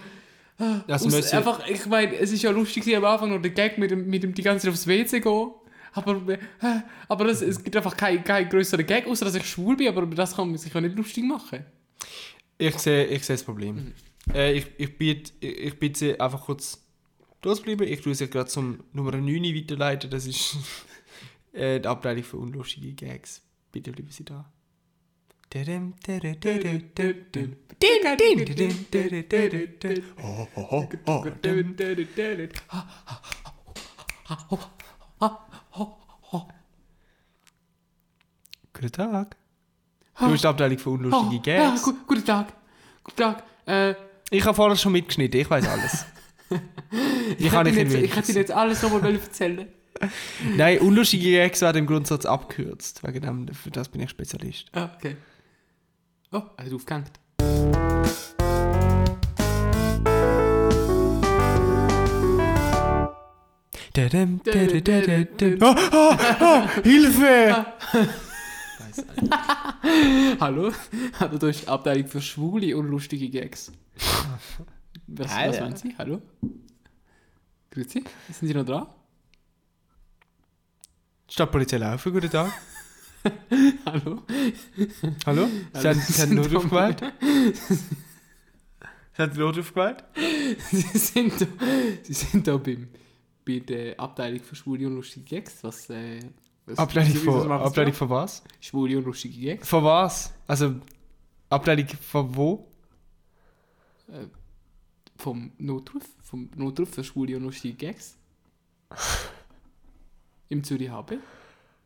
äh, 0.59 0.93
Also 0.93 1.07
aus, 1.17 1.33
einfach, 1.33 1.69
ich 1.69 1.87
meine, 1.87 2.17
es 2.17 2.33
ist 2.33 2.43
ja 2.43 2.51
lustig 2.51 2.97
am 2.97 3.05
Anfang 3.05 3.31
noch 3.31 3.41
der 3.41 3.53
Gag 3.53 3.79
mit 3.79 3.93
dem, 3.93 4.11
mit 4.11 4.25
dem 4.25 4.35
die 4.35 4.43
ganze 4.43 4.65
Zeit 4.65 4.73
aufs 4.73 4.89
WC 4.89 5.21
gehen. 5.21 5.51
Aber, 5.93 6.33
äh, 6.33 6.39
aber 7.07 7.27
es, 7.27 7.41
es 7.41 7.63
gibt 7.63 7.77
einfach 7.77 7.97
keinen 7.97 8.25
kein 8.25 8.49
größeren 8.49 8.85
Gag, 8.85 9.07
außer 9.07 9.27
dass 9.27 9.37
ich 9.37 9.49
schwul 9.49 9.77
bin, 9.77 9.87
aber 9.87 10.05
das 10.07 10.35
kann 10.35 10.49
man 10.49 10.59
sich 10.59 10.75
ja 10.75 10.81
nicht 10.81 10.97
lustig 10.97 11.23
machen. 11.23 11.65
Ich 12.59 12.77
sehe 12.81 13.05
ich 13.07 13.23
sehe 13.25 13.37
das 13.37 13.45
Problem. 13.45 13.77
Mhm. 13.77 14.35
Äh, 14.35 14.55
ich, 14.55 14.67
ich, 14.77 14.99
biete, 14.99 15.33
ich, 15.39 15.57
ich 15.57 15.79
bitte 15.79 15.99
Sie 16.01 16.21
einfach 16.21 16.41
kurz 16.47 16.83
durchbleiben. 17.41 17.87
Ich 17.87 18.01
tue 18.03 18.15
Sie 18.15 18.29
gerade 18.29 18.49
zum 18.49 18.85
Nummer 18.93 19.13
9 19.13 19.27
weiterleiten. 19.55 20.11
Das 20.11 20.27
ist 20.27 20.57
äh, 21.53 21.81
die 21.81 21.89
Abteilung 21.89 22.25
für 22.25 22.37
unlustige 22.39 22.93
Gags. 22.93 23.43
Bitte 23.73 23.93
bleiben 23.93 24.11
Sie 24.11 24.25
da. 24.25 24.51
Guten 38.73 38.93
Tag. 38.93 39.37
Du 40.19 40.31
bist 40.31 40.45
die 40.45 40.49
Abteilung 40.49 40.79
für 40.79 40.91
unlustige 40.91 41.37
Oh, 41.37 41.41
Gags. 41.43 41.81
ja, 41.87 41.93
gu 41.93 41.99
guten 42.07 42.25
Tag. 42.25 42.53
Guten 43.05 43.17
Tag. 43.17 43.43
Äh, 43.67 43.95
Ich 44.31 44.45
habe 44.45 44.55
vorher 44.55 44.77
schon 44.77 44.93
mitgeschnitten, 44.93 45.41
ich 45.41 45.49
weiß 45.51 45.67
alles. 45.69 46.07
ich 47.39 47.51
kann 47.51 47.67
jetzt, 47.67 47.95
ich 47.95 48.17
hätte 48.17 48.33
Ihnen 48.33 48.39
jetzt 48.39 48.53
alles 48.53 48.83
nochmal 48.83 49.15
erzählen 49.15 49.67
Nein, 50.57 50.79
unlustige 50.79 51.33
Gags 51.33 51.61
werden 51.63 51.79
im 51.79 51.87
Grundsatz 51.87 52.27
abgekürzt. 52.27 53.03
Wegen 53.03 53.23
dem, 53.23 53.49
für 53.49 53.71
das 53.71 53.89
bin 53.89 54.03
ich 54.03 54.11
Spezialist. 54.11 54.67
Ah, 54.73 54.91
okay. 54.97 55.17
Oh, 56.33 56.43
er 56.57 56.67
hat 56.67 56.73
aufgehängt. 56.73 57.13
Dadam, 63.93 64.41
dadam, 64.45 64.85
dadam, 64.85 65.27
dadam. 65.39 65.77
Ah, 65.91 66.69
Hilfe! 66.83 67.67
Hallo? 70.41 70.73
Hallo, 71.19 71.39
da 71.39 71.49
ist 71.49 71.63
die 71.63 71.69
Abteilung 71.69 72.07
für 72.07 72.21
schwule 72.21 72.77
und 72.77 72.89
lustige 72.89 73.31
Gags. 73.31 73.73
Was, 75.09 75.27
was 75.29 75.37
Alter. 75.37 75.61
meinen 75.63 75.77
Sie? 75.77 75.95
Hallo? 75.99 76.21
Grüezi, 77.71 78.03
sind 78.33 78.49
Sie 78.49 78.55
noch 78.55 78.65
dran? 78.65 78.87
Stadtpolizei 81.29 81.79
laufen, 81.79 82.13
guten 82.13 82.31
Tag. 82.31 82.53
Hallo? 83.87 84.23
Hallo? 85.27 85.49
Sie 85.75 85.89
haben, 85.89 86.01
Sie 86.01 86.13
Sie 86.13 86.23
haben? 86.23 86.31
Sie 89.13 89.23
haben 89.23 89.37
Notruf 89.37 89.73
gewählt? 89.75 90.05
Sie 90.71 90.99
sind 90.99 91.41
da, 91.41 91.47
Sie 92.03 92.13
sind 92.13 92.47
da 92.47 92.57
beim, 92.57 92.89
bei 93.45 93.59
der 93.61 93.99
Abteilung 93.99 94.41
für 94.41 94.55
schwule 94.55 94.87
und 94.87 94.95
lustige 94.95 95.25
Gags. 95.25 95.63
Was, 95.63 95.91
äh, 95.91 96.21
was, 96.67 96.79
Abteilung 96.79 97.15
wieso 97.15 97.33
von, 97.43 97.53
Abteilung 97.53 97.95
von 97.95 98.11
was? 98.11 98.43
Schwule 98.61 98.99
und 98.99 99.05
lustige 99.05 99.41
Gags. 99.41 99.69
Von 99.69 99.85
was? 99.85 100.33
Also, 100.47 100.77
Abteilung 101.49 101.89
von 101.89 102.37
wo? 102.37 102.69
Vom 105.19 105.53
Notruf. 105.59 106.05
Vom 106.23 106.49
Notruf 106.57 106.91
für 106.91 107.05
schwule 107.05 107.37
und 107.37 107.45
lustige 107.45 107.75
Gags. 107.75 108.17
Im 110.49 110.63
Zürich 110.63 110.91
HB. 110.91 111.19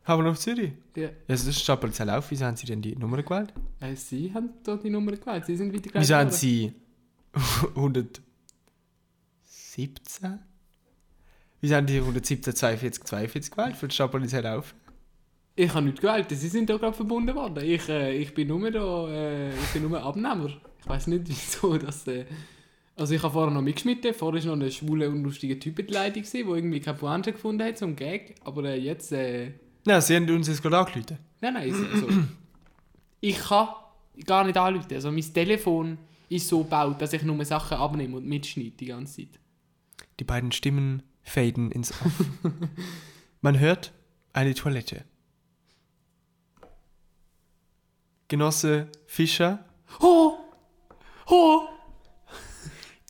Haben 0.03 0.23
wir 0.23 0.29
noch 0.29 0.37
Zürich? 0.37 0.71
Ja. 0.95 1.03
Ja, 1.03 1.09
das 1.27 1.45
ist 1.45 1.61
Stadtpolizei 1.61 2.05
laufen. 2.05 2.27
Wieso 2.31 2.45
haben 2.45 2.55
Sie 2.55 2.65
denn 2.65 2.81
die 2.81 2.95
Nummer 2.95 3.21
gewählt? 3.21 3.53
Äh, 3.79 3.95
Sie 3.95 4.33
haben 4.33 4.49
da 4.63 4.75
die 4.75 4.89
Nummer 4.89 5.11
gewählt. 5.11 5.45
Sie 5.45 5.55
sind 5.55 5.73
weitergeleitet 5.73 6.01
Wieso 6.01 6.15
haben. 6.15 6.31
Sie 6.31 6.73
117? 7.75 10.39
Wieso 11.61 11.75
haben 11.75 11.85
die 11.85 11.97
117, 11.97 12.55
42, 12.55 13.03
42 13.03 13.51
gewählt 13.51 13.75
für 13.75 13.87
die 13.87 13.93
Stadtpolizei 13.93 14.41
laufen? 14.41 14.75
Ich 15.55 15.71
habe 15.73 15.85
nicht 15.85 16.01
gewählt, 16.01 16.27
sie 16.29 16.47
sind 16.47 16.69
da 16.69 16.77
gerade 16.77 16.95
verbunden 16.95 17.35
worden. 17.35 17.63
Ich, 17.63 17.87
äh, 17.87 18.15
ich 18.15 18.33
bin 18.33 18.47
nur 18.47 18.71
da, 18.71 19.07
äh, 19.09 19.53
ich 19.53 19.73
bin 19.73 19.87
nur 19.87 20.01
Abnehmer. 20.01 20.49
Ich 20.79 20.87
weiß 20.87 21.07
nicht 21.07 21.23
wieso, 21.27 21.77
dass. 21.77 22.07
Äh, 22.07 22.25
Also 23.01 23.15
ich 23.15 23.23
habe 23.23 23.33
vorher 23.33 23.51
noch 23.51 23.63
mitgeschnitten, 23.63 24.13
vorher 24.13 24.45
war 24.45 24.55
noch 24.55 24.63
ein 24.63 24.71
schwuler 24.71 25.09
und 25.09 25.23
lustiger 25.23 25.59
Typ 25.59 25.79
in 25.79 25.87
der 25.87 25.95
Leitung, 25.95 26.23
der 26.23 26.45
irgendwie 26.45 26.79
keine 26.79 26.99
Pointe 26.99 27.31
gefunden 27.31 27.63
hat, 27.63 27.81
ein 27.81 27.95
Gag. 27.95 28.35
Aber 28.43 28.63
äh, 28.65 28.77
jetzt, 28.77 29.11
äh, 29.11 29.53
Ja, 29.87 29.99
sie 29.99 30.15
haben 30.15 30.29
uns 30.29 30.47
jetzt 30.47 30.61
gerade 30.61 30.77
angerufen. 30.77 31.17
nein, 31.41 31.55
nein, 31.55 31.69
ist 31.69 31.83
also, 31.91 32.07
ich 33.19 33.39
kann 33.39 33.69
gar 34.27 34.43
nicht 34.43 34.55
anrufen. 34.55 34.93
Also 34.93 35.11
mein 35.11 35.33
Telefon 35.33 35.97
ist 36.29 36.47
so 36.47 36.59
gebaut, 36.59 37.01
dass 37.01 37.11
ich 37.13 37.23
nur 37.23 37.43
Sachen 37.43 37.75
abnehme 37.77 38.17
und 38.17 38.27
mitschneide 38.27 38.69
die 38.69 38.85
ganze 38.85 39.21
Zeit. 39.21 39.39
Die 40.19 40.23
beiden 40.23 40.51
Stimmen 40.51 41.01
faden 41.23 41.71
ins 41.71 41.89
Off. 41.91 42.23
Man 43.41 43.57
hört 43.59 43.93
eine 44.31 44.53
Toilette. 44.53 45.05
Genosse 48.27 48.89
Fischer, 49.07 49.65
Ho! 50.01 50.37
Ho! 51.29 51.67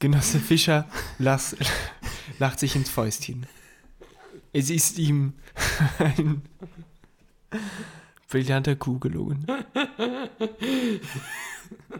Genosse 0.01 0.39
Fischer 0.39 0.87
las, 1.19 1.55
lacht 2.39 2.59
sich 2.59 2.75
ins 2.75 2.89
Fäustchen. 2.89 3.45
Es 4.51 4.71
ist 4.71 4.97
ihm 4.97 5.33
ein 5.99 6.41
brillanter 8.27 8.75
Coup 8.75 8.99
gelungen. 8.99 9.45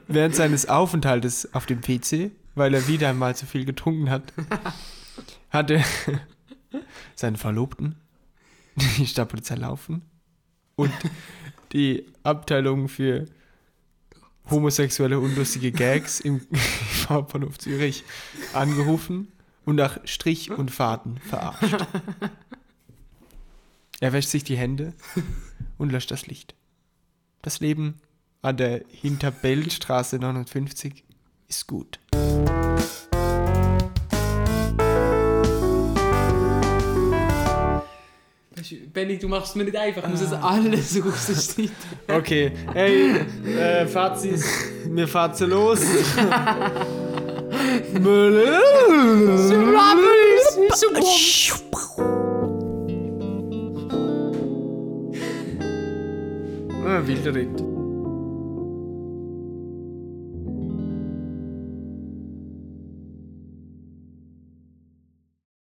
Während 0.08 0.36
seines 0.36 0.68
Aufenthaltes 0.68 1.54
auf 1.54 1.68
dem 1.68 1.82
PC, 1.82 2.32
weil 2.56 2.74
er 2.74 2.88
wieder 2.88 3.08
einmal 3.08 3.36
zu 3.36 3.46
viel 3.46 3.66
getrunken 3.66 4.10
hat, 4.10 4.34
hatte 5.52 5.84
seinen 7.16 7.38
Verlobten 7.38 7.98
die 8.98 9.06
Stadtpolizei 9.06 9.56
laufen 9.56 10.02
und 10.76 10.92
die 11.72 12.08
Abteilung 12.24 12.90
für 12.90 13.28
homosexuelle 14.50 15.20
unlustige 15.20 15.72
Gags 15.72 16.20
im 16.20 16.42
Hauptbahnhof 17.12 17.60
Zürich 17.60 18.04
angerufen 18.54 19.28
und 19.66 19.76
nach 19.76 20.00
Strich 20.06 20.52
und 20.52 20.72
Faden 20.72 21.18
verarscht. 21.20 21.86
Er 24.00 24.14
wäscht 24.14 24.30
sich 24.30 24.44
die 24.44 24.58
Hände 24.58 24.94
und 25.78 25.92
löscht 25.92 26.10
das 26.10 26.26
Licht. 26.26 26.56
Das 27.44 27.60
Leben 27.60 28.02
an 28.42 28.58
der 28.58 28.82
Hinterbellstraße 28.90 30.18
59 30.18 31.04
ist 31.48 31.68
gut. 31.68 32.00
Benny, 38.94 39.18
du 39.18 39.28
machst 39.28 39.50
es 39.50 39.56
mir 39.56 39.66
nicht 39.66 39.76
einfach, 39.76 40.04
ich 40.04 40.10
muss 40.10 40.22
es 40.22 40.34
alles 40.34 40.98
rausschneiden. 41.04 41.72
Okay, 42.08 42.52
hey, 42.74 43.20
äh, 43.58 43.86
Fazis, 43.86 44.46
wir 44.86 45.08
fahren 45.08 45.36
so 45.36 45.46
los. 45.46 45.82
Ah, 56.88 57.02
wilder 57.06 57.34
Ritt. 57.36 57.71